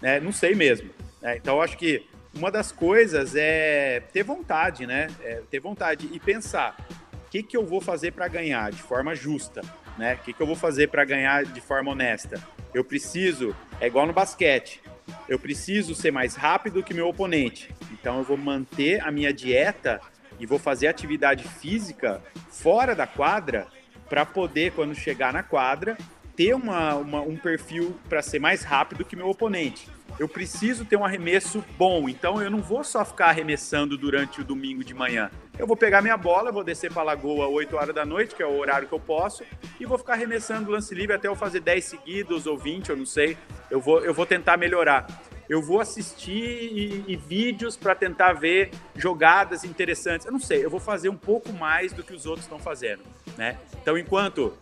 Né? 0.00 0.20
Não 0.20 0.32
sei 0.32 0.54
mesmo. 0.54 0.90
Né? 1.20 1.36
Então 1.36 1.60
acho 1.60 1.76
que 1.76 2.06
uma 2.34 2.50
das 2.50 2.70
coisas 2.70 3.34
é 3.34 4.00
ter 4.12 4.22
vontade, 4.22 4.86
né? 4.86 5.08
É 5.22 5.42
ter 5.50 5.60
vontade 5.60 6.08
e 6.12 6.18
pensar 6.20 6.76
o 7.12 7.30
que, 7.30 7.42
que 7.42 7.56
eu 7.56 7.66
vou 7.66 7.80
fazer 7.80 8.12
para 8.12 8.28
ganhar 8.28 8.70
de 8.70 8.82
forma 8.82 9.14
justa, 9.14 9.62
né? 9.98 10.14
O 10.14 10.18
que, 10.18 10.32
que 10.32 10.40
eu 10.40 10.46
vou 10.46 10.56
fazer 10.56 10.88
para 10.88 11.04
ganhar 11.04 11.44
de 11.44 11.60
forma 11.60 11.90
honesta? 11.90 12.40
Eu 12.72 12.84
preciso, 12.84 13.54
é 13.80 13.86
igual 13.88 14.06
no 14.06 14.12
basquete, 14.12 14.80
eu 15.28 15.38
preciso 15.38 15.94
ser 15.94 16.12
mais 16.12 16.36
rápido 16.36 16.82
que 16.82 16.94
meu 16.94 17.08
oponente. 17.08 17.74
Então 17.90 18.18
eu 18.18 18.24
vou 18.24 18.36
manter 18.36 19.00
a 19.02 19.10
minha 19.10 19.32
dieta 19.32 20.00
e 20.38 20.46
vou 20.46 20.58
fazer 20.58 20.86
atividade 20.86 21.44
física 21.44 22.22
fora 22.48 22.94
da 22.94 23.06
quadra 23.06 23.66
para 24.10 24.26
poder, 24.26 24.72
quando 24.72 24.94
chegar 24.94 25.32
na 25.32 25.42
quadra, 25.42 25.96
ter 26.34 26.52
uma, 26.54 26.96
uma 26.96 27.20
um 27.20 27.36
perfil 27.36 27.96
para 28.08 28.20
ser 28.20 28.40
mais 28.40 28.64
rápido 28.64 29.04
que 29.04 29.14
meu 29.14 29.28
oponente. 29.28 29.88
Eu 30.18 30.28
preciso 30.28 30.84
ter 30.84 30.96
um 30.96 31.04
arremesso 31.04 31.64
bom, 31.78 32.08
então 32.08 32.42
eu 32.42 32.50
não 32.50 32.60
vou 32.60 32.82
só 32.82 33.04
ficar 33.04 33.26
arremessando 33.26 33.96
durante 33.96 34.40
o 34.40 34.44
domingo 34.44 34.82
de 34.82 34.92
manhã. 34.92 35.30
Eu 35.56 35.66
vou 35.66 35.76
pegar 35.76 36.02
minha 36.02 36.16
bola, 36.16 36.50
vou 36.50 36.64
descer 36.64 36.92
para 36.92 37.02
a 37.02 37.04
lagoa 37.04 37.46
8 37.46 37.76
horas 37.76 37.94
da 37.94 38.04
noite, 38.04 38.34
que 38.34 38.42
é 38.42 38.46
o 38.46 38.58
horário 38.58 38.88
que 38.88 38.94
eu 38.94 38.98
posso, 38.98 39.44
e 39.78 39.86
vou 39.86 39.96
ficar 39.96 40.14
arremessando 40.14 40.70
lance 40.70 40.94
livre 40.94 41.14
até 41.14 41.28
eu 41.28 41.36
fazer 41.36 41.60
10 41.60 41.84
seguidos 41.84 42.46
ou 42.46 42.58
20, 42.58 42.90
eu 42.90 42.96
não 42.96 43.06
sei. 43.06 43.38
Eu 43.70 43.80
vou, 43.80 44.04
eu 44.04 44.12
vou 44.12 44.26
tentar 44.26 44.56
melhorar 44.56 45.06
eu 45.50 45.60
vou 45.60 45.80
assistir 45.80 46.32
e, 46.32 47.04
e 47.08 47.16
vídeos 47.16 47.76
para 47.76 47.92
tentar 47.92 48.34
ver 48.34 48.70
jogadas 48.94 49.64
interessantes. 49.64 50.24
Eu 50.24 50.30
não 50.30 50.38
sei, 50.38 50.64
eu 50.64 50.70
vou 50.70 50.78
fazer 50.78 51.08
um 51.08 51.16
pouco 51.16 51.52
mais 51.52 51.92
do 51.92 52.04
que 52.04 52.14
os 52.14 52.24
outros 52.24 52.44
estão 52.44 52.60
fazendo, 52.60 53.02
né? 53.36 53.58
Então, 53.82 53.98
enquanto 53.98 54.56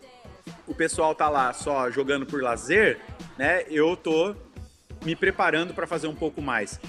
o 0.67 0.75
pessoal 0.75 1.15
tá 1.15 1.29
lá 1.29 1.53
só 1.53 1.91
jogando 1.91 2.25
por 2.25 2.43
lazer, 2.43 2.99
né? 3.37 3.65
Eu 3.69 3.95
tô 3.99 4.35
me 5.05 5.15
preparando 5.15 5.75
para 5.75 5.87
fazer 5.87 6.07
um 6.07 6.15
pouco 6.15 6.41
mais. 6.41 6.81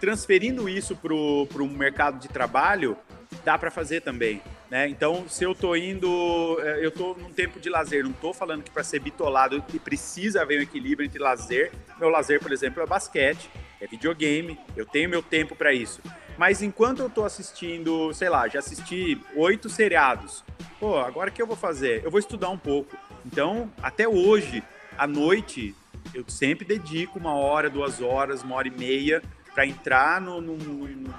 transferindo 0.00 0.68
isso 0.68 0.96
para 0.96 1.14
o 1.14 1.68
mercado 1.68 2.18
de 2.18 2.26
trabalho, 2.26 2.96
dá 3.44 3.56
para 3.56 3.70
fazer 3.70 4.00
também. 4.00 4.42
Né? 4.72 4.88
Então, 4.88 5.28
se 5.28 5.44
eu 5.44 5.54
tô 5.54 5.76
indo, 5.76 6.58
é, 6.62 6.82
eu 6.82 6.90
tô 6.90 7.12
num 7.12 7.30
tempo 7.30 7.60
de 7.60 7.68
lazer, 7.68 8.02
não 8.02 8.12
tô 8.14 8.32
falando 8.32 8.62
que 8.62 8.70
para 8.70 8.82
ser 8.82 9.00
bitolado 9.00 9.60
que 9.60 9.78
precisa 9.78 10.40
haver 10.40 10.60
um 10.60 10.62
equilíbrio 10.62 11.04
entre 11.04 11.18
lazer. 11.18 11.70
Meu 12.00 12.08
lazer, 12.08 12.40
por 12.40 12.50
exemplo, 12.50 12.82
é 12.82 12.86
basquete, 12.86 13.50
é 13.78 13.86
videogame, 13.86 14.58
eu 14.74 14.86
tenho 14.86 15.10
meu 15.10 15.22
tempo 15.22 15.54
para 15.54 15.74
isso. 15.74 16.00
Mas 16.38 16.62
enquanto 16.62 17.00
eu 17.00 17.10
tô 17.10 17.22
assistindo, 17.22 18.14
sei 18.14 18.30
lá, 18.30 18.48
já 18.48 18.60
assisti 18.60 19.20
oito 19.36 19.68
seriados, 19.68 20.42
pô, 20.80 20.96
agora 20.96 21.28
o 21.28 21.32
que 21.34 21.42
eu 21.42 21.46
vou 21.46 21.54
fazer? 21.54 22.02
Eu 22.02 22.10
vou 22.10 22.18
estudar 22.18 22.48
um 22.48 22.56
pouco. 22.56 22.96
Então, 23.26 23.70
até 23.82 24.08
hoje, 24.08 24.64
à 24.96 25.06
noite, 25.06 25.74
eu 26.14 26.24
sempre 26.28 26.64
dedico 26.64 27.18
uma 27.18 27.34
hora, 27.34 27.68
duas 27.68 28.00
horas, 28.00 28.42
uma 28.42 28.56
hora 28.56 28.68
e 28.68 28.70
meia 28.70 29.22
para 29.52 29.66
entrar 29.66 30.18
no, 30.18 30.40
no, 30.40 30.56
no 30.56 31.14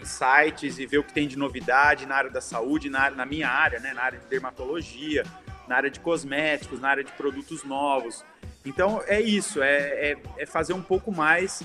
em 0.00 0.04
sites 0.04 0.78
e 0.78 0.86
ver 0.86 0.98
o 0.98 1.04
que 1.04 1.12
tem 1.12 1.28
de 1.28 1.36
novidade 1.36 2.06
na 2.06 2.16
área 2.16 2.30
da 2.30 2.40
saúde, 2.40 2.88
na, 2.88 3.00
área, 3.00 3.16
na 3.16 3.26
minha 3.26 3.48
área, 3.48 3.78
né, 3.80 3.92
na 3.92 4.02
área 4.02 4.18
de 4.18 4.26
dermatologia, 4.26 5.24
na 5.68 5.76
área 5.76 5.90
de 5.90 6.00
cosméticos, 6.00 6.80
na 6.80 6.88
área 6.88 7.04
de 7.04 7.12
produtos 7.12 7.62
novos. 7.64 8.24
Então 8.64 9.02
é 9.06 9.20
isso, 9.20 9.62
é, 9.62 10.12
é, 10.12 10.16
é 10.38 10.46
fazer 10.46 10.72
um 10.72 10.82
pouco 10.82 11.12
mais, 11.12 11.62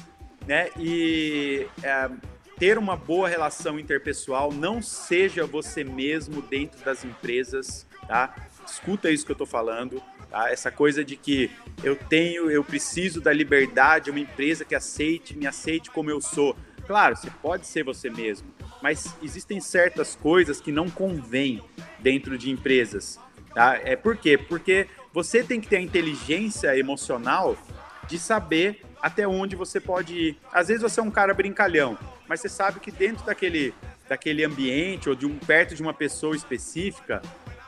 né? 0.47 0.69
E 0.77 1.67
é, 1.83 2.09
ter 2.57 2.77
uma 2.77 2.95
boa 2.95 3.27
relação 3.27 3.79
interpessoal, 3.79 4.51
não 4.51 4.81
seja 4.81 5.45
você 5.45 5.83
mesmo 5.83 6.41
dentro 6.41 6.83
das 6.85 7.03
empresas, 7.03 7.85
tá? 8.07 8.33
Escuta 8.65 9.11
isso 9.11 9.25
que 9.25 9.31
eu 9.31 9.35
tô 9.35 9.45
falando. 9.45 10.01
Tá? 10.29 10.51
Essa 10.51 10.71
coisa 10.71 11.03
de 11.03 11.15
que 11.15 11.51
eu 11.83 11.95
tenho, 11.95 12.49
eu 12.49 12.63
preciso 12.63 13.21
da 13.21 13.31
liberdade, 13.31 14.09
uma 14.09 14.19
empresa 14.19 14.65
que 14.65 14.75
aceite, 14.75 15.37
me 15.37 15.47
aceite 15.47 15.91
como 15.91 16.09
eu 16.09 16.19
sou. 16.21 16.55
Claro, 16.87 17.15
você 17.15 17.29
pode 17.41 17.65
ser 17.65 17.83
você 17.83 18.09
mesmo, 18.09 18.47
mas 18.81 19.15
existem 19.21 19.59
certas 19.59 20.15
coisas 20.15 20.61
que 20.61 20.71
não 20.71 20.89
convêm 20.89 21.63
dentro 21.99 22.37
de 22.37 22.51
empresas. 22.51 23.19
Tá? 23.53 23.79
É 23.83 23.95
por 23.95 24.17
quê? 24.17 24.37
Porque 24.37 24.87
você 25.11 25.43
tem 25.43 25.59
que 25.59 25.67
ter 25.67 25.77
a 25.77 25.81
inteligência 25.81 26.77
emocional 26.77 27.57
de 28.07 28.19
saber 28.19 28.83
até 29.01 29.27
onde 29.27 29.55
você 29.55 29.79
pode 29.79 30.13
ir. 30.13 30.37
Às 30.51 30.67
vezes 30.67 30.83
você 30.83 30.99
é 30.99 31.03
um 31.03 31.09
cara 31.09 31.33
brincalhão, 31.33 31.97
mas 32.27 32.41
você 32.41 32.49
sabe 32.49 32.79
que 32.79 32.91
dentro 32.91 33.25
daquele, 33.25 33.73
daquele 34.07 34.43
ambiente 34.43 35.09
ou 35.09 35.15
de 35.15 35.25
um 35.25 35.37
perto 35.37 35.73
de 35.73 35.81
uma 35.81 35.93
pessoa 35.93 36.35
específica, 36.35 37.21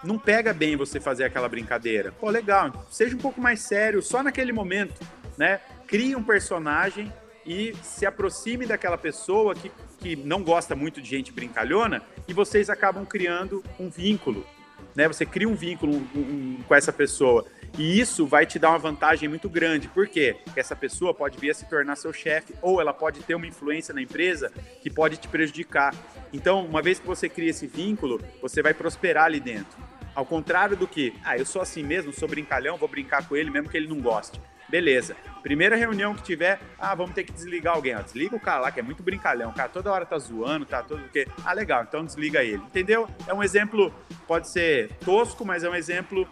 não 0.04 0.20
pega 0.20 0.54
bem 0.54 0.76
você 0.76 1.00
fazer 1.00 1.24
aquela 1.24 1.50
brincadeira. 1.50 2.12
Pô, 2.12 2.30
legal, 2.30 2.88
seja 2.92 3.16
um 3.16 3.20
pouco 3.20 3.42
mais 3.42 3.62
sério, 3.62 4.02
só 4.02 4.22
naquele 4.22 4.52
momento, 4.52 5.02
né? 5.38 5.60
Crie 5.88 6.16
um 6.16 6.24
personagem 6.24 7.12
e 7.48 7.74
se 7.82 8.06
aproxime 8.06 8.66
daquela 8.66 8.98
pessoa 8.98 9.56
que, 9.56 9.72
que 10.00 10.16
não 10.18 10.44
gosta 10.44 10.76
muito 10.76 11.02
de 11.02 11.10
gente 11.10 11.32
brincalhona 11.32 12.04
e 12.28 12.34
vocês 12.34 12.70
acabam 12.70 13.06
criando 13.06 13.64
um 13.80 13.90
vínculo. 13.90 14.46
Né? 14.94 15.08
Você 15.08 15.26
cria 15.26 15.48
um 15.48 15.56
vínculo 15.56 15.94
um, 15.94 16.20
um, 16.20 16.60
com 16.68 16.76
essa 16.76 16.92
pessoa. 16.92 17.46
E 17.78 18.00
isso 18.00 18.26
vai 18.26 18.46
te 18.46 18.60
dar 18.60 18.70
uma 18.70 18.80
vantagem 18.80 19.30
muito 19.30 19.50
grande. 19.50 19.88
Por 19.88 20.08
quê? 20.08 20.36
Porque 20.44 20.60
essa 20.60 20.76
pessoa 20.76 21.14
pode 21.14 21.38
vir 21.38 21.52
a 21.52 21.54
se 21.54 21.66
tornar 21.70 21.96
seu 21.96 22.12
chefe 22.12 22.54
ou 22.62 22.82
ela 22.82 22.94
pode 22.94 23.22
ter 23.22 23.36
uma 23.36 23.48
influência 23.48 23.94
na 23.94 24.02
empresa 24.02 24.52
que 24.82 24.90
pode 24.90 25.18
te 25.18 25.28
prejudicar. 25.28 25.96
Então, 26.34 26.66
uma 26.66 26.82
vez 26.82 27.00
que 27.00 27.08
você 27.08 27.30
cria 27.30 27.52
esse 27.52 27.68
vínculo, 27.68 28.20
você 28.42 28.62
vai 28.62 28.74
prosperar 28.74 29.26
ali 29.26 29.40
dentro. 29.40 29.78
Ao 30.14 30.26
contrário 30.26 30.76
do 30.76 30.88
que, 30.88 31.14
ah, 31.24 31.38
eu 31.38 31.46
sou 31.46 31.62
assim 31.62 31.84
mesmo, 31.84 32.12
sou 32.12 32.28
brincalhão, 32.28 32.76
vou 32.76 32.90
brincar 32.90 33.28
com 33.28 33.36
ele 33.36 33.52
mesmo 33.52 33.70
que 33.70 33.78
ele 33.78 33.88
não 33.88 34.02
goste. 34.02 34.42
Beleza. 34.70 35.16
Primeira 35.42 35.76
reunião 35.76 36.14
que 36.14 36.22
tiver, 36.22 36.60
ah, 36.78 36.94
vamos 36.94 37.14
ter 37.14 37.24
que 37.24 37.32
desligar 37.32 37.76
alguém. 37.76 37.96
Ó, 37.96 38.02
desliga 38.02 38.36
o 38.36 38.40
cara 38.40 38.62
lá, 38.62 38.72
que 38.72 38.80
é 38.80 38.84
muito 38.84 39.02
brincalhão. 39.02 39.52
O 39.52 39.54
cara 39.54 39.70
toda 39.70 39.92
hora 39.92 40.06
tá 40.06 40.18
zoando, 40.18 40.66
tá 40.66 40.84
todo 40.84 41.06
o 41.06 41.10
quê? 41.10 41.28
Ah, 41.46 41.54
legal, 41.54 41.84
então 41.84 42.04
desliga 42.04 42.44
ele. 42.44 42.62
Entendeu? 42.64 43.08
É 43.28 43.34
um 43.34 43.42
exemplo, 43.42 43.94
pode 44.28 44.50
ser 44.50 44.90
tosco, 45.06 45.46
mas 45.46 45.64
é 45.64 45.70
um 45.70 45.76
exemplo 45.76 46.28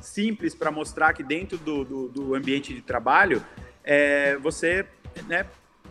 simples 0.00 0.54
para 0.54 0.70
mostrar 0.70 1.12
que 1.12 1.22
dentro 1.22 1.56
do, 1.56 1.84
do, 1.84 2.08
do 2.08 2.34
ambiente 2.34 2.74
de 2.74 2.82
trabalho 2.82 3.44
é, 3.82 4.36
você 4.36 4.86
né, 5.26 5.46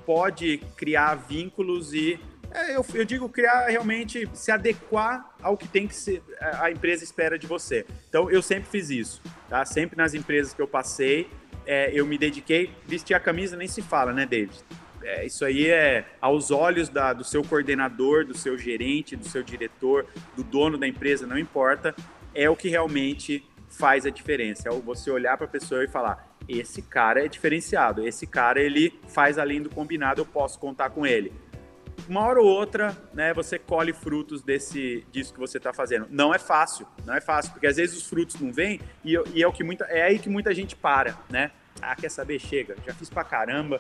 pode 0.06 0.60
criar 0.76 1.16
vínculos 1.16 1.94
e 1.94 2.20
é, 2.52 2.76
eu, 2.76 2.86
eu, 2.94 3.04
digo 3.04 3.28
criar 3.28 3.68
realmente 3.68 4.30
se 4.34 4.52
adequar 4.52 5.34
ao 5.42 5.58
que 5.58 5.68
tem 5.68 5.88
que 5.88 5.96
ser, 5.96 6.22
a 6.40 6.70
empresa 6.70 7.04
espera 7.04 7.40
de 7.40 7.48
você. 7.48 7.86
Então 8.08 8.30
eu 8.30 8.44
sempre 8.44 8.70
fiz 8.70 8.92
isso, 8.92 9.22
tá? 9.50 9.66
Sempre 9.66 9.98
nas 9.98 10.14
empresas 10.14 10.54
que 10.54 10.62
eu 10.62 10.68
passei, 10.68 11.28
é, 11.66 11.92
eu 11.94 12.06
me 12.06 12.18
dediquei. 12.18 12.72
Vestir 12.86 13.14
a 13.14 13.20
camisa 13.20 13.56
nem 13.56 13.68
se 13.68 13.82
fala, 13.82 14.14
né, 14.14 14.26
David? 14.26 14.58
É, 15.04 15.26
isso 15.26 15.44
aí 15.44 15.70
é 15.70 16.06
aos 16.22 16.50
olhos 16.50 16.88
da, 16.88 17.12
do 17.12 17.24
seu 17.24 17.44
coordenador, 17.44 18.26
do 18.26 18.38
seu 18.38 18.58
gerente, 18.58 19.16
do 19.16 19.26
seu 19.26 19.44
diretor, 19.44 20.06
do 20.36 20.44
dono 20.44 20.78
da 20.78 20.88
empresa, 20.88 21.28
não 21.28 21.38
importa. 21.38 21.94
É 22.34 22.50
o 22.50 22.56
que 22.56 22.70
realmente 22.70 23.44
faz 23.68 24.06
a 24.06 24.10
diferença. 24.10 24.70
É 24.70 24.72
você 24.72 25.12
olhar 25.12 25.38
para 25.38 25.46
a 25.46 25.50
pessoa 25.50 25.84
e 25.84 25.88
falar: 25.88 26.34
esse 26.48 26.82
cara 26.82 27.26
é 27.26 27.28
diferenciado, 27.28 28.08
esse 28.08 28.26
cara 28.26 28.62
ele 28.62 28.98
faz 29.08 29.38
além 29.38 29.62
do 29.62 29.70
combinado, 29.70 30.22
eu 30.22 30.26
posso 30.26 30.60
contar 30.60 30.90
com 30.90 31.06
ele. 31.06 31.34
Uma 32.08 32.22
hora 32.22 32.42
ou 32.42 32.48
outra, 32.48 32.96
né, 33.14 33.34
você 33.34 33.58
colhe 33.58 33.94
frutos 33.94 34.42
desse 34.42 35.06
disso 35.12 35.34
que 35.34 35.40
você 35.40 35.58
está 35.58 35.72
fazendo. 35.72 36.08
Não 36.10 36.34
é 36.34 36.40
fácil, 36.40 36.86
não 37.06 37.14
é 37.14 37.22
fácil, 37.22 37.52
porque 37.54 37.68
às 37.68 37.78
vezes 37.78 37.98
os 37.98 38.08
frutos 38.08 38.40
não 38.40 38.52
vêm 38.52 38.80
e, 39.06 39.18
e 39.34 39.42
é 39.42 39.48
o 39.48 39.54
que 39.54 39.64
muita, 39.64 39.86
é 39.86 40.04
aí 40.04 40.20
que 40.20 40.30
muita 40.30 40.54
gente 40.54 40.76
para, 40.76 41.18
né? 41.30 41.52
Ah, 41.82 41.96
quer 41.96 42.10
saber? 42.10 42.40
Chega, 42.40 42.76
já 42.86 42.94
fiz 42.94 43.10
pra 43.10 43.24
caramba, 43.24 43.78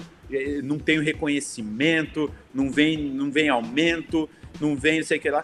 não 0.64 0.78
tenho 0.78 1.02
reconhecimento, 1.02 2.34
não 2.54 2.70
vem, 2.70 2.98
não 2.98 3.32
vem 3.32 3.50
aumento, 3.50 4.30
não 4.60 4.76
vem 4.76 5.00
não 5.00 5.06
sei 5.06 5.18
o 5.18 5.22
que 5.22 5.30
lá. 5.30 5.44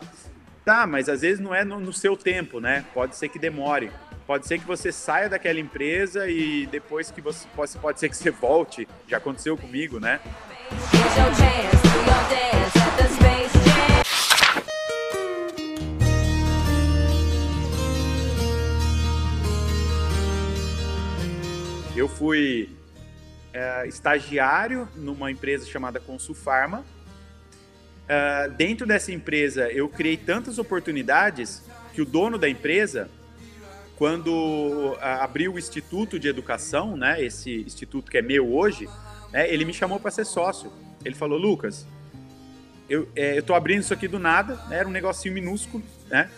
Tá, 0.65 0.85
mas 0.85 1.07
às 1.09 1.21
vezes 1.21 1.39
não 1.39 1.55
é 1.55 1.63
no, 1.63 1.79
no 1.79 1.93
seu 1.93 2.17
tempo, 2.17 2.59
né? 2.59 2.85
Pode 2.93 3.15
ser 3.15 3.29
que 3.29 3.39
demore. 3.39 3.91
Pode 4.27 4.45
ser 4.45 4.59
que 4.59 4.65
você 4.65 4.91
saia 4.91 5.27
daquela 5.27 5.59
empresa 5.59 6.29
e 6.29 6.67
depois 6.67 7.09
que 7.09 7.21
você 7.21 7.47
pode, 7.55 7.77
pode 7.77 7.99
ser 7.99 8.09
que 8.09 8.15
você 8.15 8.29
volte. 8.29 8.87
Já 9.07 9.17
aconteceu 9.17 9.57
comigo, 9.57 9.99
né? 9.99 10.19
Eu 21.95 22.07
fui 22.07 22.69
é, 23.51 23.85
estagiário 23.87 24.87
numa 24.95 25.29
empresa 25.29 25.65
chamada 25.65 25.99
Consulfarma. 25.99 26.85
É, 28.07 28.47
dentro 28.49 28.87
dessa 28.87 29.11
empresa, 29.11 29.69
eu 29.69 29.89
criei 29.89 30.15
tantas 30.15 30.57
oportunidades 30.57 31.61
que 31.93 32.01
o 32.01 32.05
dono 32.05 32.37
da 32.37 32.47
empresa 32.47 33.09
quando 33.99 34.97
abriu 35.01 35.55
o 35.55 35.59
Instituto 35.59 36.17
de 36.17 36.29
Educação, 36.29 36.95
né, 36.95 37.21
esse 37.21 37.63
instituto 37.63 38.09
que 38.09 38.17
é 38.17 38.21
meu 38.21 38.49
hoje, 38.55 38.87
né, 39.29 39.53
ele 39.53 39.65
me 39.65 39.73
chamou 39.73 39.99
para 39.99 40.09
ser 40.09 40.25
sócio. 40.25 40.71
Ele 41.03 41.13
falou, 41.13 41.37
Lucas, 41.37 41.85
eu, 42.89 43.07
é, 43.15 43.37
eu 43.37 43.43
tô 43.43 43.53
abrindo 43.53 43.81
isso 43.81 43.93
aqui 43.93 44.07
do 44.07 44.19
nada, 44.19 44.55
né, 44.67 44.77
era 44.77 44.87
um 44.87 44.91
negocinho 44.91 45.33
minúsculo, 45.33 45.83
né? 46.09 46.29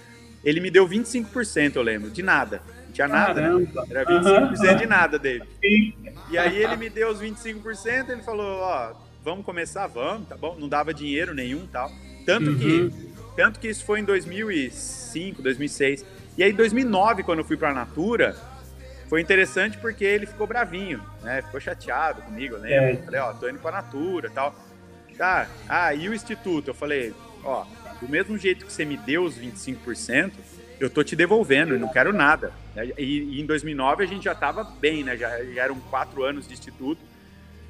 Ele 0.43 0.59
me 0.59 0.71
deu 0.71 0.87
25%, 0.87 1.75
eu 1.75 1.81
lembro, 1.81 2.09
de 2.09 2.23
nada. 2.23 2.61
Não 2.85 2.91
tinha 2.91 3.07
nada, 3.07 3.41
né? 3.41 3.67
Era 3.89 4.05
25% 4.05 4.71
uhum. 4.71 4.75
de 4.75 4.85
nada 4.85 5.19
dele. 5.19 5.43
Sim. 5.61 5.93
E 6.29 6.37
aí 6.37 6.61
ele 6.63 6.75
me 6.75 6.89
deu 6.89 7.09
os 7.09 7.21
25%, 7.21 8.09
ele 8.09 8.23
falou, 8.23 8.59
ó, 8.59 8.93
vamos 9.23 9.45
começar, 9.45 9.85
vamos, 9.87 10.27
tá 10.27 10.35
bom? 10.35 10.57
Não 10.59 10.67
dava 10.67 10.93
dinheiro 10.93 11.33
nenhum 11.33 11.67
tal. 11.67 11.91
Tanto 12.25 12.49
uhum. 12.49 12.57
que 12.57 13.11
tanto 13.35 13.59
que 13.59 13.67
isso 13.67 13.85
foi 13.85 13.99
em 13.99 14.03
2005, 14.03 15.41
2006. 15.41 16.05
E 16.37 16.43
aí, 16.43 16.51
em 16.51 16.55
2009, 16.55 17.23
quando 17.23 17.39
eu 17.39 17.45
fui 17.45 17.57
pra 17.57 17.73
Natura, 17.73 18.35
foi 19.07 19.21
interessante 19.21 19.77
porque 19.77 20.03
ele 20.03 20.25
ficou 20.25 20.47
bravinho, 20.47 21.01
né? 21.21 21.41
Ficou 21.41 21.59
chateado 21.59 22.21
comigo, 22.21 22.57
né? 22.57 22.91
É. 22.91 22.95
Falei, 22.97 23.19
ó, 23.19 23.33
tô 23.33 23.49
indo 23.49 23.59
pra 23.59 23.71
Natura 23.71 24.27
e 24.27 24.31
tal. 24.31 24.55
Tá, 25.21 25.47
ah, 25.69 25.93
e 25.93 26.09
o 26.09 26.15
Instituto? 26.15 26.69
Eu 26.69 26.73
falei, 26.73 27.13
ó, 27.43 27.63
do 28.01 28.09
mesmo 28.09 28.35
jeito 28.39 28.65
que 28.65 28.73
você 28.73 28.83
me 28.83 28.97
deu 28.97 29.23
os 29.23 29.37
25%, 29.37 30.31
eu 30.79 30.89
tô 30.89 31.03
te 31.03 31.15
devolvendo, 31.15 31.75
eu 31.75 31.79
não 31.79 31.89
quero 31.89 32.11
nada. 32.11 32.51
E, 32.97 33.19
e 33.19 33.39
em 33.39 33.45
2009 33.45 34.03
a 34.03 34.07
gente 34.07 34.23
já 34.23 34.33
tava 34.33 34.63
bem, 34.63 35.03
né? 35.03 35.15
Já, 35.15 35.29
já 35.43 35.65
eram 35.65 35.79
quatro 35.79 36.23
anos 36.23 36.47
de 36.47 36.55
Instituto. 36.55 36.99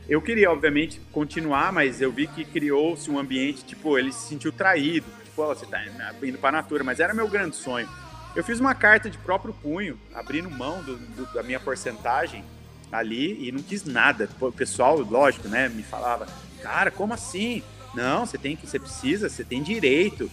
Eu 0.07 0.21
queria, 0.21 0.49
obviamente, 0.49 1.01
continuar, 1.11 1.73
mas 1.73 1.99
eu 1.99 2.09
vi 2.09 2.25
que 2.25 2.45
criou-se 2.45 3.11
um 3.11 3.19
ambiente, 3.19 3.65
tipo, 3.65 3.99
ele 3.99 4.13
se 4.13 4.29
sentiu 4.29 4.53
traído. 4.53 5.07
Tipo, 5.25 5.41
oh, 5.41 5.47
você 5.47 5.65
tá 5.65 5.83
indo 6.23 6.37
pra 6.37 6.53
Natura, 6.53 6.85
mas 6.85 7.01
era 7.01 7.13
meu 7.13 7.27
grande 7.27 7.57
sonho. 7.57 7.89
Eu 8.33 8.45
fiz 8.45 8.61
uma 8.61 8.73
carta 8.73 9.09
de 9.09 9.17
próprio 9.17 9.53
punho, 9.53 9.99
abrindo 10.15 10.49
mão 10.49 10.81
do, 10.83 10.95
do, 10.95 11.33
da 11.33 11.43
minha 11.43 11.59
porcentagem 11.59 12.45
ali 12.89 13.45
e 13.45 13.51
não 13.51 13.61
quis 13.61 13.83
nada. 13.83 14.29
O 14.39 14.53
pessoal, 14.53 14.97
lógico, 14.99 15.49
né, 15.49 15.67
me 15.67 15.83
falava, 15.83 16.27
cara, 16.61 16.91
como 16.91 17.13
assim? 17.13 17.63
Não, 17.93 18.25
você 18.25 18.37
tem 18.37 18.55
que, 18.55 18.67
você 18.67 18.79
precisa, 18.79 19.29
você 19.29 19.43
tem 19.43 19.61
direito, 19.61 20.31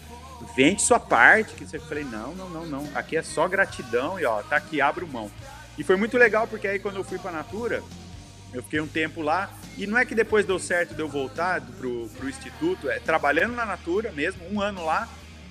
vende 0.56 0.82
sua 0.82 1.00
parte. 1.00 1.54
Que 1.54 1.64
eu 1.76 1.80
falei, 1.82 2.04
não, 2.04 2.34
não, 2.34 2.48
não, 2.48 2.66
não. 2.66 2.88
Aqui 2.94 3.16
é 3.16 3.22
só 3.22 3.48
gratidão 3.48 4.18
e 4.18 4.24
ó, 4.24 4.42
tá 4.42 4.56
aqui, 4.56 4.80
abro 4.80 5.06
mão. 5.06 5.30
E 5.76 5.84
foi 5.84 5.96
muito 5.96 6.16
legal 6.16 6.46
porque 6.46 6.66
aí 6.66 6.78
quando 6.78 6.96
eu 6.96 7.04
fui 7.04 7.18
para 7.18 7.30
Natura, 7.30 7.82
eu 8.52 8.62
fiquei 8.62 8.80
um 8.80 8.86
tempo 8.86 9.22
lá 9.22 9.50
e 9.76 9.86
não 9.86 9.96
é 9.96 10.04
que 10.04 10.14
depois 10.14 10.44
deu 10.44 10.58
certo 10.58 10.94
de 10.94 11.00
eu 11.00 11.08
voltar 11.08 11.60
pro, 11.60 12.08
pro 12.08 12.28
instituto, 12.28 12.90
é 12.90 12.98
trabalhando 12.98 13.54
na 13.54 13.64
Natura 13.64 14.10
mesmo, 14.10 14.42
um 14.50 14.60
ano 14.60 14.84
lá 14.84 15.08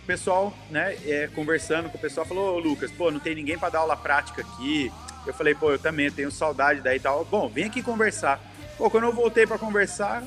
pessoal, 0.07 0.53
né, 0.69 0.97
é, 1.05 1.30
conversando 1.36 1.89
com 1.89 1.97
o 1.97 2.01
pessoal, 2.01 2.25
falou, 2.25 2.55
ô 2.55 2.59
Lucas, 2.59 2.89
pô, 2.89 3.11
não 3.11 3.19
tem 3.19 3.36
ninguém 3.36 3.59
para 3.59 3.69
dar 3.69 3.80
aula 3.80 3.97
prática 3.97 4.41
aqui. 4.41 4.91
Eu 5.25 5.34
falei, 5.34 5.53
pô, 5.53 5.71
eu 5.71 5.78
também 5.78 6.09
tenho 6.09 6.32
saudade 6.32 6.80
daí 6.80 6.95
e 6.95 6.99
tal. 6.99 7.25
Bom, 7.25 7.49
vem 7.49 7.65
aqui 7.65 7.84
conversar. 7.84 8.39
Pô, 8.78 8.89
quando 8.89 9.03
eu 9.03 9.11
voltei 9.11 9.45
para 9.45 9.57
conversar, 9.57 10.23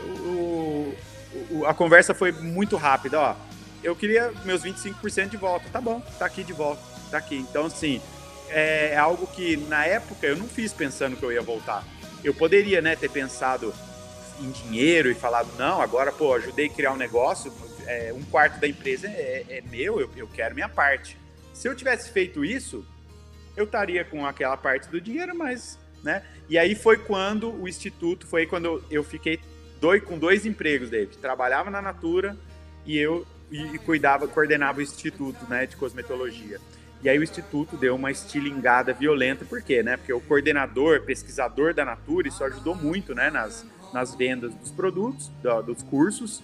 o, 0.00 0.94
o, 1.50 1.66
a 1.66 1.74
conversa 1.74 2.14
foi 2.14 2.32
muito 2.32 2.76
rápida, 2.76 3.20
ó. 3.20 3.36
Eu 3.82 3.96
queria 3.96 4.32
meus 4.44 4.62
25% 4.62 5.28
de 5.28 5.36
volta. 5.36 5.68
Tá 5.70 5.80
bom, 5.80 6.00
tá 6.18 6.26
aqui 6.26 6.44
de 6.44 6.52
volta, 6.52 6.82
tá 7.10 7.18
aqui. 7.18 7.36
Então, 7.36 7.66
assim, 7.66 8.00
é, 8.48 8.90
é 8.92 8.96
algo 8.96 9.26
que 9.26 9.56
na 9.56 9.84
época 9.84 10.26
eu 10.26 10.36
não 10.36 10.46
fiz 10.46 10.72
pensando 10.72 11.16
que 11.16 11.22
eu 11.22 11.32
ia 11.32 11.42
voltar. 11.42 11.84
Eu 12.22 12.32
poderia, 12.32 12.80
né, 12.80 12.94
ter 12.94 13.10
pensado 13.10 13.74
em 14.40 14.50
dinheiro 14.50 15.10
e 15.10 15.14
falado, 15.14 15.48
não, 15.58 15.80
agora, 15.80 16.12
pô, 16.12 16.34
ajudei 16.34 16.66
a 16.66 16.70
criar 16.70 16.92
um 16.92 16.96
negócio, 16.96 17.52
é, 17.86 18.12
um 18.14 18.22
quarto 18.22 18.60
da 18.60 18.68
empresa 18.68 19.08
é, 19.08 19.44
é 19.48 19.62
meu, 19.70 20.00
eu, 20.00 20.10
eu 20.16 20.28
quero 20.28 20.54
minha 20.54 20.68
parte. 20.68 21.16
Se 21.52 21.68
eu 21.68 21.74
tivesse 21.74 22.10
feito 22.10 22.44
isso, 22.44 22.84
eu 23.56 23.64
estaria 23.64 24.04
com 24.04 24.24
aquela 24.24 24.56
parte 24.56 24.88
do 24.88 25.00
dinheiro, 25.00 25.36
mas, 25.36 25.78
né? 26.02 26.22
E 26.48 26.58
aí 26.58 26.74
foi 26.74 26.96
quando 26.98 27.52
o 27.52 27.68
instituto, 27.68 28.26
foi 28.26 28.46
quando 28.46 28.82
eu 28.90 29.02
fiquei 29.04 29.40
dois, 29.82 30.00
com 30.04 30.16
dois 30.16 30.46
empregos, 30.46 30.88
David. 30.88 31.18
Trabalhava 31.18 31.68
na 31.68 31.82
Natura 31.82 32.36
e 32.86 32.96
eu 32.96 33.26
e 33.50 33.78
cuidava, 33.80 34.28
coordenava 34.28 34.78
o 34.78 34.82
instituto, 34.82 35.44
né, 35.50 35.66
de 35.66 35.76
cosmetologia. 35.76 36.58
E 37.02 37.08
aí 37.08 37.18
o 37.18 37.22
instituto 37.22 37.76
deu 37.76 37.96
uma 37.96 38.12
estilingada 38.12 38.94
violenta, 38.94 39.44
por 39.44 39.60
quê, 39.60 39.82
né? 39.82 39.96
Porque 39.96 40.12
o 40.12 40.20
coordenador, 40.20 41.02
pesquisador 41.02 41.74
da 41.74 41.84
Natura, 41.84 42.28
isso 42.28 42.44
ajudou 42.44 42.76
muito, 42.76 43.12
né, 43.12 43.28
nas, 43.28 43.66
nas 43.92 44.14
vendas 44.14 44.54
dos 44.54 44.70
produtos, 44.70 45.28
do, 45.42 45.62
dos 45.62 45.82
cursos. 45.82 46.42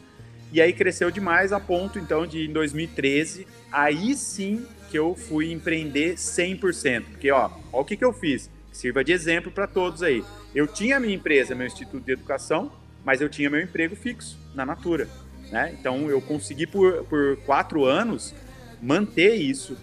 E 0.53 0.61
aí 0.61 0.72
cresceu 0.72 1.11
demais 1.11 1.53
a 1.53 1.61
ponto, 1.61 1.99
então, 1.99 2.26
de 2.26 2.45
em 2.45 2.53
2013, 2.53 3.47
aí 3.70 4.16
sim 4.16 4.66
que 4.91 4.99
eu 4.99 5.14
fui 5.14 5.53
empreender 5.53 6.16
100%. 6.16 7.05
Porque, 7.05 7.30
ó, 7.30 7.51
ó 7.72 7.80
o 7.82 7.84
que, 7.84 7.97
que 7.97 8.05
eu 8.05 8.12
fiz. 8.12 8.51
Sirva 8.72 9.05
de 9.05 9.12
exemplo 9.12 9.53
para 9.53 9.68
todos 9.68 10.03
aí. 10.03 10.24
Eu 10.55 10.66
tinha 10.66 10.97
a 10.97 11.01
minha 11.01 11.14
empresa, 11.14 11.55
meu 11.55 11.66
instituto 11.66 12.05
de 12.05 12.12
educação, 12.12 12.72
mas 13.05 13.20
eu 13.20 13.28
tinha 13.28 13.49
meu 13.51 13.61
emprego 13.61 13.94
fixo 13.96 14.38
na 14.55 14.64
Natura. 14.66 15.09
Né? 15.51 15.74
Então, 15.78 16.11
eu 16.11 16.20
consegui 16.20 16.66
por, 16.66 17.05
por 17.05 17.36
quatro 17.46 17.84
anos 17.84 18.34
manter 18.82 19.34
isso. 19.34 19.76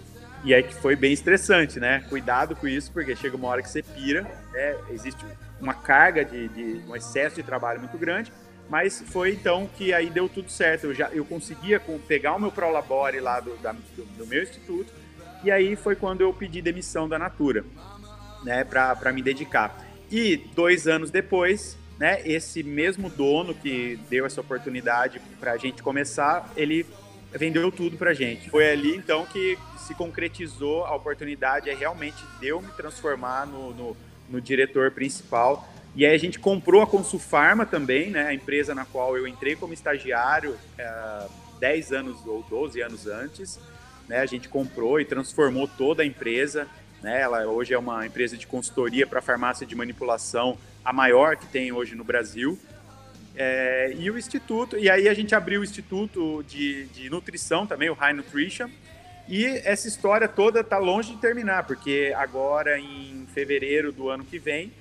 E 0.44 0.54
aí 0.54 0.62
que 0.62 0.76
foi 0.76 0.96
bem 0.96 1.12
estressante, 1.12 1.80
né? 1.80 2.06
Cuidado 2.08 2.56
com 2.56 2.68
isso, 2.68 2.92
porque 2.92 3.16
chega 3.16 3.36
uma 3.36 3.48
hora 3.48 3.64
que 3.64 3.70
você 3.70 3.82
pira. 3.82 4.28
É, 4.54 4.78
existe 4.92 5.26
uma 5.60 5.74
carga 5.74 6.24
de, 6.24 6.48
de 6.50 6.82
um 6.88 6.96
excesso 6.96 7.38
de 7.38 7.42
trabalho 7.44 7.80
muito 7.80 7.98
grande, 7.98 8.32
mas 8.70 9.04
foi 9.08 9.32
então 9.32 9.68
que 9.76 9.92
aí 9.92 10.08
deu 10.10 10.30
tudo 10.30 10.52
certo. 10.52 10.84
Eu 10.86 10.94
já 10.94 11.10
eu 11.10 11.26
conseguia 11.26 11.82
pegar 12.08 12.36
o 12.36 12.40
meu 12.40 12.52
Prolabore 12.52 13.20
lá 13.20 13.40
do, 13.40 13.58
da- 13.58 13.72
do, 13.72 14.06
do 14.20 14.28
meu 14.28 14.44
instituto, 14.44 14.94
e 15.44 15.50
aí 15.50 15.76
foi 15.76 15.96
quando 15.96 16.22
eu 16.22 16.32
pedi 16.32 16.62
demissão 16.62 17.10
da 17.10 17.18
Natura, 17.18 17.66
né, 18.44 18.64
para 18.64 19.12
me 19.12 19.24
dedicar. 19.24 19.84
E 20.12 20.38
dois 20.54 20.88
anos 20.88 21.10
depois, 21.10 21.76
né, 22.00 22.22
esse 22.26 22.62
mesmo 22.62 23.10
dono 23.10 23.54
que 23.54 24.00
deu 24.10 24.26
essa 24.26 24.42
oportunidade 24.42 25.22
para 25.40 25.54
a 25.54 25.58
gente 25.58 25.82
começar, 25.82 26.52
ele 26.56 26.86
vendeu 27.32 27.72
tudo 27.72 27.98
pra 27.98 28.14
gente. 28.14 28.50
Foi 28.50 28.70
ali 28.70 28.96
então 28.96 29.26
que 29.26 29.58
se 29.78 29.94
concretizou 29.94 30.86
a 30.86 30.96
oportunidade, 30.96 31.70
é 31.70 31.76
realmente 31.76 32.24
deu 32.40 32.62
me 32.62 32.70
transformar 32.70 33.46
no, 33.46 33.74
no, 33.74 33.98
no 34.30 34.42
diretor 34.42 34.92
principal. 34.92 35.68
E 35.96 36.06
aí 36.06 36.14
a 36.14 36.18
gente 36.18 36.40
comprou 36.40 36.82
a 36.82 36.88
Consulfarma 36.88 37.66
também, 37.66 38.10
né, 38.10 38.28
a 38.28 38.34
empresa 38.34 38.76
na 38.76 38.84
qual 38.84 39.16
eu 39.16 39.28
entrei 39.28 39.56
como 39.56 39.74
estagiário 39.74 40.58
eh, 40.78 41.28
10 41.60 41.94
anos 41.94 42.26
ou 42.26 42.44
12 42.50 42.82
anos 42.82 43.08
antes. 43.08 43.60
Né, 44.08 44.20
a 44.20 44.26
gente 44.26 44.50
comprou 44.50 45.00
e 45.00 45.06
transformou 45.06 45.68
toda 45.68 46.04
a 46.04 46.06
empresa. 46.06 46.68
Né, 47.02 47.22
ela 47.22 47.46
hoje 47.46 47.74
é 47.74 47.78
uma 47.78 48.06
empresa 48.06 48.36
de 48.36 48.46
consultoria 48.46 49.08
para 49.08 49.22
farmácia 49.22 49.66
de 49.66 49.76
manipulação, 49.76 50.58
a 50.86 50.94
maior 50.94 51.36
que 51.36 51.48
tem 51.48 51.72
hoje 51.72 51.96
no 51.96 52.04
Brasil. 52.04 52.58
É, 53.36 53.94
e 53.98 54.10
o 54.10 54.18
instituto, 54.18 54.78
e 54.78 54.90
aí 54.90 55.10
a 55.10 55.14
gente 55.14 55.36
abriu 55.36 55.60
o 55.60 55.64
instituto 55.64 56.44
de, 56.48 56.86
de 56.86 57.10
nutrição 57.10 57.66
também, 57.68 57.90
o 57.90 57.94
High 57.94 58.14
Nutrition. 58.14 58.70
E 59.28 59.46
essa 59.66 59.88
história 59.88 60.28
toda 60.28 60.60
está 60.62 60.78
longe 60.78 61.14
de 61.16 61.20
terminar, 61.20 61.64
porque 61.66 62.14
agora 62.16 62.80
em 62.80 63.26
fevereiro 63.34 63.92
do 63.92 64.08
ano 64.10 64.24
que 64.24 64.38
vem 64.38 64.72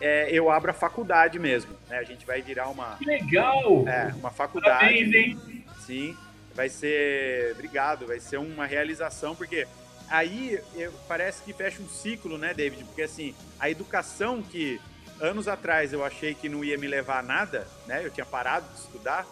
é, 0.00 0.28
eu 0.30 0.50
abro 0.50 0.72
a 0.72 0.74
faculdade 0.74 1.38
mesmo. 1.38 1.70
né? 1.88 1.98
A 1.98 2.02
gente 2.02 2.26
vai 2.26 2.42
virar 2.42 2.68
uma, 2.68 2.96
Que 2.96 3.04
legal! 3.06 3.84
é, 3.88 4.12
uma 4.18 4.30
faculdade. 4.30 4.80
Parabéns, 4.80 5.14
hein? 5.14 5.64
Sim, 5.86 6.16
vai 6.54 6.68
ser. 6.68 7.52
Obrigado, 7.52 8.04
vai 8.06 8.18
ser 8.18 8.38
uma 8.38 8.66
realização, 8.66 9.36
porque 9.36 9.66
aí 10.10 10.58
eu- 10.74 10.92
parece 11.08 11.42
que 11.44 11.52
fecha 11.52 11.80
um 11.80 11.88
ciclo, 11.88 12.36
né, 12.36 12.52
David? 12.52 12.82
Porque 12.84 13.02
assim, 13.02 13.32
a 13.60 13.70
educação 13.70 14.42
que 14.42 14.80
anos 15.20 15.48
atrás 15.48 15.92
eu 15.92 16.04
achei 16.04 16.34
que 16.34 16.48
não 16.48 16.64
ia 16.64 16.76
me 16.76 16.86
levar 16.86 17.20
a 17.20 17.22
nada, 17.22 17.66
né? 17.86 18.04
Eu 18.04 18.10
tinha 18.10 18.26
parado 18.26 18.68
de 18.72 18.80
estudar. 18.80 19.26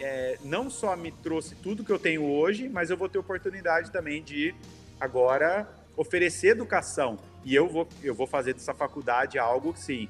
é, 0.00 0.38
não 0.42 0.68
só 0.68 0.96
me 0.96 1.12
trouxe 1.12 1.54
tudo 1.54 1.84
que 1.84 1.92
eu 1.92 1.98
tenho 1.98 2.24
hoje, 2.24 2.68
mas 2.68 2.90
eu 2.90 2.96
vou 2.96 3.08
ter 3.08 3.18
oportunidade 3.18 3.92
também 3.92 4.22
de 4.22 4.54
agora 5.00 5.68
oferecer 5.96 6.48
educação. 6.48 7.18
E 7.44 7.54
eu 7.54 7.68
vou, 7.68 7.88
eu 8.02 8.14
vou 8.14 8.26
fazer 8.26 8.54
dessa 8.54 8.74
faculdade 8.74 9.38
algo, 9.38 9.74
sim, 9.76 10.08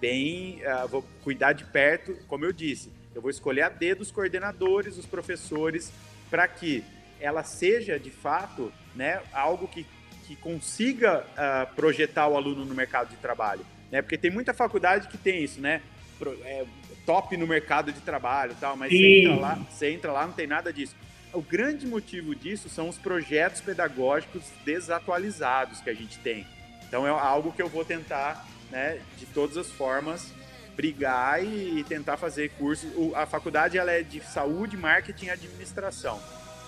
bem. 0.00 0.64
ah, 0.66 0.86
vou 0.86 1.04
cuidar 1.22 1.52
de 1.52 1.64
perto, 1.64 2.16
como 2.28 2.44
eu 2.44 2.52
disse. 2.52 2.92
Eu 3.14 3.22
vou 3.22 3.30
escolher 3.30 3.62
a 3.62 3.68
dedo 3.68 4.02
os 4.02 4.10
coordenadores, 4.10 4.98
os 4.98 5.06
professores, 5.06 5.92
para 6.30 6.46
que 6.46 6.84
ela 7.20 7.42
seja, 7.42 7.98
de 7.98 8.10
fato, 8.10 8.72
né, 8.94 9.22
algo 9.32 9.66
que, 9.66 9.86
que 10.26 10.36
consiga 10.36 11.24
ah, 11.36 11.66
projetar 11.74 12.28
o 12.28 12.36
aluno 12.36 12.64
no 12.64 12.74
mercado 12.74 13.10
de 13.10 13.16
trabalho. 13.16 13.64
Né? 13.94 14.02
Porque 14.02 14.18
tem 14.18 14.28
muita 14.28 14.52
faculdade 14.52 15.06
que 15.06 15.16
tem 15.16 15.44
isso, 15.44 15.60
né? 15.60 15.80
Pro- 16.18 16.36
é, 16.44 16.64
top 17.06 17.36
no 17.36 17.46
mercado 17.46 17.92
de 17.92 18.00
trabalho 18.00 18.50
e 18.50 18.54
tal, 18.56 18.76
mas 18.76 18.90
você 18.90 18.96
entra, 19.28 19.40
lá, 19.40 19.54
você 19.70 19.90
entra 19.92 20.10
lá, 20.12 20.26
não 20.26 20.32
tem 20.32 20.48
nada 20.48 20.72
disso. 20.72 20.96
O 21.32 21.40
grande 21.40 21.86
motivo 21.86 22.34
disso 22.34 22.68
são 22.68 22.88
os 22.88 22.98
projetos 22.98 23.60
pedagógicos 23.60 24.42
desatualizados 24.64 25.80
que 25.80 25.90
a 25.90 25.94
gente 25.94 26.18
tem. 26.18 26.44
Então 26.88 27.06
é 27.06 27.10
algo 27.10 27.52
que 27.52 27.62
eu 27.62 27.68
vou 27.68 27.84
tentar, 27.84 28.44
né, 28.68 28.98
de 29.16 29.26
todas 29.26 29.56
as 29.56 29.70
formas, 29.70 30.32
brigar 30.74 31.44
e, 31.44 31.78
e 31.78 31.84
tentar 31.84 32.16
fazer 32.16 32.50
cursos. 32.58 32.90
O- 32.96 33.12
a 33.14 33.26
faculdade 33.26 33.78
ela 33.78 33.92
é 33.92 34.02
de 34.02 34.20
saúde, 34.24 34.76
marketing 34.76 35.26
e 35.26 35.30
administração. 35.30 36.20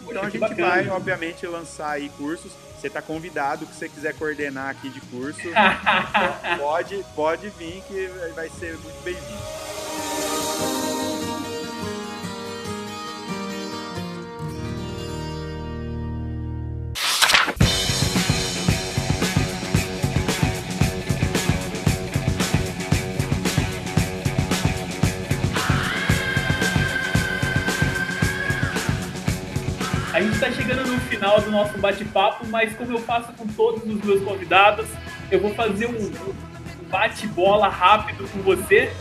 Então 0.03 0.23
a 0.23 0.31
gente 0.31 0.39
bacana. 0.39 0.69
vai, 0.69 0.89
obviamente, 0.89 1.47
lançar 1.47 1.91
aí 1.91 2.09
cursos. 2.11 2.53
Você 2.79 2.89
está 2.89 3.01
convidado, 3.01 3.67
que 3.67 3.75
você 3.75 3.89
quiser 3.89 4.15
coordenar 4.15 4.69
aqui 4.69 4.91
de 4.91 5.01
curso, 5.01 5.41
pode, 6.61 7.05
pode 7.15 7.49
vir 7.51 7.83
que 7.89 8.07
vai 8.35 8.51
ser 8.51 8.77
muito 8.79 9.03
bem-vindo. 9.03 9.66
Final 31.17 31.41
do 31.41 31.51
nosso 31.51 31.79
bate-papo, 31.79 32.47
mas 32.47 32.75
como 32.77 32.93
eu 32.93 32.99
faço 32.99 33.33
com 33.33 33.47
todos 33.47 33.83
os 33.83 34.05
meus 34.05 34.23
convidados, 34.23 34.87
eu 35.31 35.41
vou 35.41 35.55
fazer 35.55 35.87
um 35.87 36.35
bate-bola 36.91 37.69
rápido 37.69 38.29
com 38.29 38.41
você 38.41 38.93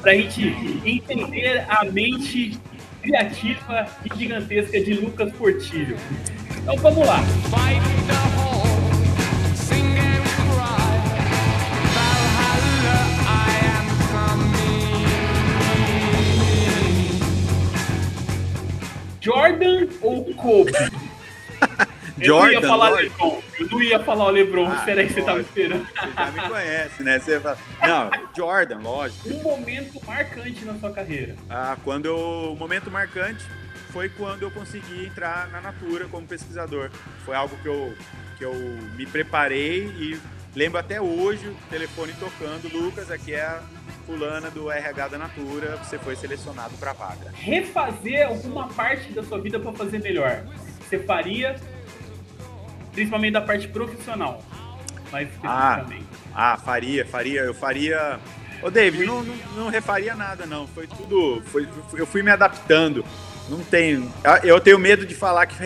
para 0.00 0.12
a 0.12 0.14
gente 0.14 0.80
entender 0.84 1.64
a 1.68 1.84
mente 1.84 2.58
criativa 3.02 3.86
e 4.04 4.18
gigantesca 4.18 4.80
de 4.80 4.94
Lucas 4.94 5.32
Portillo. 5.32 5.96
Então 6.58 6.76
vamos 6.76 7.06
lá. 7.06 7.18
Jordan 19.20 19.86
ou 20.00 20.24
Kobe? 20.34 20.72
Eu 22.22 22.36
não 22.38 22.46
ia 22.46 22.52
Jordan, 22.52 22.68
falar 22.68 22.90
lógico. 22.90 23.24
LeBron. 23.24 23.42
Eu 23.58 23.68
não 23.68 23.82
ia 23.82 23.98
falar 24.00 24.24
o 24.24 24.30
LeBron. 24.30 24.68
Ah, 24.70 24.74
Espera 24.76 25.00
aí, 25.00 25.08
você 25.08 25.20
tava 25.22 25.32
lógico. 25.38 25.48
esperando. 25.50 25.86
Você 25.86 26.12
já 26.16 26.30
me 26.30 26.48
conhece, 26.48 27.02
né? 27.02 27.18
Você 27.18 27.40
fala, 27.40 27.58
não, 27.82 28.10
Jordan, 28.36 28.78
lógico. 28.78 29.28
Um 29.28 29.42
momento 29.42 30.00
marcante 30.06 30.64
na 30.64 30.74
sua 30.78 30.92
carreira. 30.92 31.36
Ah, 31.50 31.76
quando 31.84 32.06
eu, 32.06 32.52
o 32.52 32.56
momento 32.56 32.90
marcante 32.90 33.44
foi 33.90 34.08
quando 34.08 34.42
eu 34.42 34.50
consegui 34.50 35.06
entrar 35.06 35.48
na 35.50 35.60
Natura 35.60 36.06
como 36.10 36.26
pesquisador. 36.26 36.90
Foi 37.24 37.34
algo 37.34 37.56
que 37.58 37.68
eu, 37.68 37.94
que 38.38 38.44
eu 38.44 38.54
me 38.96 39.04
preparei 39.06 39.84
e 39.84 40.18
lembro 40.54 40.78
até 40.78 41.00
hoje 41.00 41.46
o 41.48 41.54
telefone 41.68 42.12
tocando. 42.14 42.68
Lucas, 42.72 43.10
aqui 43.10 43.34
é 43.34 43.42
a 43.42 43.60
fulana 44.06 44.50
do 44.50 44.70
RH 44.70 45.08
da 45.08 45.18
Natura, 45.18 45.76
você 45.76 45.98
foi 45.98 46.16
selecionado 46.16 46.74
para 46.78 46.90
a 46.90 46.94
vaga. 46.94 47.30
Refazer 47.34 48.26
alguma 48.26 48.68
parte 48.68 49.12
da 49.12 49.22
sua 49.22 49.38
vida 49.40 49.58
para 49.60 49.72
fazer 49.72 50.00
melhor. 50.00 50.42
Você 50.88 50.98
faria, 50.98 51.54
principalmente 52.92 53.32
da 53.32 53.40
parte 53.40 53.68
profissional. 53.68 54.42
Mais 55.10 55.28
Ah. 55.42 55.84
Ah, 56.34 56.56
faria, 56.56 57.04
faria, 57.04 57.42
eu 57.42 57.54
faria. 57.54 58.18
Ô, 58.62 58.70
David, 58.70 59.04
não, 59.04 59.22
não, 59.22 59.34
não 59.56 59.68
refaria 59.68 60.14
nada, 60.14 60.46
não. 60.46 60.66
Foi 60.68 60.86
tudo. 60.86 61.42
Foi, 61.46 61.68
eu 61.94 62.06
fui 62.06 62.22
me 62.22 62.30
adaptando. 62.30 63.04
Não 63.48 63.62
tenho. 63.62 64.10
Eu 64.42 64.60
tenho 64.60 64.78
medo 64.78 65.04
de 65.04 65.14
falar 65.14 65.46
que. 65.46 65.56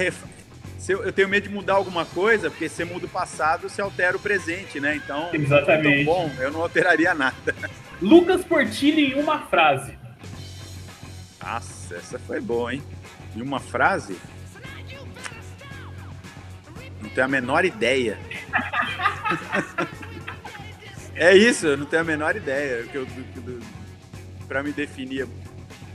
se 0.78 0.92
Eu, 0.92 1.12
tenho 1.12 1.28
medo 1.28 1.48
de 1.48 1.54
mudar 1.54 1.74
alguma 1.74 2.04
coisa, 2.04 2.50
porque 2.50 2.68
se 2.68 2.76
você 2.76 2.84
muda 2.84 3.06
o 3.06 3.08
passado, 3.08 3.68
você 3.68 3.80
altera 3.80 4.16
o 4.16 4.20
presente, 4.20 4.80
né? 4.80 4.96
Então, 4.96 5.30
Exatamente. 5.32 6.02
Então, 6.02 6.14
bom, 6.14 6.30
eu 6.38 6.50
não 6.50 6.62
alteraria 6.62 7.14
nada. 7.14 7.54
Lucas 8.02 8.44
Portillo 8.44 8.98
em 8.98 9.14
uma 9.14 9.46
frase. 9.46 9.96
Nossa, 11.42 11.94
essa 11.94 12.18
foi 12.18 12.40
boa, 12.40 12.74
hein? 12.74 12.82
Em 13.36 13.42
uma 13.42 13.60
frase? 13.60 14.16
Não 17.00 17.10
tenho 17.10 17.26
a 17.26 17.28
menor 17.28 17.64
ideia. 17.64 18.18
é 21.14 21.36
isso, 21.36 21.66
eu 21.66 21.76
não 21.76 21.86
tenho 21.86 22.02
a 22.02 22.04
menor 22.04 22.36
ideia. 22.36 22.84
Que 22.84 22.96
eu, 22.96 23.06
pra 24.48 24.62
me 24.62 24.72
definir. 24.72 25.26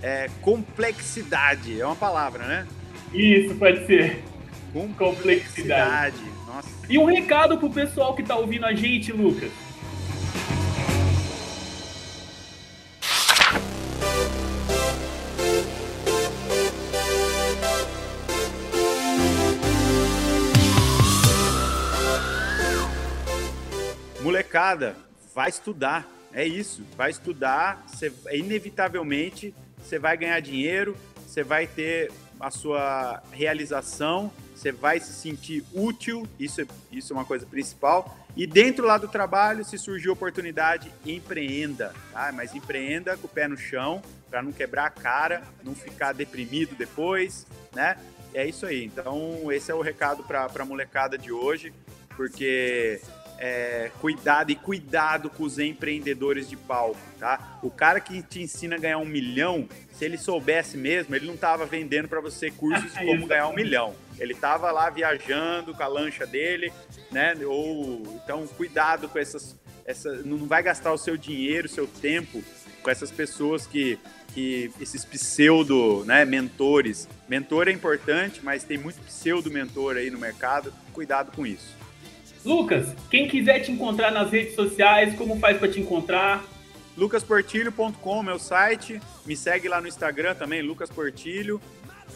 É 0.03 0.29
complexidade, 0.41 1.79
é 1.79 1.85
uma 1.85 1.95
palavra, 1.95 2.45
né? 2.45 2.67
Isso, 3.13 3.53
pode 3.55 3.85
ser. 3.85 4.23
Complexidade. 4.97 6.17
Nossa. 6.47 6.69
E 6.89 6.97
um 6.97 7.05
recado 7.05 7.57
pro 7.57 7.69
pessoal 7.69 8.15
que 8.15 8.23
tá 8.23 8.35
ouvindo 8.35 8.65
a 8.65 8.73
gente, 8.73 9.11
Lucas. 9.11 9.51
Molecada, 24.51 24.97
vai 25.33 25.47
estudar. 25.47 26.05
É 26.33 26.45
isso. 26.45 26.83
Vai 26.97 27.09
estudar. 27.09 27.85
Você, 27.87 28.11
inevitavelmente 28.33 29.55
você 29.77 29.97
vai 29.97 30.17
ganhar 30.17 30.41
dinheiro, 30.41 30.95
você 31.25 31.41
vai 31.41 31.65
ter 31.65 32.11
a 32.37 32.51
sua 32.51 33.23
realização, 33.31 34.29
você 34.53 34.73
vai 34.73 34.99
se 34.99 35.13
sentir 35.13 35.63
útil, 35.73 36.27
isso, 36.37 36.59
é- 36.59 36.65
isso 36.91 37.13
é 37.13 37.15
uma 37.15 37.23
coisa 37.23 37.45
principal. 37.45 38.17
E 38.35 38.45
dentro 38.45 38.85
lá 38.85 38.97
do 38.97 39.07
trabalho, 39.07 39.63
se 39.63 39.77
surgir 39.77 40.09
oportunidade, 40.09 40.91
empreenda, 41.05 41.95
tá? 42.11 42.29
Mas 42.33 42.53
empreenda 42.53 43.15
com 43.15 43.27
o 43.27 43.29
pé 43.29 43.47
no 43.47 43.57
chão, 43.57 44.01
para 44.29 44.41
não 44.41 44.51
quebrar 44.51 44.85
a 44.85 44.89
cara, 44.89 45.43
não 45.63 45.73
ficar 45.73 46.11
deprimido 46.11 46.75
depois, 46.75 47.47
né? 47.73 47.97
É 48.33 48.45
isso 48.45 48.65
aí. 48.65 48.83
Então, 48.83 49.49
esse 49.49 49.71
é 49.71 49.73
o 49.73 49.81
recado 49.81 50.23
para 50.23 50.49
a 50.53 50.65
molecada 50.65 51.17
de 51.17 51.31
hoje, 51.31 51.73
porque 52.17 52.99
é, 53.43 53.89
cuidado 53.99 54.51
e 54.51 54.55
cuidado 54.55 55.27
com 55.27 55.43
os 55.43 55.57
empreendedores 55.57 56.47
de 56.47 56.55
palco, 56.55 56.99
tá? 57.19 57.57
O 57.63 57.71
cara 57.71 57.99
que 57.99 58.21
te 58.21 58.39
ensina 58.39 58.75
a 58.75 58.79
ganhar 58.79 58.99
um 58.99 59.05
milhão, 59.05 59.67
se 59.91 60.05
ele 60.05 60.15
soubesse 60.15 60.77
mesmo, 60.77 61.15
ele 61.15 61.25
não 61.25 61.35
tava 61.35 61.65
vendendo 61.65 62.07
para 62.07 62.21
você 62.21 62.51
cursos 62.51 62.93
de 62.93 62.99
como 63.03 63.25
ganhar 63.25 63.47
um 63.47 63.55
milhão. 63.55 63.95
Ele 64.19 64.35
tava 64.35 64.71
lá 64.71 64.91
viajando 64.91 65.73
com 65.73 65.81
a 65.81 65.87
lancha 65.87 66.23
dele, 66.27 66.71
né? 67.11 67.35
Ou 67.43 68.03
então 68.23 68.45
cuidado 68.45 69.09
com 69.09 69.17
essas, 69.17 69.55
essa, 69.85 70.21
não 70.23 70.45
vai 70.45 70.61
gastar 70.61 70.93
o 70.93 70.97
seu 70.97 71.17
dinheiro, 71.17 71.65
o 71.65 71.71
seu 71.71 71.87
tempo 71.87 72.43
com 72.83 72.91
essas 72.91 73.09
pessoas 73.09 73.65
que 73.65 73.97
que 74.33 74.71
esses 74.79 75.03
pseudo 75.03 76.05
né, 76.05 76.23
mentores. 76.23 77.05
Mentor 77.27 77.67
é 77.67 77.71
importante, 77.71 78.39
mas 78.41 78.63
tem 78.63 78.77
muito 78.77 79.01
pseudo 79.01 79.51
mentor 79.51 79.97
aí 79.97 80.09
no 80.09 80.17
mercado. 80.17 80.73
Cuidado 80.93 81.35
com 81.35 81.45
isso. 81.45 81.80
Lucas, 82.43 82.95
quem 83.09 83.27
quiser 83.27 83.59
te 83.59 83.71
encontrar 83.71 84.11
nas 84.11 84.31
redes 84.31 84.55
sociais, 84.55 85.15
como 85.15 85.39
faz 85.39 85.57
para 85.57 85.71
te 85.71 85.79
encontrar? 85.79 86.43
lucasportilho.com, 86.97 88.23
meu 88.23 88.39
site. 88.39 89.01
Me 89.25 89.35
segue 89.35 89.67
lá 89.67 89.79
no 89.79 89.87
Instagram 89.87 90.35
também, 90.35 90.61
Lucas 90.61 90.89
Portilho. 90.89 91.61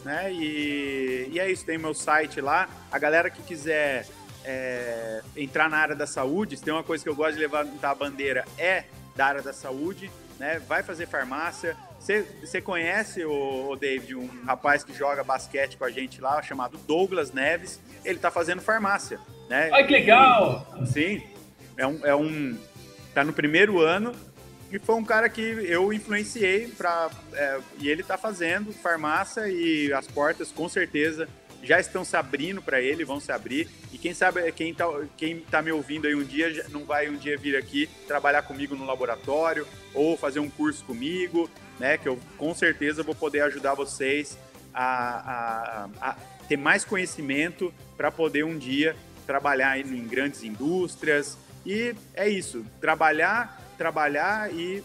Né? 0.03 0.31
E, 0.33 1.29
e 1.31 1.39
é 1.39 1.49
isso, 1.49 1.65
tem 1.65 1.77
meu 1.77 1.93
site 1.93 2.41
lá. 2.41 2.69
A 2.91 2.99
galera 2.99 3.29
que 3.29 3.41
quiser 3.41 4.05
é, 4.43 5.21
entrar 5.35 5.69
na 5.69 5.77
área 5.77 5.95
da 5.95 6.05
saúde, 6.05 6.57
se 6.57 6.63
tem 6.63 6.73
uma 6.73 6.83
coisa 6.83 7.03
que 7.03 7.09
eu 7.09 7.15
gosto 7.15 7.33
de 7.33 7.39
levantar 7.39 7.91
a 7.91 7.95
bandeira, 7.95 8.45
é 8.57 8.85
da 9.15 9.27
área 9.27 9.41
da 9.41 9.53
saúde. 9.53 10.11
Né? 10.39 10.59
Vai 10.67 10.83
fazer 10.83 11.07
farmácia. 11.07 11.75
Você 11.99 12.61
conhece, 12.61 13.25
o, 13.25 13.71
o 13.71 13.75
David, 13.75 14.15
um 14.15 14.29
rapaz 14.45 14.83
que 14.83 14.93
joga 14.93 15.23
basquete 15.23 15.77
com 15.77 15.85
a 15.85 15.89
gente 15.89 16.21
lá, 16.21 16.41
chamado 16.43 16.77
Douglas 16.85 17.31
Neves. 17.31 17.79
Ele 18.05 18.19
tá 18.19 18.31
fazendo 18.31 18.61
farmácia. 18.61 19.19
Né? 19.49 19.69
Ai, 19.73 19.85
que 19.85 19.93
legal! 19.93 20.65
Sim, 20.85 21.21
é 21.77 21.85
um, 21.85 22.05
é 22.05 22.15
um. 22.15 22.57
Tá 23.13 23.23
no 23.23 23.33
primeiro 23.33 23.79
ano 23.79 24.13
e 24.71 24.79
foi 24.79 24.95
um 24.95 25.05
cara 25.05 25.29
que 25.29 25.41
eu 25.41 25.93
influenciei 25.93 26.67
para 26.67 27.09
é, 27.33 27.59
e 27.79 27.89
ele 27.89 28.03
tá 28.03 28.17
fazendo 28.17 28.73
farmácia 28.73 29.47
e 29.47 29.93
as 29.93 30.07
portas 30.07 30.51
com 30.51 30.67
certeza 30.67 31.29
já 31.63 31.79
estão 31.79 32.03
se 32.03 32.15
abrindo 32.15 32.61
para 32.61 32.81
ele, 32.81 33.03
vão 33.03 33.19
se 33.19 33.31
abrir. 33.31 33.67
E 33.91 33.97
quem 33.97 34.13
sabe 34.13 34.51
quem 34.51 34.73
tá, 34.73 34.85
quem 35.17 35.39
tá 35.39 35.61
me 35.61 35.71
ouvindo 35.71 36.07
aí 36.07 36.13
um 36.13 36.23
dia 36.23 36.65
não 36.69 36.85
vai 36.85 37.09
um 37.09 37.15
dia 37.15 37.37
vir 37.37 37.55
aqui 37.55 37.89
trabalhar 38.07 38.43
comigo 38.43 38.75
no 38.75 38.85
laboratório 38.85 39.67
ou 39.93 40.17
fazer 40.17 40.39
um 40.39 40.49
curso 40.49 40.83
comigo, 40.83 41.49
né? 41.79 41.97
Que 41.97 42.07
eu 42.07 42.19
com 42.37 42.53
certeza 42.53 43.01
vou 43.01 43.15
poder 43.15 43.41
ajudar 43.41 43.73
vocês 43.73 44.37
a, 44.73 45.87
a, 46.01 46.09
a 46.09 46.15
ter 46.47 46.57
mais 46.57 46.83
conhecimento 46.85 47.73
para 47.97 48.11
poder 48.11 48.43
um 48.43 48.57
dia 48.57 48.95
trabalhar 49.25 49.79
em 49.79 50.07
grandes 50.07 50.43
indústrias. 50.43 51.37
E 51.65 51.95
é 52.13 52.29
isso, 52.29 52.65
trabalhar, 52.79 53.59
trabalhar 53.77 54.53
e 54.53 54.83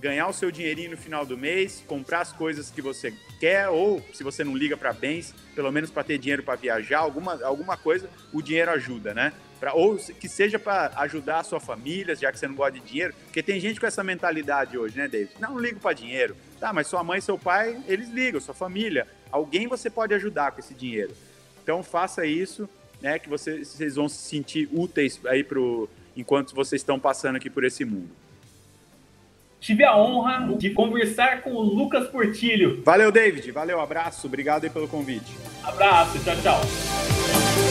ganhar 0.00 0.28
o 0.28 0.32
seu 0.32 0.50
dinheirinho 0.50 0.92
no 0.92 0.96
final 0.96 1.26
do 1.26 1.36
mês, 1.36 1.82
comprar 1.86 2.20
as 2.20 2.32
coisas 2.32 2.70
que 2.70 2.80
você 2.80 3.12
quer, 3.40 3.68
ou 3.68 4.02
se 4.12 4.22
você 4.22 4.44
não 4.44 4.56
liga 4.56 4.76
para 4.76 4.92
bens, 4.92 5.34
pelo 5.54 5.72
menos 5.72 5.90
para 5.90 6.04
ter 6.04 6.18
dinheiro 6.18 6.42
para 6.42 6.54
viajar, 6.54 7.00
alguma, 7.00 7.42
alguma 7.44 7.76
coisa, 7.76 8.08
o 8.32 8.40
dinheiro 8.40 8.70
ajuda, 8.70 9.12
né? 9.12 9.32
Pra, 9.58 9.74
ou 9.74 9.96
que 9.96 10.28
seja 10.28 10.58
para 10.58 10.92
ajudar 10.96 11.40
a 11.40 11.42
sua 11.42 11.58
família, 11.58 12.14
já 12.14 12.30
que 12.30 12.38
você 12.38 12.46
não 12.46 12.54
gosta 12.54 12.78
de 12.78 12.80
dinheiro, 12.80 13.12
porque 13.24 13.42
tem 13.42 13.58
gente 13.58 13.80
com 13.80 13.86
essa 13.86 14.04
mentalidade 14.04 14.78
hoje, 14.78 14.96
né, 14.96 15.08
David? 15.08 15.32
Não, 15.40 15.50
não 15.50 15.58
ligo 15.58 15.80
para 15.80 15.92
dinheiro. 15.94 16.36
Tá, 16.60 16.72
mas 16.72 16.86
sua 16.86 17.02
mãe 17.02 17.18
e 17.18 17.22
seu 17.22 17.38
pai, 17.38 17.80
eles 17.86 18.08
ligam, 18.08 18.40
sua 18.40 18.54
família. 18.54 19.06
Alguém 19.30 19.66
você 19.66 19.90
pode 19.90 20.14
ajudar 20.14 20.52
com 20.52 20.60
esse 20.60 20.74
dinheiro. 20.74 21.12
Então 21.62 21.82
faça 21.82 22.24
isso, 22.24 22.68
né, 23.00 23.18
que 23.18 23.28
vocês, 23.28 23.68
vocês 23.68 23.96
vão 23.96 24.08
se 24.08 24.16
sentir 24.18 24.68
úteis 24.72 25.20
aí 25.26 25.42
pro, 25.42 25.88
enquanto 26.16 26.54
vocês 26.54 26.80
estão 26.80 26.98
passando 26.98 27.36
aqui 27.36 27.50
por 27.50 27.64
esse 27.64 27.84
mundo. 27.84 28.10
Tive 29.60 29.84
a 29.84 29.96
honra 29.96 30.56
de 30.56 30.70
conversar 30.70 31.42
com 31.42 31.50
o 31.50 31.60
Lucas 31.60 32.08
Portilho. 32.08 32.80
Valeu, 32.84 33.10
David. 33.10 33.50
Valeu, 33.50 33.80
abraço. 33.80 34.26
Obrigado 34.26 34.64
aí 34.64 34.70
pelo 34.70 34.86
convite. 34.86 35.36
Abraço, 35.64 36.18
tchau, 36.22 36.36
tchau. 36.42 37.67